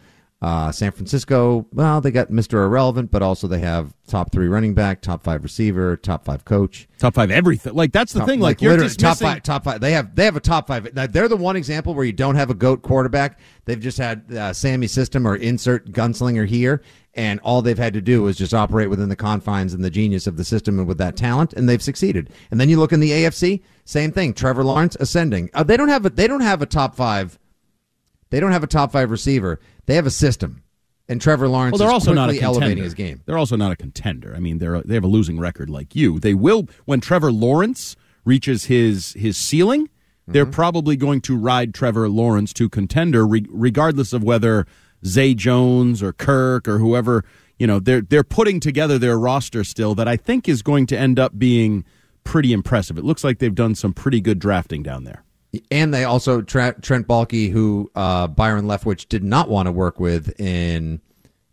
Uh, 0.42 0.72
San 0.72 0.92
Francisco, 0.92 1.66
well, 1.72 2.02
they 2.02 2.12
got 2.12 2.30
Mr. 2.30 2.66
Irrelevant, 2.66 3.10
but 3.10 3.22
also 3.24 3.48
they 3.48 3.60
have 3.60 3.94
top 4.06 4.32
three 4.32 4.48
running 4.48 4.74
back, 4.74 5.02
top 5.02 5.24
five 5.24 5.42
receiver, 5.42 5.96
top 5.96 6.26
five 6.26 6.44
coach. 6.44 6.88
Top 7.00 7.14
five 7.16 7.32
everything. 7.32 7.74
Like 7.74 7.94
that's 7.94 8.12
the 8.14 8.20
Top- 8.20 8.28
thing. 8.28 8.42
Like, 8.42 8.62
you're 8.62 8.72
literally 8.74 8.94
top 8.94 9.18
five. 9.18 9.42
Top 9.44 9.64
five. 9.64 9.80
They 9.80 9.94
have 9.94 10.14
they 10.14 10.26
have 10.26 10.36
a 10.36 10.42
top 10.42 10.68
five. 10.68 10.94
Now, 10.94 11.08
they're 11.08 11.30
the 11.30 11.38
one 11.38 11.56
example 11.56 11.96
where 11.96 12.06
you 12.06 12.12
don't 12.12 12.36
have 12.36 12.50
a 12.50 12.54
goat 12.54 12.82
quarterback. 12.82 13.40
They've 13.64 13.80
just 13.80 13.98
had 13.98 14.32
uh, 14.34 14.54
Sammy 14.54 14.88
system 14.88 15.26
or 15.26 15.38
insert 15.38 15.92
gunslinger 15.92 16.46
here, 16.48 16.84
and 17.16 17.40
all 17.40 17.62
they've 17.62 17.78
had 17.78 17.94
to 17.94 18.02
do 18.02 18.28
is 18.28 18.38
just 18.38 18.54
operate 18.54 18.90
within 18.90 19.10
the 19.10 19.16
confines 19.16 19.74
and 19.74 19.84
the 19.84 19.90
genius 19.90 20.28
of 20.28 20.36
the 20.36 20.44
system 20.44 20.78
and 20.78 20.88
with 20.88 20.98
that 20.98 21.16
talent, 21.16 21.54
and 21.54 21.68
they've 21.68 21.82
succeeded. 21.82 22.30
And 22.52 22.60
then 22.60 22.70
you 22.70 22.78
look 22.78 22.92
in 22.92 23.00
the 23.00 23.12
AFC, 23.12 23.64
same 23.86 24.12
thing. 24.12 24.34
Trevor 24.34 24.64
Lawrence 24.66 24.98
ascending. 25.00 25.50
Uh, 25.54 25.64
they 25.64 25.78
don't 25.78 25.90
have 25.90 26.06
a 26.06 26.10
they 26.10 26.28
don't 26.28 26.42
have 26.42 26.62
a 26.62 26.66
top 26.66 26.94
five. 26.96 27.40
They 28.30 28.40
don't 28.40 28.52
have 28.52 28.64
a 28.64 28.68
top 28.68 28.92
five 28.92 29.12
receiver. 29.12 29.60
They 29.86 29.96
have 29.96 30.06
a 30.06 30.12
system, 30.12 30.64
and 31.08 31.22
Trevor 31.22 31.48
Lawrence 31.48 31.74
Well, 31.74 31.80
they're 31.80 31.88
is 31.88 31.94
also 31.94 32.14
not 32.14 32.32
a 32.32 32.40
elevating 32.42 32.84
his 32.84 32.94
game. 32.94 33.22
They're 33.26 33.38
also 33.38 33.56
not 33.56 33.72
a 33.72 33.76
contender. 33.76 34.34
I 34.36 34.40
mean, 34.40 34.58
they're 34.58 34.82
they 34.82 34.96
have 34.96 35.04
a 35.04 35.08
losing 35.08 35.40
record 35.40 35.70
like 35.70 35.96
you. 35.96 36.20
They 36.20 36.34
will 36.34 36.68
when 36.86 37.02
Trevor 37.02 37.32
Lawrence 37.32 37.96
reaches 38.24 38.66
his 38.66 39.14
his 39.14 39.38
ceiling. 39.38 39.90
They're 40.28 40.46
mm-hmm. 40.46 40.54
probably 40.54 40.96
going 40.96 41.22
to 41.22 41.38
ride 41.38 41.74
Trevor 41.76 42.10
Lawrence 42.10 42.52
to 42.54 42.68
contender, 42.68 43.28
re- 43.28 43.46
regardless 43.48 44.12
of 44.12 44.24
whether 44.24 44.66
Zay 45.06 45.36
Jones 45.36 46.02
or 46.02 46.14
Kirk 46.14 46.68
or 46.68 46.80
whoever 46.80 47.24
you 47.60 47.68
know. 47.68 47.80
They're 47.80 48.02
they're 48.02 48.24
putting 48.24 48.60
together 48.60 48.98
their 48.98 49.20
roster 49.20 49.64
still 49.64 49.94
that 49.96 50.08
I 50.08 50.18
think 50.18 50.50
is 50.50 50.62
going 50.62 50.88
to 50.88 50.98
end 50.98 51.20
up 51.20 51.38
being 51.38 51.86
pretty 52.24 52.54
impressive. 52.54 52.98
It 52.98 53.06
looks 53.06 53.24
like 53.24 53.40
they've 53.40 53.54
done 53.54 53.76
some 53.76 53.94
pretty 53.94 54.20
good 54.20 54.40
drafting 54.40 54.82
down 54.82 55.04
there. 55.04 55.25
And 55.72 55.94
they 55.94 56.04
also 56.04 56.42
Tra- 56.42 56.80
Trent 56.82 57.08
Baalke, 57.08 57.52
who 57.52 57.92
uh, 57.96 58.28
Byron 58.28 58.66
Leftwich 58.66 59.08
did 59.08 59.24
not 59.24 59.50
want 59.50 59.68
to 59.68 59.72
work 59.72 60.00
with 60.00 60.40
in 60.40 61.02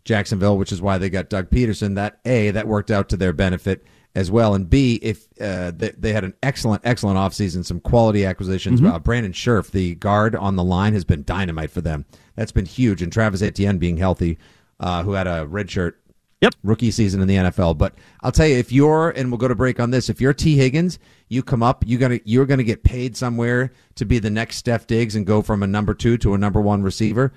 Jacksonville, 0.05 0.57
which 0.57 0.71
is 0.71 0.81
why 0.81 0.97
they 0.97 1.09
got 1.09 1.29
Doug 1.29 1.49
Pederson. 1.49 1.95
That 1.95 2.19
a 2.25 2.51
that 2.51 2.67
worked 2.67 2.91
out 2.91 3.09
to 3.09 3.17
their 3.17 3.33
benefit 3.33 3.85
as 4.15 4.29
well, 4.29 4.53
and 4.53 4.69
b 4.69 4.99
if 5.01 5.27
uh, 5.41 5.71
they, 5.71 5.89
they 5.97 6.13
had 6.13 6.23
an 6.23 6.33
excellent 6.43 6.81
excellent 6.85 7.17
offseason, 7.17 7.65
some 7.65 7.79
quality 7.79 8.25
acquisitions. 8.25 8.79
Uh, 8.93 8.99
Brandon 8.99 9.31
Scherff, 9.31 9.71
the 9.71 9.95
guard 9.95 10.35
on 10.35 10.55
the 10.55 10.63
line, 10.63 10.93
has 10.93 11.03
been 11.03 11.23
dynamite 11.23 11.71
for 11.71 11.81
them. 11.81 12.05
That's 12.35 12.51
been 12.51 12.65
huge, 12.65 13.01
and 13.01 13.11
Travis 13.11 13.41
Etienne 13.41 13.77
being 13.77 13.97
healthy, 13.97 14.37
uh, 14.79 15.03
who 15.03 15.13
had 15.13 15.27
a 15.27 15.47
red 15.47 15.71
shirt 15.71 15.99
Yep. 16.43 16.55
rookie 16.63 16.91
season 16.91 17.21
in 17.21 17.27
the 17.27 17.35
NFL. 17.35 17.77
But 17.77 17.95
I'll 18.21 18.31
tell 18.31 18.47
you, 18.47 18.57
if 18.57 18.71
you're 18.71 19.09
and 19.09 19.31
we'll 19.31 19.37
go 19.39 19.47
to 19.47 19.55
break 19.55 19.79
on 19.79 19.91
this, 19.91 20.09
if 20.09 20.21
you're 20.21 20.33
T 20.33 20.55
Higgins, 20.55 20.99
you 21.29 21.41
come 21.41 21.63
up, 21.63 21.83
you're 21.85 21.99
gonna 21.99 22.19
you're 22.25 22.45
gonna 22.45 22.63
get 22.63 22.83
paid 22.83 23.17
somewhere 23.17 23.71
to 23.95 24.05
be 24.05 24.19
the 24.19 24.29
next 24.29 24.57
Steph 24.57 24.85
Diggs 24.85 25.15
and 25.15 25.25
go 25.25 25.41
from 25.41 25.63
a 25.63 25.67
number 25.67 25.93
two 25.93 26.17
to 26.19 26.33
a 26.33 26.37
number 26.37 26.61
one 26.61 26.83
receiver. 26.83 27.33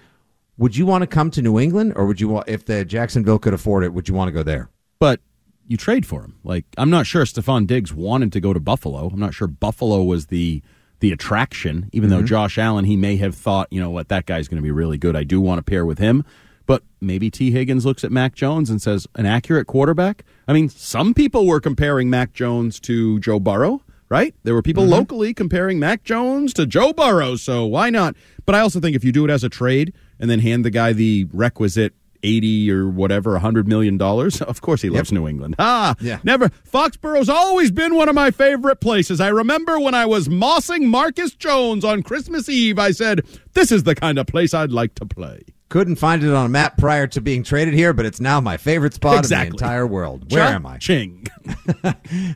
Would 0.58 0.76
you 0.76 0.86
want 0.86 1.02
to 1.02 1.06
come 1.06 1.30
to 1.32 1.42
New 1.42 1.58
England, 1.58 1.92
or 1.96 2.06
would 2.06 2.20
you 2.20 2.28
want 2.28 2.48
if 2.48 2.64
the 2.64 2.84
Jacksonville 2.84 3.38
could 3.38 3.54
afford 3.54 3.84
it? 3.84 3.92
Would 3.92 4.08
you 4.08 4.14
want 4.14 4.28
to 4.28 4.32
go 4.32 4.42
there? 4.42 4.70
but 4.98 5.20
you 5.66 5.76
trade 5.76 6.06
for 6.06 6.22
him. 6.22 6.38
Like 6.44 6.64
I'm 6.78 6.90
not 6.90 7.06
sure 7.06 7.24
Stefon 7.24 7.66
Diggs 7.66 7.92
wanted 7.92 8.32
to 8.32 8.40
go 8.40 8.52
to 8.52 8.60
Buffalo. 8.60 9.08
I'm 9.08 9.20
not 9.20 9.34
sure 9.34 9.48
Buffalo 9.48 10.02
was 10.02 10.26
the 10.26 10.62
the 11.00 11.12
attraction, 11.12 11.90
even 11.92 12.08
though 12.08 12.18
mm-hmm. 12.18 12.26
Josh 12.26 12.56
Allen 12.56 12.84
he 12.84 12.96
may 12.96 13.16
have 13.16 13.34
thought, 13.34 13.68
you 13.70 13.80
know 13.80 13.90
what, 13.90 14.08
that 14.08 14.26
guy's 14.26 14.48
going 14.48 14.56
to 14.56 14.62
be 14.62 14.70
really 14.70 14.96
good. 14.96 15.14
I 15.14 15.24
do 15.24 15.40
want 15.40 15.58
to 15.58 15.62
pair 15.62 15.84
with 15.84 15.98
him. 15.98 16.24
But 16.66 16.82
maybe 17.00 17.30
T. 17.30 17.50
Higgins 17.50 17.86
looks 17.86 18.04
at 18.04 18.10
Mac 18.10 18.34
Jones 18.34 18.70
and 18.70 18.82
says, 18.82 19.06
an 19.14 19.26
accurate 19.26 19.66
quarterback? 19.66 20.24
I 20.48 20.52
mean, 20.52 20.68
some 20.68 21.14
people 21.14 21.46
were 21.46 21.60
comparing 21.60 22.10
Mac 22.10 22.32
Jones 22.32 22.80
to 22.80 23.18
Joe 23.20 23.38
Burrow, 23.38 23.82
right? 24.08 24.34
There 24.42 24.54
were 24.54 24.62
people 24.62 24.84
mm-hmm. 24.84 24.92
locally 24.92 25.32
comparing 25.32 25.78
Mac 25.78 26.02
Jones 26.02 26.52
to 26.54 26.66
Joe 26.66 26.92
Burrow, 26.92 27.36
so 27.36 27.64
why 27.66 27.90
not? 27.90 28.16
But 28.44 28.54
I 28.54 28.60
also 28.60 28.80
think 28.80 28.96
if 28.96 29.04
you 29.04 29.12
do 29.12 29.24
it 29.24 29.30
as 29.30 29.44
a 29.44 29.48
trade 29.48 29.92
and 30.18 30.28
then 30.28 30.40
hand 30.40 30.64
the 30.64 30.70
guy 30.70 30.92
the 30.92 31.28
requisite 31.32 31.94
80 32.22 32.70
or 32.72 32.88
whatever, 32.88 33.32
100 33.32 33.66
million 33.68 33.96
dollars, 33.98 34.40
of 34.42 34.60
course 34.60 34.82
he 34.82 34.90
loves 34.90 35.12
New 35.12 35.26
England. 35.28 35.56
Ah, 35.58 35.94
Yeah. 36.00 36.18
never. 36.24 36.48
Foxborough's 36.64 37.28
always 37.28 37.70
been 37.70 37.94
one 37.94 38.08
of 38.08 38.14
my 38.14 38.30
favorite 38.30 38.80
places. 38.80 39.20
I 39.20 39.28
remember 39.28 39.78
when 39.80 39.94
I 39.94 40.06
was 40.06 40.28
mossing 40.28 40.82
Marcus 40.86 41.32
Jones 41.34 41.84
on 41.84 42.02
Christmas 42.02 42.48
Eve, 42.48 42.78
I 42.78 42.90
said, 42.92 43.26
this 43.54 43.70
is 43.72 43.82
the 43.84 43.94
kind 43.94 44.18
of 44.18 44.26
place 44.26 44.54
I'd 44.54 44.72
like 44.72 44.94
to 44.96 45.06
play. 45.06 45.42
Couldn't 45.68 45.96
find 45.96 46.22
it 46.22 46.32
on 46.32 46.46
a 46.46 46.48
map 46.48 46.76
prior 46.78 47.08
to 47.08 47.20
being 47.20 47.42
traded 47.42 47.74
here, 47.74 47.92
but 47.92 48.06
it's 48.06 48.20
now 48.20 48.40
my 48.40 48.56
favorite 48.56 48.94
spot 48.94 49.18
Exactly. 49.18 49.46
in 49.48 49.56
the 49.56 49.64
entire 49.64 49.86
world. 49.86 50.30
Where 50.32 50.44
am 50.44 50.64
I? 50.64 50.78
Ching. 50.78 51.26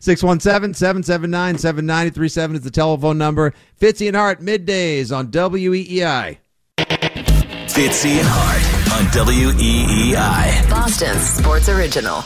617 0.01 0.74
779 0.74 1.59
7937 1.59 2.57
is 2.57 2.62
the 2.62 2.70
telephone 2.72 3.18
number. 3.18 3.55
Fitzy 3.81 4.09
and 4.09 4.16
Hart, 4.16 4.41
middays 4.41 5.16
on 5.16 5.26
E 5.26 5.31
WEEI. 5.68 6.39
Fitzy 7.68 8.18
and 8.18 8.26
Hart 8.28 8.80
on 8.93 9.05
WEEI. 9.12 10.68
Boston's 10.68 11.22
sports 11.22 11.68
original. 11.68 12.22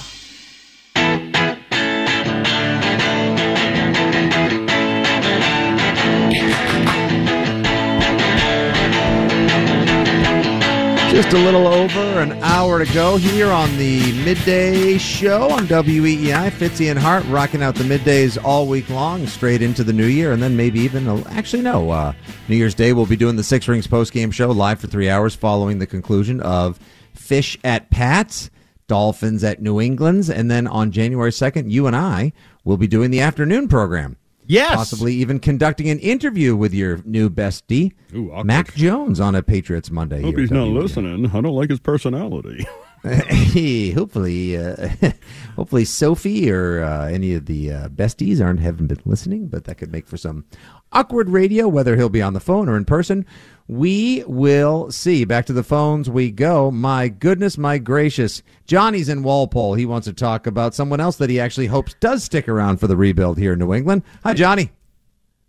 Just 11.15 11.33
a 11.33 11.39
little 11.39 11.69
over 11.69 12.01
an 12.21 12.33
hour 12.43 12.85
to 12.85 12.93
go 12.93 13.17
here 13.17 13.49
on 13.49 13.77
the 13.77 14.01
midday 14.25 14.99
show 14.99 15.49
on 15.49 15.69
WEEI. 15.69 16.51
Fitzy 16.51 16.91
and 16.91 16.99
Hart 16.99 17.25
rocking 17.27 17.63
out 17.63 17.77
the 17.77 17.85
middays 17.85 18.37
all 18.43 18.67
week 18.67 18.91
long, 18.91 19.25
straight 19.29 19.63
into 19.63 19.85
the 19.85 19.93
new 19.93 20.07
year, 20.09 20.33
and 20.33 20.43
then 20.43 20.57
maybe 20.57 20.81
even 20.81 21.09
actually 21.27 21.63
no, 21.63 21.89
uh, 21.91 22.13
New 22.49 22.57
Year's 22.57 22.75
Day 22.75 22.93
we'll 22.93 23.07
be 23.07 23.15
doing 23.15 23.37
the 23.37 23.45
Six 23.45 23.69
Rings 23.69 23.87
post 23.87 24.13
game 24.13 24.33
show 24.33 24.51
live 24.51 24.81
for 24.81 24.89
three 24.89 25.09
hours 25.09 25.37
following 25.37 25.79
the 25.79 25.87
conclusion 25.87 26.41
of 26.41 26.81
Fish 27.15 27.57
at 27.63 27.91
Pat's, 27.91 28.51
Dolphins 28.89 29.45
at 29.45 29.63
New 29.63 29.81
England's, 29.81 30.29
and 30.29 30.51
then 30.51 30.67
on 30.67 30.91
January 30.91 31.31
second, 31.31 31.71
you 31.71 31.87
and 31.87 31.95
I 31.95 32.33
will 32.65 32.77
be 32.77 32.89
doing 32.89 33.13
the 33.13 33.21
afternoon 33.21 33.69
program. 33.69 34.17
Yes. 34.47 34.75
Possibly 34.75 35.15
even 35.15 35.39
conducting 35.39 35.89
an 35.89 35.99
interview 36.01 36.55
with 36.55 36.75
your 36.75 37.01
new 37.05 37.31
bestie, 37.31 37.93
Ooh. 38.15 38.45
Mac 38.45 38.75
Jones, 38.75 39.21
on 39.21 39.35
a 39.35 39.43
Patriots 39.43 39.91
Monday. 39.91 40.23
Hope 40.23 40.33
here 40.33 40.41
he's 40.41 40.51
not 40.51 40.69
WEEI. 40.69 40.83
listening. 40.83 41.27
I 41.27 41.41
don't 41.41 41.55
like 41.55 41.71
his 41.71 41.81
personality. 41.81 42.67
Hey, 43.55 43.91
hopefully, 43.91 44.57
uh, 44.57 44.89
hopefully 45.57 45.85
Sophie 45.85 46.51
or 46.51 46.83
uh, 46.83 47.07
any 47.07 47.35
of 47.35 47.47
the 47.47 47.71
uh, 47.71 47.89
besties 47.89 48.43
aren't 48.43 48.61
haven't 48.61 48.87
been 48.87 49.01
listening, 49.05 49.47
but 49.49 49.65
that 49.65 49.77
could 49.77 49.93
make 49.93 50.09
for 50.09 50.17
some 50.17 50.47
awkward 50.91 51.29
radio. 51.29 51.69
Whether 51.69 51.97
he'll 51.97 52.09
be 52.09 52.23
on 52.23 52.33
the 52.33 52.41
phone 52.41 52.69
or 52.69 52.77
in 52.77 52.87
person, 52.87 53.27
we 53.69 54.25
will 54.27 54.91
see. 54.91 55.25
Back 55.25 55.45
to 55.47 55.53
the 55.53 55.63
phones 55.63 56.09
we 56.09 56.31
go. 56.31 56.71
My 56.71 57.09
goodness, 57.09 57.59
my 57.59 57.77
gracious, 57.77 58.43
Johnny's 58.67 59.11
in 59.11 59.23
Walpole. 59.23 59.75
He 59.75 59.87
wants 59.87 60.07
to 60.07 60.15
talk 60.15 60.47
about 60.47 60.75
someone 60.75 60.99
else 61.01 61.17
that 61.17 61.31
he 61.31 61.39
actually 61.39 61.67
hopes 61.67 61.95
does 62.01 62.25
stick 62.25 62.49
around 62.49 62.79
for 62.79 62.87
the 62.87 62.97
rebuild 62.97 63.37
here 63.39 63.53
in 63.53 63.59
New 63.59 63.75
England. 63.75 64.03
Hi, 64.25 64.33
Johnny. 64.33 64.71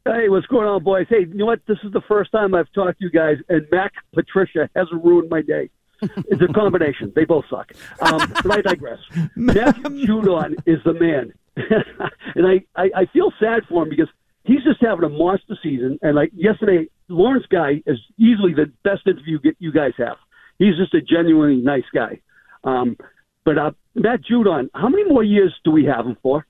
Hey, 0.03 0.27
what's 0.27 0.45
going 0.47 0.67
on, 0.67 0.83
boys? 0.83 1.07
Hey, 1.09 1.21
you 1.21 1.35
know 1.35 1.45
what? 1.45 1.61
This 1.67 1.79
is 1.83 1.93
the 1.93 2.01
first 2.01 2.31
time 2.31 2.53
I've 2.53 2.71
talked 2.73 2.99
to 2.99 3.05
you 3.05 3.09
guys, 3.09 3.37
and 3.47 3.65
Mac 3.71 3.93
Patricia 4.13 4.69
hasn't 4.75 5.03
ruined 5.03 5.29
my 5.29 5.41
day. 5.41 5.69
It's 6.01 6.41
a 6.41 6.53
combination. 6.53 7.11
they 7.15 7.25
both 7.25 7.45
suck. 7.49 7.71
Um, 8.01 8.31
but 8.43 8.51
I 8.59 8.61
digress. 8.61 8.99
Matthew 9.35 10.05
Judon 10.05 10.55
is 10.65 10.79
the 10.83 10.93
man, 10.93 11.33
and 12.35 12.45
I, 12.47 12.63
I 12.75 12.89
I 13.01 13.05
feel 13.13 13.31
sad 13.39 13.63
for 13.69 13.83
him 13.83 13.89
because 13.89 14.09
he's 14.43 14.63
just 14.63 14.81
having 14.81 15.03
a 15.05 15.09
monster 15.09 15.57
season. 15.63 15.97
And 16.01 16.15
like 16.15 16.31
yesterday, 16.33 16.87
Lawrence 17.07 17.45
Guy 17.49 17.81
is 17.85 17.97
easily 18.17 18.53
the 18.53 18.71
best 18.83 19.07
interview 19.07 19.39
you 19.59 19.71
guys 19.71 19.93
have. 19.97 20.17
He's 20.59 20.75
just 20.77 20.93
a 20.93 21.01
genuinely 21.01 21.61
nice 21.61 21.83
guy. 21.93 22.19
Um, 22.63 22.97
but 23.43 23.57
uh, 23.57 23.71
Matt 23.93 24.21
Judon, 24.29 24.69
how 24.73 24.89
many 24.89 25.03
more 25.05 25.23
years 25.23 25.53
do 25.63 25.71
we 25.71 25.85
have 25.85 26.05
him 26.05 26.17
for? 26.23 26.45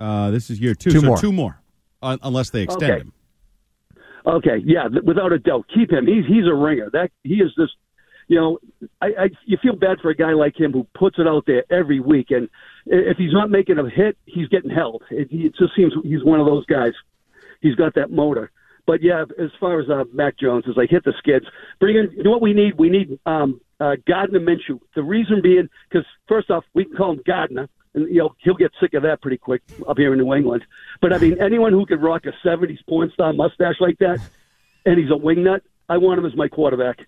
Uh, 0.00 0.30
this 0.30 0.50
is 0.50 0.58
year 0.60 0.74
two. 0.74 0.90
Two 0.90 1.00
so 1.00 1.06
more. 1.06 1.16
two 1.16 1.32
more, 1.32 1.60
uh, 2.02 2.16
unless 2.22 2.50
they 2.50 2.62
extend 2.62 2.90
Okay. 2.92 3.00
him. 3.02 3.12
Okay, 4.24 4.62
yeah, 4.64 4.88
th- 4.88 5.02
without 5.04 5.32
a 5.32 5.38
doubt, 5.38 5.66
keep 5.74 5.90
him. 5.92 6.06
He's 6.06 6.24
he's 6.26 6.46
a 6.46 6.54
ringer. 6.54 6.88
That 6.92 7.10
he 7.24 7.34
is 7.34 7.52
just, 7.58 7.72
you 8.28 8.38
know, 8.38 8.58
I, 9.00 9.06
I 9.06 9.30
you 9.44 9.58
feel 9.62 9.76
bad 9.76 9.98
for 10.00 10.10
a 10.10 10.14
guy 10.14 10.32
like 10.32 10.58
him 10.58 10.72
who 10.72 10.86
puts 10.94 11.18
it 11.18 11.26
out 11.26 11.44
there 11.46 11.64
every 11.70 12.00
week, 12.00 12.30
and 12.30 12.48
if 12.86 13.16
he's 13.16 13.32
not 13.32 13.50
making 13.50 13.78
a 13.78 13.88
hit, 13.88 14.16
he's 14.26 14.48
getting 14.48 14.70
held. 14.70 15.02
It, 15.10 15.28
it 15.30 15.54
just 15.58 15.74
seems 15.76 15.92
he's 16.02 16.24
one 16.24 16.40
of 16.40 16.46
those 16.46 16.66
guys. 16.66 16.92
He's 17.60 17.74
got 17.74 17.94
that 17.94 18.10
motor. 18.10 18.50
But 18.86 19.02
yeah, 19.02 19.24
as 19.38 19.50
far 19.60 19.80
as 19.80 19.88
uh, 19.88 20.04
Mac 20.12 20.38
Jones 20.38 20.64
is 20.66 20.76
like 20.76 20.90
hit 20.90 21.04
the 21.04 21.14
skids, 21.18 21.46
bring 21.78 21.96
in. 21.96 22.10
You 22.16 22.24
know 22.24 22.30
what 22.30 22.42
we 22.42 22.52
need? 22.52 22.78
We 22.78 22.90
need 22.90 23.18
um, 23.26 23.60
uh, 23.78 23.96
Gardner 24.06 24.40
Minshew. 24.40 24.80
The 24.94 25.02
reason 25.02 25.40
being 25.42 25.68
because 25.88 26.06
first 26.26 26.50
off, 26.50 26.64
we 26.74 26.84
can 26.84 26.96
call 26.96 27.12
him 27.12 27.20
Gardner, 27.24 27.68
and 27.94 28.08
you 28.08 28.18
know 28.18 28.34
he'll 28.38 28.54
get 28.54 28.72
sick 28.80 28.94
of 28.94 29.02
that 29.04 29.22
pretty 29.22 29.38
quick 29.38 29.62
up 29.86 29.98
here 29.98 30.12
in 30.12 30.18
New 30.18 30.34
England. 30.34 30.64
But 31.00 31.12
I 31.12 31.18
mean, 31.18 31.40
anyone 31.40 31.72
who 31.72 31.86
could 31.86 32.02
rock 32.02 32.22
a 32.26 32.46
'70s 32.46 32.78
porn 32.88 33.10
star 33.14 33.32
mustache 33.32 33.76
like 33.80 33.98
that, 33.98 34.18
and 34.84 34.98
he's 34.98 35.10
a 35.10 35.18
wingnut, 35.18 35.60
I 35.88 35.98
want 35.98 36.18
him 36.18 36.26
as 36.26 36.34
my 36.34 36.48
quarterback. 36.48 36.98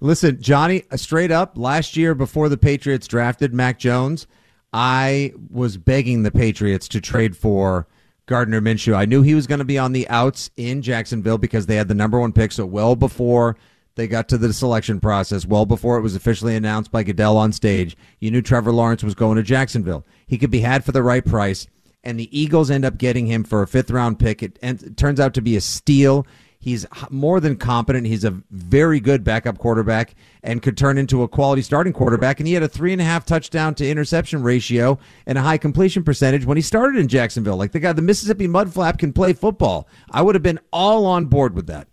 Listen, 0.00 0.40
Johnny, 0.40 0.84
uh, 0.90 0.96
straight 0.96 1.30
up, 1.30 1.56
last 1.56 1.96
year 1.96 2.14
before 2.14 2.48
the 2.48 2.56
Patriots 2.56 3.06
drafted 3.06 3.54
Mac 3.54 3.78
Jones, 3.78 4.26
I 4.72 5.32
was 5.50 5.76
begging 5.76 6.22
the 6.22 6.30
Patriots 6.30 6.88
to 6.88 7.00
trade 7.00 7.36
for 7.36 7.86
Gardner 8.26 8.60
Minshew. 8.60 8.94
I 8.94 9.04
knew 9.04 9.22
he 9.22 9.34
was 9.34 9.46
going 9.46 9.60
to 9.60 9.64
be 9.64 9.78
on 9.78 9.92
the 9.92 10.08
outs 10.08 10.50
in 10.56 10.82
Jacksonville 10.82 11.38
because 11.38 11.66
they 11.66 11.76
had 11.76 11.88
the 11.88 11.94
number 11.94 12.18
one 12.18 12.32
pick, 12.32 12.52
so 12.52 12.66
well 12.66 12.96
before 12.96 13.56
they 13.96 14.08
got 14.08 14.28
to 14.28 14.38
the 14.38 14.52
selection 14.52 15.00
process, 15.00 15.46
well 15.46 15.66
before 15.66 15.96
it 15.96 16.02
was 16.02 16.16
officially 16.16 16.56
announced 16.56 16.90
by 16.90 17.02
Goodell 17.02 17.36
on 17.36 17.52
stage, 17.52 17.96
you 18.18 18.30
knew 18.30 18.42
Trevor 18.42 18.72
Lawrence 18.72 19.04
was 19.04 19.14
going 19.14 19.36
to 19.36 19.42
Jacksonville. 19.42 20.04
He 20.26 20.38
could 20.38 20.50
be 20.50 20.60
had 20.60 20.84
for 20.84 20.92
the 20.92 21.02
right 21.02 21.24
price, 21.24 21.66
and 22.02 22.18
the 22.18 22.36
Eagles 22.36 22.70
end 22.70 22.84
up 22.84 22.98
getting 22.98 23.26
him 23.26 23.44
for 23.44 23.62
a 23.62 23.68
fifth 23.68 23.90
round 23.90 24.18
pick. 24.18 24.42
It, 24.42 24.58
it 24.62 24.96
turns 24.96 25.20
out 25.20 25.34
to 25.34 25.42
be 25.42 25.56
a 25.56 25.60
steal. 25.60 26.26
He's 26.64 26.86
more 27.10 27.40
than 27.40 27.56
competent. 27.56 28.06
He's 28.06 28.24
a 28.24 28.30
very 28.50 28.98
good 28.98 29.22
backup 29.22 29.58
quarterback 29.58 30.14
and 30.42 30.62
could 30.62 30.78
turn 30.78 30.96
into 30.96 31.22
a 31.22 31.28
quality 31.28 31.60
starting 31.60 31.92
quarterback. 31.92 32.40
And 32.40 32.46
he 32.46 32.54
had 32.54 32.62
a 32.62 32.68
three 32.68 32.92
and 32.92 33.02
a 33.02 33.04
half 33.04 33.26
touchdown 33.26 33.74
to 33.74 33.86
interception 33.86 34.42
ratio 34.42 34.98
and 35.26 35.36
a 35.36 35.42
high 35.42 35.58
completion 35.58 36.02
percentage 36.04 36.46
when 36.46 36.56
he 36.56 36.62
started 36.62 36.98
in 36.98 37.06
Jacksonville. 37.06 37.58
Like 37.58 37.72
the 37.72 37.80
guy, 37.80 37.92
the 37.92 38.00
Mississippi 38.00 38.48
Mudflap 38.48 38.96
can 38.96 39.12
play 39.12 39.34
football. 39.34 39.86
I 40.10 40.22
would 40.22 40.34
have 40.34 40.42
been 40.42 40.58
all 40.72 41.04
on 41.04 41.26
board 41.26 41.54
with 41.54 41.66
that. 41.66 41.86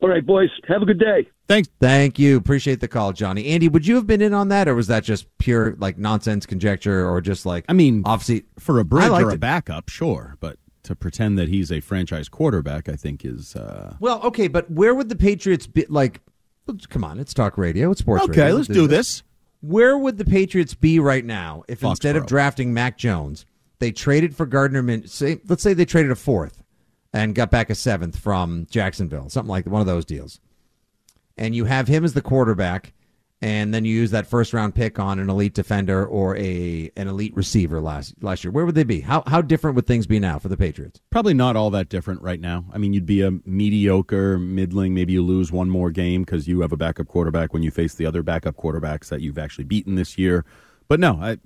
All 0.00 0.08
right, 0.08 0.26
boys. 0.26 0.50
Have 0.66 0.82
a 0.82 0.84
good 0.84 0.98
day. 0.98 1.28
Thanks. 1.46 1.68
Thank 1.78 2.18
you. 2.18 2.36
Appreciate 2.36 2.80
the 2.80 2.88
call, 2.88 3.12
Johnny. 3.12 3.46
Andy, 3.46 3.68
would 3.68 3.86
you 3.86 3.94
have 3.94 4.06
been 4.08 4.20
in 4.20 4.34
on 4.34 4.48
that, 4.48 4.66
or 4.66 4.74
was 4.74 4.88
that 4.88 5.04
just 5.04 5.28
pure 5.38 5.76
like 5.78 5.96
nonsense 5.96 6.44
conjecture, 6.44 7.08
or 7.08 7.20
just 7.20 7.46
like 7.46 7.64
I 7.68 7.72
mean, 7.72 8.02
obviously 8.04 8.46
for 8.58 8.80
a 8.80 8.84
bridge 8.84 9.10
or 9.10 9.30
a 9.30 9.34
it. 9.34 9.40
backup, 9.40 9.88
sure, 9.88 10.36
but 10.40 10.58
to 10.86 10.94
pretend 10.94 11.38
that 11.38 11.48
he's 11.48 11.70
a 11.70 11.80
franchise 11.80 12.28
quarterback, 12.28 12.88
I 12.88 12.96
think 12.96 13.24
is 13.24 13.54
uh... 13.54 13.96
well, 14.00 14.20
okay. 14.22 14.48
But 14.48 14.70
where 14.70 14.94
would 14.94 15.08
the 15.08 15.16
Patriots 15.16 15.66
be? 15.66 15.86
Like, 15.88 16.20
come 16.88 17.04
on, 17.04 17.18
it's 17.18 17.34
talk 17.34 17.58
radio, 17.58 17.90
it's 17.90 18.00
sports. 18.00 18.24
Okay, 18.24 18.42
radio. 18.42 18.56
let's 18.56 18.68
do 18.68 18.86
this. 18.86 19.22
Where 19.60 19.98
would 19.98 20.18
the 20.18 20.24
Patriots 20.24 20.74
be 20.74 20.98
right 20.98 21.24
now 21.24 21.64
if 21.68 21.80
Foxborough. 21.80 21.90
instead 21.90 22.16
of 22.16 22.26
drafting 22.26 22.72
Mac 22.74 22.98
Jones, 22.98 23.46
they 23.78 23.92
traded 23.92 24.34
for 24.34 24.46
Gardner 24.46 24.82
Min? 24.82 25.06
Say, 25.06 25.40
let's 25.48 25.62
say 25.62 25.74
they 25.74 25.84
traded 25.84 26.12
a 26.12 26.16
fourth 26.16 26.62
and 27.12 27.34
got 27.34 27.50
back 27.50 27.70
a 27.70 27.74
seventh 27.74 28.18
from 28.18 28.66
Jacksonville, 28.70 29.28
something 29.28 29.50
like 29.50 29.66
one 29.66 29.80
of 29.80 29.86
those 29.86 30.04
deals 30.04 30.40
and 31.36 31.54
you 31.54 31.64
have 31.64 31.88
him 31.88 32.04
as 32.04 32.14
the 32.14 32.22
quarterback, 32.22 32.92
and 33.42 33.74
then 33.74 33.84
you 33.84 33.94
use 33.94 34.12
that 34.12 34.26
first 34.26 34.54
round 34.54 34.74
pick 34.74 34.98
on 34.98 35.18
an 35.18 35.28
elite 35.28 35.52
defender 35.52 36.06
or 36.06 36.36
a 36.36 36.90
an 36.96 37.06
elite 37.06 37.36
receiver 37.36 37.80
last 37.80 38.14
last 38.22 38.42
year, 38.42 38.50
where 38.50 38.64
would 38.64 38.74
they 38.74 38.84
be? 38.84 39.00
How 39.00 39.22
how 39.26 39.42
different 39.42 39.76
would 39.76 39.86
things 39.86 40.06
be 40.06 40.18
now 40.18 40.38
for 40.38 40.48
the 40.48 40.56
Patriots? 40.56 41.00
Probably 41.10 41.34
not 41.34 41.54
all 41.54 41.70
that 41.70 41.88
different 41.90 42.22
right 42.22 42.40
now. 42.40 42.64
I 42.72 42.78
mean, 42.78 42.94
you'd 42.94 43.04
be 43.04 43.20
a 43.20 43.32
mediocre, 43.44 44.38
middling. 44.38 44.94
Maybe 44.94 45.12
you 45.12 45.22
lose 45.22 45.52
one 45.52 45.68
more 45.68 45.90
game 45.90 46.22
because 46.22 46.48
you 46.48 46.60
have 46.62 46.72
a 46.72 46.78
backup 46.78 47.08
quarterback 47.08 47.52
when 47.52 47.62
you 47.62 47.70
face 47.70 47.94
the 47.94 48.06
other 48.06 48.22
backup 48.22 48.56
quarterbacks 48.56 49.08
that 49.08 49.20
you've 49.20 49.38
actually 49.38 49.64
beaten 49.64 49.96
this 49.96 50.16
year. 50.16 50.44
But 50.88 51.00
no, 51.00 51.18
I, 51.20 51.38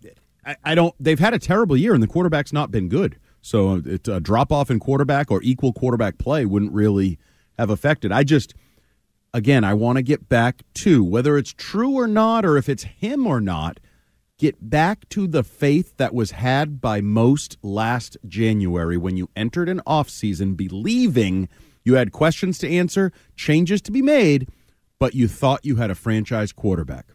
I, 0.45 0.57
I 0.64 0.74
don't. 0.76 0.95
They've 1.01 1.18
had 1.18 1.34
a 1.34 1.38
terrible 1.38 1.76
year, 1.76 1.93
and 1.93 2.03
the 2.03 2.09
quarterback's 2.09 2.53
not 2.53 2.70
been 2.70 2.88
good. 2.88 3.18
So 3.43 3.82
it, 3.84 4.07
a 4.07 4.20
drop 4.20 4.53
off 4.53 4.70
in 4.70 4.78
quarterback 4.78 5.30
or 5.30 5.43
equal 5.43 5.72
quarterback 5.72 6.18
play 6.18 6.45
wouldn't 6.45 6.72
really 6.72 7.18
have 7.59 7.70
affected. 7.70 8.12
I 8.12 8.22
just 8.22 8.55
again, 9.33 9.64
I 9.64 9.74
want 9.74 9.97
to 9.97 10.03
get 10.03 10.28
back 10.28 10.62
to 10.74 11.03
whether 11.05 11.37
it's 11.37 11.53
true 11.53 11.93
or 11.93 12.07
not, 12.07 12.45
or 12.45 12.57
if 12.57 12.68
it's 12.68 12.85
him 12.85 13.26
or 13.26 13.41
not, 13.41 13.81
get 14.39 14.70
back 14.70 15.09
to 15.11 15.26
the 15.26 15.45
faith 15.45 15.97
that 15.99 16.14
was 16.14 16.33
had 16.33 16.81
by 16.81 17.01
most 17.01 17.59
last 17.62 18.16
January 18.26 18.97
when 18.97 19.16
you 19.16 19.28
entered 19.37 19.68
an 19.68 19.83
offseason 19.87 20.57
believing 20.57 21.49
you 21.85 21.95
had 21.95 22.12
questions 22.12 22.59
to 22.59 22.68
answer, 22.68 23.12
changes 23.37 23.81
to 23.83 23.93
be 23.93 24.03
made, 24.03 24.49
but 24.99 25.14
you 25.14 25.28
thought 25.28 25.64
you 25.64 25.76
had 25.76 25.91
a 25.91 25.95
franchise 25.95 26.53
quarterback. 26.53 27.07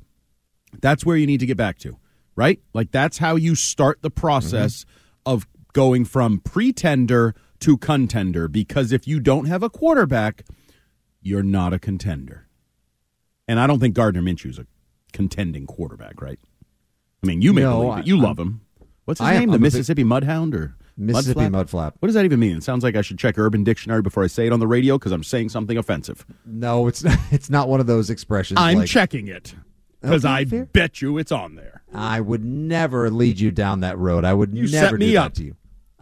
That's 0.82 1.06
where 1.06 1.18
you 1.18 1.28
need 1.28 1.40
to 1.40 1.46
get 1.46 1.58
back 1.58 1.78
to, 1.80 1.98
right? 2.36 2.60
Like 2.74 2.92
that's 2.92 3.18
how 3.18 3.36
you 3.36 3.56
start 3.56 4.02
the 4.02 4.10
process 4.10 4.84
mm-hmm. 4.84 5.34
of 5.34 5.48
going 5.74 6.06
from 6.06 6.40
pretender 6.40 7.36
to 7.60 7.78
contender 7.78 8.48
because 8.48 8.92
if 8.92 9.08
you 9.08 9.20
don't 9.20 9.46
have 9.46 9.64
a 9.64 9.70
quarterback, 9.70 10.44
you're 11.26 11.44
not 11.44 11.74
a 11.74 11.80
contender. 11.80 12.48
And 13.48 13.60
I 13.60 13.66
don't 13.68 13.80
think 13.80 13.96
Gardner 13.96 14.22
Minshew's 14.22 14.60
a 14.60 14.68
contending 15.12 15.66
quarterback, 15.66 16.22
right? 16.22 16.40
I 17.24 17.28
mean, 17.28 17.42
you 17.42 17.52
may 17.52 17.62
no, 17.62 17.82
believe 17.82 18.00
it. 18.00 18.08
You 18.08 18.20
I, 18.20 18.22
love 18.22 18.40
him. 18.40 18.62
What's 19.06 19.20
his 19.20 19.28
I, 19.28 19.40
name? 19.40 19.50
I'm 19.50 19.54
the 19.54 19.60
Mississippi 19.60 20.04
big, 20.04 20.12
Mudhound 20.12 20.54
or 20.54 20.76
Mississippi 20.96 21.42
Mudflap? 21.42 21.52
Mudflap? 21.52 21.94
What 22.00 22.08
does 22.08 22.14
that 22.14 22.26
even 22.26 22.40
mean? 22.40 22.58
It 22.58 22.64
sounds 22.64 22.84
like 22.84 22.96
I 22.96 23.02
should 23.02 23.18
check 23.18 23.40
Urban 23.40 23.64
Dictionary 23.64 24.04
before 24.04 24.24
I 24.24 24.28
say 24.28 24.46
it 24.46 24.54
on 24.54 24.60
the 24.60 24.68
radio 24.68 25.00
because 25.00 25.12
I'm 25.12 25.24
saying 25.24 25.50
something 25.50 25.78
offensive. 25.78 26.26
No, 26.46 26.88
it's 26.88 27.04
not, 27.04 27.18
it's 27.32 27.50
not 27.50 27.70
one 27.70 27.80
of 27.80 27.88
those 27.88 28.12
expressions. 28.12 28.60
I'm 28.60 28.80
like, 28.80 28.88
checking 28.88 29.28
it 29.28 29.56
because 30.02 30.26
okay, 30.26 30.34
I 30.34 30.46
fair. 30.46 30.66
bet 30.66 31.02
you 31.02 31.18
it's 31.18 31.32
on 31.32 31.56
there. 31.56 31.82
I 31.92 32.22
would 32.22 32.46
never 32.46 33.10
lead 33.10 33.40
you 33.40 33.50
down 33.50 33.80
that 33.80 33.98
road. 33.98 34.26
I 34.26 34.34
would 34.34 34.56
You 34.56 34.70
never 34.70 34.90
set 34.90 35.00
me 35.00 35.12
do 35.12 35.18
up. 35.18 35.34
that 35.34 35.40
to 35.40 35.46
you. 35.46 35.56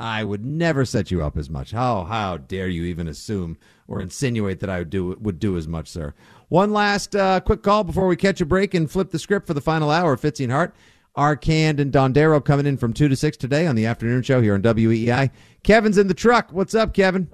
I 0.03 0.25
would 0.25 0.43
never 0.43 0.83
set 0.83 1.11
you 1.11 1.23
up 1.23 1.37
as 1.37 1.49
much. 1.49 1.71
How 1.71 2.03
how 2.03 2.35
dare 2.35 2.67
you 2.67 2.83
even 2.83 3.07
assume 3.07 3.57
or 3.87 4.01
insinuate 4.01 4.59
that 4.59 4.69
I 4.69 4.79
would 4.79 4.89
do 4.89 5.17
would 5.21 5.39
do 5.39 5.55
as 5.55 5.65
much, 5.65 5.87
sir? 5.87 6.13
One 6.49 6.73
last 6.73 7.15
uh, 7.15 7.39
quick 7.39 7.63
call 7.63 7.85
before 7.85 8.07
we 8.07 8.17
catch 8.17 8.41
a 8.41 8.45
break 8.45 8.73
and 8.73 8.91
flip 8.91 9.11
the 9.11 9.17
script 9.17 9.47
for 9.47 9.53
the 9.53 9.61
final 9.61 9.89
hour 9.89 10.17
Fitzy 10.17 10.43
and 10.43 10.51
Hart. 10.51 10.75
Arcand 11.15 11.79
and 11.79 11.93
Dondero 11.93 12.43
coming 12.43 12.65
in 12.65 12.75
from 12.75 12.91
two 12.91 13.07
to 13.07 13.15
six 13.15 13.37
today 13.37 13.65
on 13.65 13.77
the 13.77 13.85
afternoon 13.85 14.23
show 14.23 14.41
here 14.41 14.55
on 14.55 14.61
WEEI. 14.61 15.29
Kevin's 15.63 15.97
in 15.97 16.07
the 16.07 16.13
truck. 16.13 16.51
What's 16.51 16.75
up, 16.75 16.93
Kevin? 16.93 17.29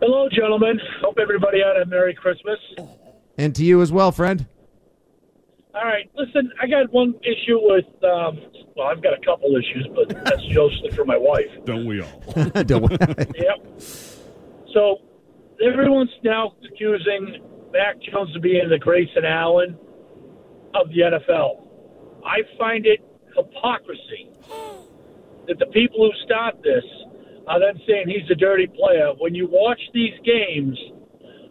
Hello, 0.00 0.30
gentlemen. 0.30 0.80
Hope 1.02 1.18
everybody 1.20 1.58
had 1.60 1.82
a 1.82 1.84
Merry 1.84 2.14
Christmas. 2.14 2.58
And 3.36 3.54
to 3.54 3.64
you 3.64 3.82
as 3.82 3.92
well, 3.92 4.12
friend. 4.12 4.46
All 5.74 5.84
right, 5.84 6.08
listen, 6.14 6.50
I 6.62 6.66
got 6.68 6.90
one 6.90 7.14
issue 7.22 7.58
with, 7.60 7.84
um, 8.02 8.40
well, 8.78 8.86
I've 8.86 9.02
got 9.02 9.12
a 9.12 9.20
couple 9.24 9.50
issues, 9.56 9.88
but 9.94 10.08
that's 10.24 10.42
mostly 10.54 10.90
for 10.94 11.04
my 11.04 11.16
wife. 11.16 11.50
Don't 11.64 11.86
we 11.86 12.00
all? 12.00 12.22
Don't- 12.64 12.88
we? 12.88 12.96
Yep. 12.96 13.82
So 14.72 14.98
everyone's 15.60 16.14
now 16.22 16.54
accusing 16.64 17.42
Mac 17.72 17.96
Jones 18.00 18.34
of 18.36 18.42
being 18.42 18.68
the 18.70 18.78
Grayson 18.78 19.24
Allen 19.24 19.76
of 20.74 20.88
the 20.90 21.00
NFL. 21.00 21.66
I 22.24 22.42
find 22.56 22.86
it 22.86 23.00
hypocrisy 23.36 24.30
that 25.48 25.58
the 25.58 25.66
people 25.66 25.98
who 25.98 26.12
start 26.24 26.62
this 26.62 26.84
are 27.48 27.58
then 27.58 27.80
saying 27.86 28.06
he's 28.06 28.30
a 28.30 28.34
dirty 28.34 28.66
player. 28.66 29.12
When 29.18 29.34
you 29.34 29.48
watch 29.50 29.80
these 29.94 30.14
games, 30.24 30.78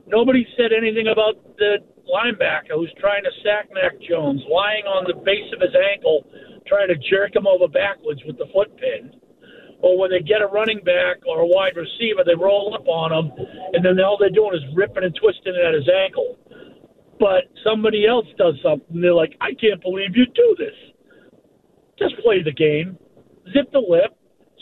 nobody 0.06 0.46
said 0.56 0.72
anything 0.72 1.08
about 1.08 1.36
the 1.58 1.78
linebacker 2.08 2.76
who's 2.76 2.94
trying 3.00 3.24
to 3.24 3.32
sack 3.44 3.70
Mac 3.74 4.00
Jones, 4.08 4.42
lying 4.50 4.86
on 4.86 5.04
the 5.08 5.16
base 5.26 5.52
of 5.54 5.60
his 5.60 5.76
ankle, 5.94 6.24
trying 6.68 6.89
to 6.89 6.95
jerk 7.09 7.36
him 7.36 7.47
over 7.47 7.68
backwards 7.68 8.22
with 8.26 8.38
the 8.38 8.45
foot 8.53 8.76
pin. 8.78 9.11
Or 9.80 9.97
when 9.97 10.09
they 10.09 10.22
get 10.22 10.41
a 10.41 10.47
running 10.47 10.80
back 10.84 11.18
or 11.28 11.41
a 11.41 11.45
wide 11.45 11.76
receiver, 11.76 12.24
they 12.26 12.36
roll 12.36 12.74
up 12.74 12.88
on 12.88 13.13
him, 13.13 13.32
and 13.74 13.86
then 13.86 13.99
all 14.03 14.18
they're 14.20 14.30
doing 14.30 14.55
is 14.55 14.76
ripping 14.76 15.03
and 15.03 15.15
twisting 15.15 15.53
it 15.53 15.63
at 15.63 15.74
his 15.74 15.88
ankle. 15.88 16.38
But 17.20 17.45
somebody 17.63 18.07
else 18.07 18.26
does 18.38 18.55
something, 18.63 19.01
they're 19.01 19.13
like, 19.13 19.36
I 19.41 19.53
can't 19.53 19.82
believe 19.82 20.15
you 20.15 20.26
do 20.26 20.55
this. 20.57 20.74
Just 21.99 22.15
play 22.24 22.43
the 22.43 22.51
game. 22.51 22.97
Zip 23.53 23.72
the 23.72 23.80
lip. 23.80 24.15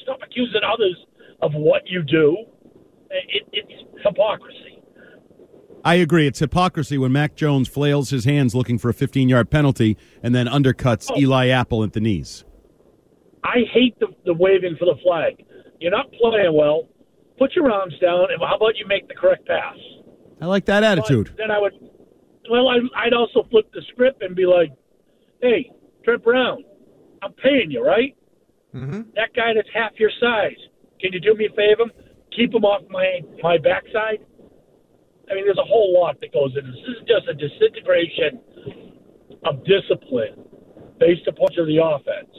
Stop 0.04 0.20
accusing 0.24 0.62
others 0.64 0.96
of 1.42 1.54
what 1.54 1.82
you 1.86 2.04
do. 2.04 2.38
It, 3.10 3.44
it's 3.52 3.84
hypocrisy. 4.04 4.75
I 5.86 5.96
agree. 5.96 6.26
It's 6.26 6.40
hypocrisy 6.40 6.98
when 6.98 7.12
Mac 7.12 7.36
Jones 7.36 7.68
flails 7.68 8.10
his 8.10 8.26
hands 8.26 8.56
looking 8.56 8.80
for 8.80 8.90
a 8.90 8.94
15 8.94 9.30
yard 9.30 9.52
penalty 9.52 9.98
and 10.24 10.34
then 10.34 10.48
undercuts 10.48 11.10
Oh. 11.12 11.18
Eli 11.18 11.48
Apple 11.50 11.84
at 11.84 11.94
the 11.94 12.00
knees. 12.00 12.44
I 13.44 13.60
hate 13.72 13.98
the, 14.00 14.08
the 14.26 14.34
waving 14.34 14.76
for 14.80 14.86
the 14.86 15.00
flag. 15.04 15.46
You're 15.80 15.92
not 15.92 16.12
playing 16.14 16.54
well. 16.56 16.90
Put 17.38 17.54
your 17.56 17.72
arms 17.72 17.94
down, 18.02 18.32
and 18.32 18.42
how 18.42 18.56
about 18.56 18.78
you 18.78 18.88
make 18.88 19.08
the 19.08 19.14
correct 19.14 19.46
pass? 19.46 19.76
I 20.42 20.48
like 20.48 20.66
that 20.66 20.84
attitude. 20.84 21.28
But 21.28 21.38
then 21.38 21.52
I 21.52 21.60
would, 21.60 21.74
well, 22.50 22.68
I, 22.70 22.78
I'd 22.96 23.14
also 23.14 23.44
flip 23.52 23.70
the 23.74 23.82
script 23.92 24.24
and 24.24 24.36
be 24.36 24.46
like, 24.46 24.72
hey, 25.42 25.70
Trent 26.04 26.24
Brown, 26.24 26.64
I'm 27.22 27.34
paying 27.34 27.70
you, 27.70 27.86
right? 27.86 28.16
Mm-hmm. 28.74 29.02
That 29.16 29.34
guy 29.36 29.54
that's 29.54 29.68
half 29.74 29.92
your 30.00 30.12
size, 30.20 30.58
can 31.00 31.14
you 31.14 31.20
do 31.20 31.36
me 31.36 31.46
a 31.46 31.50
favor? 31.56 31.92
Keep 32.36 32.56
him 32.56 32.64
off 32.66 32.82
my, 32.90 33.20
my 33.44 33.58
backside? 33.58 34.26
I 35.30 35.36
mean, 35.36 35.46
there's 35.46 35.58
a 35.58 35.64
whole 35.68 35.94
lot 36.00 36.20
that 36.22 36.32
goes 36.34 36.52
into 36.56 36.72
this. 36.72 36.82
This 36.86 36.98
is 36.98 37.08
just 37.08 37.28
a 37.28 37.34
disintegration 37.34 38.40
of 39.44 39.64
discipline 39.66 40.46
based 41.00 41.28
upon 41.28 41.50
the 41.56 41.78
offense. 41.84 42.36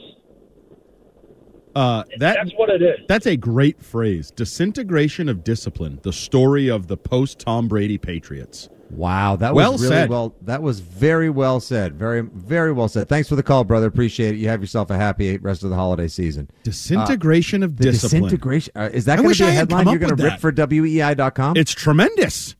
Uh, 1.75 2.03
that 2.17 2.37
That's 2.37 2.51
what 2.55 2.69
it 2.69 2.81
is. 2.81 3.05
That's 3.07 3.27
a 3.27 3.35
great 3.35 3.81
phrase. 3.83 4.31
Disintegration 4.31 5.29
of 5.29 5.43
discipline. 5.43 5.99
The 6.01 6.13
story 6.13 6.69
of 6.69 6.87
the 6.87 6.97
post 6.97 7.39
Tom 7.39 7.67
Brady 7.67 7.97
Patriots. 7.99 8.67
Wow, 8.89 9.35
that 9.35 9.53
Well 9.53 9.73
was 9.73 9.81
really 9.83 9.93
said. 9.95 10.09
well. 10.09 10.33
That 10.43 10.63
was 10.63 10.79
very 10.79 11.29
well 11.29 11.59
said. 11.59 11.95
Very, 11.95 12.21
very 12.21 12.71
well 12.71 12.87
said. 12.87 13.09
Thanks 13.09 13.27
for 13.29 13.35
the 13.35 13.43
call, 13.43 13.63
brother. 13.65 13.85
Appreciate 13.85 14.33
it. 14.35 14.37
You 14.37 14.47
have 14.47 14.61
yourself 14.61 14.89
a 14.89 14.95
happy 14.97 15.37
rest 15.37 15.63
of 15.63 15.69
the 15.69 15.75
holiday 15.75 16.07
season. 16.07 16.49
Disintegration 16.63 17.63
of 17.63 17.75
The 17.75 17.83
discipline. 17.83 18.23
disintegration. 18.23 18.71
Uh, 18.75 18.89
is 18.93 19.05
that 19.05 19.17
going 19.17 19.33
to 19.33 19.43
be 19.43 19.49
a 19.49 19.51
headline 19.51 19.87
you're 19.87 19.99
going 19.99 20.15
to 20.15 20.23
rip 20.23 20.33
that. 20.33 20.41
for 20.41 20.51
WEEI.com? 20.53 21.57
It's 21.57 21.73
tremendous. 21.73 22.55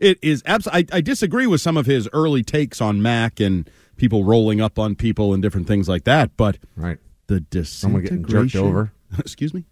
It 0.00 0.18
is 0.22 0.42
absolutely. 0.46 0.88
I, 0.92 0.96
I 0.96 1.00
disagree 1.02 1.46
with 1.46 1.60
some 1.60 1.76
of 1.76 1.86
his 1.86 2.08
early 2.12 2.42
takes 2.42 2.80
on 2.80 3.00
Mac 3.02 3.38
and 3.38 3.68
people 3.96 4.24
rolling 4.24 4.60
up 4.60 4.78
on 4.78 4.94
people 4.96 5.32
and 5.34 5.42
different 5.42 5.66
things 5.66 5.88
like 5.88 6.04
that. 6.04 6.36
But 6.36 6.58
right. 6.74 6.98
the 7.28 7.44
Someone 7.64 8.02
disintegration. 8.02 8.22
getting 8.22 8.48
jerked 8.48 8.56
over. 8.56 8.92
Excuse 9.18 9.52
me. 9.54 9.64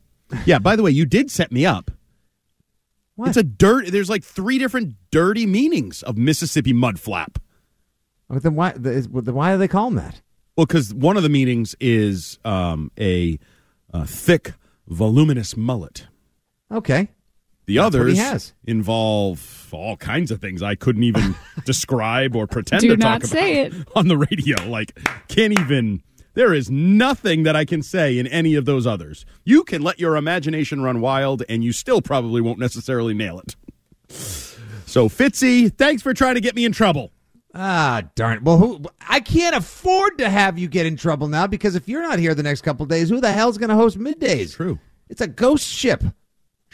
Yeah. 0.45 0.59
By 0.59 0.76
the 0.76 0.83
way, 0.83 0.91
you 0.91 1.07
did 1.07 1.31
set 1.31 1.51
me 1.51 1.64
up. 1.66 1.91
What? 3.16 3.29
It's 3.29 3.37
a 3.37 3.43
dirt. 3.43 3.87
There's 3.89 4.11
like 4.11 4.22
three 4.22 4.59
different 4.59 4.95
dirty 5.11 5.47
meanings 5.47 6.03
of 6.03 6.16
Mississippi 6.16 6.72
mud 6.72 7.01
flap. 7.01 7.39
Oh, 8.31 8.39
then 8.39 8.55
why? 8.55 8.72
the- 8.72 8.93
is- 8.93 9.09
then 9.09 9.35
why 9.35 9.53
do 9.53 9.59
they 9.59 9.66
call 9.68 9.87
them 9.87 9.97
that? 9.97 10.20
Well, 10.57 10.66
because 10.66 10.93
one 10.93 11.16
of 11.16 11.22
the 11.22 11.29
meanings 11.29 11.74
is 11.81 12.39
um, 12.45 12.91
a, 12.99 13.39
uh 13.95 14.05
thick, 14.05 14.53
voluminous 14.87 15.57
mullet. 15.57 16.07
Okay. 16.70 17.09
The 17.69 17.77
That's 17.77 17.87
others 17.95 18.16
has. 18.19 18.55
involve 18.64 19.69
all 19.73 19.99
kinds 19.99 20.31
of 20.31 20.41
things 20.41 20.62
I 20.62 20.75
couldn't 20.75 21.03
even 21.03 21.35
describe 21.66 22.35
or 22.35 22.47
pretend 22.47 22.81
Do 22.81 22.89
to 22.89 22.97
not 22.97 23.21
talk 23.21 23.29
say 23.29 23.66
about 23.66 23.81
it. 23.81 23.89
on 23.95 24.09
the 24.09 24.16
radio. 24.16 24.57
Like, 24.66 24.99
can't 25.29 25.53
even. 25.53 26.03
There 26.33 26.55
is 26.55 26.71
nothing 26.71 27.43
that 27.43 27.55
I 27.55 27.66
can 27.66 27.83
say 27.83 28.19
in 28.19 28.27
any 28.27 28.55
of 28.55 28.64
those 28.64 28.87
others. 28.87 29.27
You 29.45 29.64
can 29.64 29.83
let 29.83 30.01
your 30.01 30.16
imagination 30.16 30.83
run 30.83 31.03
wild, 31.03 31.43
and 31.47 31.62
you 31.62 31.73
still 31.73 32.01
probably 32.01 32.41
won't 32.41 32.59
necessarily 32.59 33.12
nail 33.12 33.39
it. 33.39 33.55
So, 34.87 35.11
Fitzy, 35.11 35.71
thanks 35.71 36.01
for 36.03 36.14
trying 36.14 36.37
to 36.37 36.41
get 36.41 36.55
me 36.55 36.64
in 36.64 36.73
trouble. 36.73 37.12
Ah, 37.55 38.05
darn 38.14 38.39
it. 38.39 38.43
Well, 38.45 38.57
who? 38.57 38.83
I 39.07 39.21
can't 39.21 39.55
afford 39.55 40.16
to 40.19 40.31
have 40.31 40.59
you 40.59 40.69
get 40.69 40.87
in 40.87 40.97
trouble 40.97 41.29
now 41.29 41.47
because 41.47 41.75
if 41.75 41.87
you're 41.87 42.03
not 42.03 42.19
here 42.19 42.35
the 42.35 42.43
next 42.43 42.62
couple 42.62 42.85
of 42.85 42.89
days, 42.89 43.11
who 43.11 43.21
the 43.21 43.33
hell's 43.33 43.59
going 43.59 43.69
to 43.71 43.75
host 43.77 43.99
middays? 43.99 44.55
True. 44.55 44.79
It's 45.11 45.21
a 45.21 45.27
ghost 45.27 45.66
ship. 45.66 46.03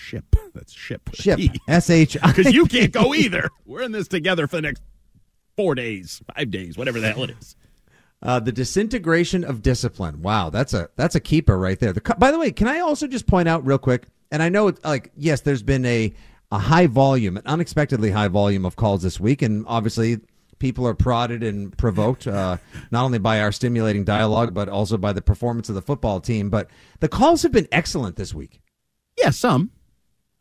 Ship. 0.05 0.37
That's 0.55 0.73
ship. 0.73 1.09
Ship. 1.15 1.41
S 1.69 1.89
H. 1.89 2.17
Because 2.23 2.53
you 2.53 2.67
can't 2.67 2.93
go 2.93 3.15
either. 3.15 3.49
We're 3.65 3.83
in 3.83 3.93
this 3.93 4.07
together 4.07 4.47
for 4.47 4.57
the 4.57 4.63
next 4.63 4.83
four 5.57 5.75
days, 5.75 6.23
five 6.37 6.51
days, 6.51 6.77
whatever 6.77 7.01
the 7.01 7.13
hell 7.13 7.25
it 7.25 7.31
is. 7.31 7.57
Uh, 8.23 8.41
the 8.41 8.53
disintegration 8.53 9.45
of 9.45 9.63
discipline. 9.63 10.23
Wow, 10.23 10.51
that's 10.51 10.75
a 10.75 10.89
that's 10.97 11.15
a 11.15 11.21
keeper 11.21 11.59
right 11.59 11.79
there. 11.79 11.93
The, 11.93 12.01
by 12.19 12.31
the 12.31 12.39
way, 12.39 12.53
can 12.53 12.69
I 12.69 12.81
also 12.81 13.07
just 13.07 13.27
point 13.27 13.49
out 13.49 13.65
real 13.67 13.79
quick? 13.79 14.07
And 14.31 14.43
I 14.43 14.49
know, 14.49 14.69
it's 14.69 14.85
like, 14.85 15.11
yes, 15.17 15.41
there's 15.41 15.63
been 15.63 15.85
a 15.85 16.13
a 16.53 16.59
high 16.59 16.87
volume, 16.87 17.37
an 17.37 17.43
unexpectedly 17.47 18.11
high 18.11 18.29
volume 18.29 18.65
of 18.65 18.77
calls 18.77 19.03
this 19.03 19.19
week, 19.19 19.43
and 19.43 19.65
obviously 19.67 20.21
people 20.59 20.87
are 20.87 20.95
prodded 20.95 21.43
and 21.43 21.77
provoked 21.77 22.27
uh, 22.27 22.57
not 22.91 23.05
only 23.05 23.19
by 23.19 23.41
our 23.41 23.53
stimulating 23.53 24.05
dialogue, 24.05 24.55
but 24.55 24.69
also 24.69 24.97
by 24.97 25.13
the 25.13 25.23
performance 25.23 25.69
of 25.69 25.75
the 25.75 25.83
football 25.83 26.21
team. 26.21 26.51
But 26.51 26.71
the 27.01 27.09
calls 27.09 27.43
have 27.43 27.53
been 27.53 27.69
excellent 27.73 28.17
this 28.17 28.33
week. 28.33 28.61
Yeah, 29.19 29.31
some. 29.31 29.71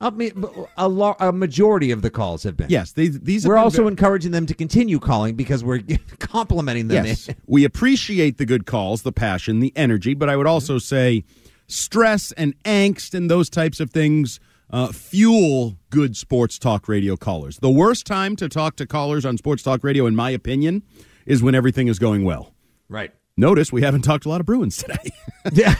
I 0.04 0.10
mean, 0.10 0.45
a, 0.78 0.89
lar- 0.89 1.16
a 1.20 1.32
majority 1.32 1.91
of 1.91 2.01
the 2.01 2.10
calls 2.10 2.43
have 2.43 2.58
been. 2.58 2.70
Yes, 2.70 2.91
these 2.91 3.22
these. 3.22 3.47
We're 3.47 3.58
also 3.58 3.84
ve- 3.84 3.88
encouraging 3.88 4.32
them 4.32 4.45
to 4.47 4.54
continue 4.54 4.99
calling 4.99 5.36
because 5.36 5.64
we're 5.64 5.82
complimenting 6.20 6.89
them. 6.89 7.06
Yes, 7.06 7.30
we 7.47 7.64
appreciate 7.64 8.38
the 8.38 8.45
good 8.45 8.66
calls, 8.66 9.04
the 9.04 9.14
passion, 9.14 9.62
the 9.62 9.72
energy, 9.76 10.14
but 10.14 10.30
I 10.30 10.36
would 10.36 10.47
also 10.47 10.78
say 10.78 11.24
stress 11.68 12.34
and 12.34 12.54
angst 12.64 13.14
and 13.14 13.32
those 13.32 13.49
types 13.49 13.80
of 13.80 13.91
things 13.91 14.39
uh, 14.70 14.91
fuel 14.91 15.78
good 15.89 16.18
sports 16.18 16.60
talk 16.60 16.88
radio 16.89 17.16
callers. 17.16 17.60
The 17.60 17.70
worst 17.70 18.06
time 18.06 18.36
to 18.38 18.49
talk 18.49 18.76
to 18.78 18.86
callers 18.86 19.26
on 19.26 19.38
sports 19.38 19.64
talk 19.64 19.84
radio, 19.84 20.06
in 20.06 20.16
my 20.16 20.32
opinion, 20.32 20.84
is 21.26 21.41
when 21.41 21.56
everything 21.56 21.88
is 21.88 21.99
going 21.99 22.26
well. 22.26 22.54
Right. 22.89 23.12
Notice 23.36 23.72
we 23.72 23.82
haven't 23.82 24.04
talked 24.04 24.26
a 24.26 24.30
lot 24.30 24.42
of 24.42 24.46
Bruins 24.46 24.78
today. 24.78 25.12
yeah. 25.54 25.74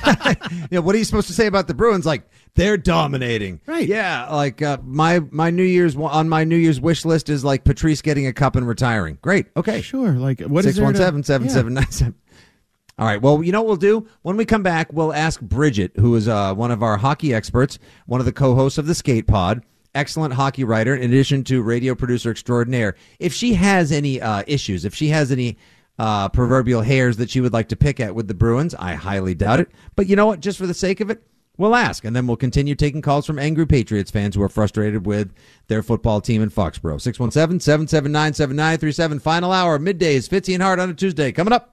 yeah. 0.72 0.80
What 0.80 0.96
are 0.96 0.98
you 0.98 1.04
supposed 1.04 1.28
to 1.28 1.34
say 1.34 1.46
about 1.46 1.68
the 1.68 1.76
Bruins? 1.76 2.06
Like 2.06 2.24
they're 2.56 2.78
dominating. 2.78 3.62
Right. 3.68 3.88
Yeah. 3.88 4.28
Like 4.34 4.62
uh, 4.64 4.80
my 4.84 5.20
my 5.30 5.52
New 5.52 5.64
Year's 5.64 5.96
on 5.96 6.30
my 6.30 6.46
New 6.46 6.56
Year's 6.56 6.82
wish 6.82 7.06
list 7.06 7.30
is 7.30 7.44
like 7.44 7.64
Patrice 7.64 8.02
getting 8.02 8.26
a 8.26 8.34
cup 8.34 8.56
and 8.56 8.68
retiring. 8.68 9.20
Great. 9.22 9.48
Okay. 9.56 9.82
sure. 9.82 10.14
Like 10.14 10.42
what 10.42 10.66
is 10.66 10.76
Six 10.76 10.84
one 10.84 10.96
seven 10.96 11.24
seven 11.24 11.48
seven 11.48 11.76
nine 11.76 11.92
seven. 11.92 12.16
All 12.98 13.06
right. 13.06 13.22
Well, 13.22 13.44
you 13.44 13.52
know 13.52 13.62
what 13.62 13.68
we'll 13.68 13.76
do? 13.78 14.08
When 14.24 14.38
we 14.38 14.46
come 14.46 14.64
back, 14.64 14.92
we'll 14.92 15.14
ask 15.14 15.40
Bridget, 15.42 15.94
who 15.96 16.16
is 16.16 16.28
uh, 16.28 16.54
one 16.54 16.72
of 16.72 16.84
our 16.84 16.98
hockey 16.98 17.34
experts, 17.34 17.80
one 18.06 18.20
of 18.20 18.26
the 18.26 18.32
co-hosts 18.32 18.78
of 18.78 18.86
the 18.86 18.94
Skate 18.94 19.26
Pod, 19.26 19.64
excellent 19.96 20.34
hockey 20.36 20.64
writer, 20.64 20.96
in 20.96 21.10
addition 21.10 21.44
to 21.46 21.64
radio 21.64 21.96
producer 21.96 22.30
extraordinaire, 22.30 22.96
if 23.20 23.34
she 23.34 23.56
has 23.56 23.92
any 23.92 24.22
uh, 24.22 24.44
issues, 24.46 24.86
if 24.86 24.94
she 24.94 25.08
has 25.08 25.32
any 25.32 25.58
uh, 26.00 26.30
proverbial 26.30 26.82
hairs 26.82 27.18
that 27.18 27.30
she 27.30 27.42
would 27.42 27.54
like 27.54 27.70
to 27.70 27.76
pick 27.76 28.00
at 28.00 28.16
with 28.16 28.28
the 28.28 28.34
Bruins, 28.34 28.74
I 28.76 28.96
highly 28.96 29.36
doubt 29.36 29.60
it. 29.60 29.72
But 29.96 30.08
you 30.08 30.16
know 30.16 30.26
what? 30.26 30.40
Just 30.40 30.58
for 30.58 30.68
the 30.68 30.74
sake 30.74 31.00
of 31.00 31.10
it, 31.10 31.24
we'll 31.58 31.76
ask, 31.76 32.04
and 32.04 32.16
then 32.16 32.28
we'll 32.28 32.38
continue 32.38 32.76
taking 32.76 33.02
calls 33.02 33.26
from 33.26 33.40
angry 33.40 33.66
Patriots 33.66 34.12
fans 34.12 34.36
who 34.36 34.42
are 34.42 34.50
frustrated 34.50 35.06
with 35.06 35.34
their 35.68 35.84
football 35.84 36.22
team 36.22 36.42
in 36.42 36.50
Foxborough. 36.50 37.02
617 37.02 37.60
779 37.60 38.34
7937. 38.34 39.20
Final 39.20 39.52
hour, 39.52 39.78
middays, 39.80 40.30
Fitzy 40.30 40.54
and 40.54 40.64
Hart 40.64 40.80
on 40.80 40.90
a 40.90 40.94
Tuesday. 40.94 41.32
Coming 41.32 41.54
up. 41.54 41.73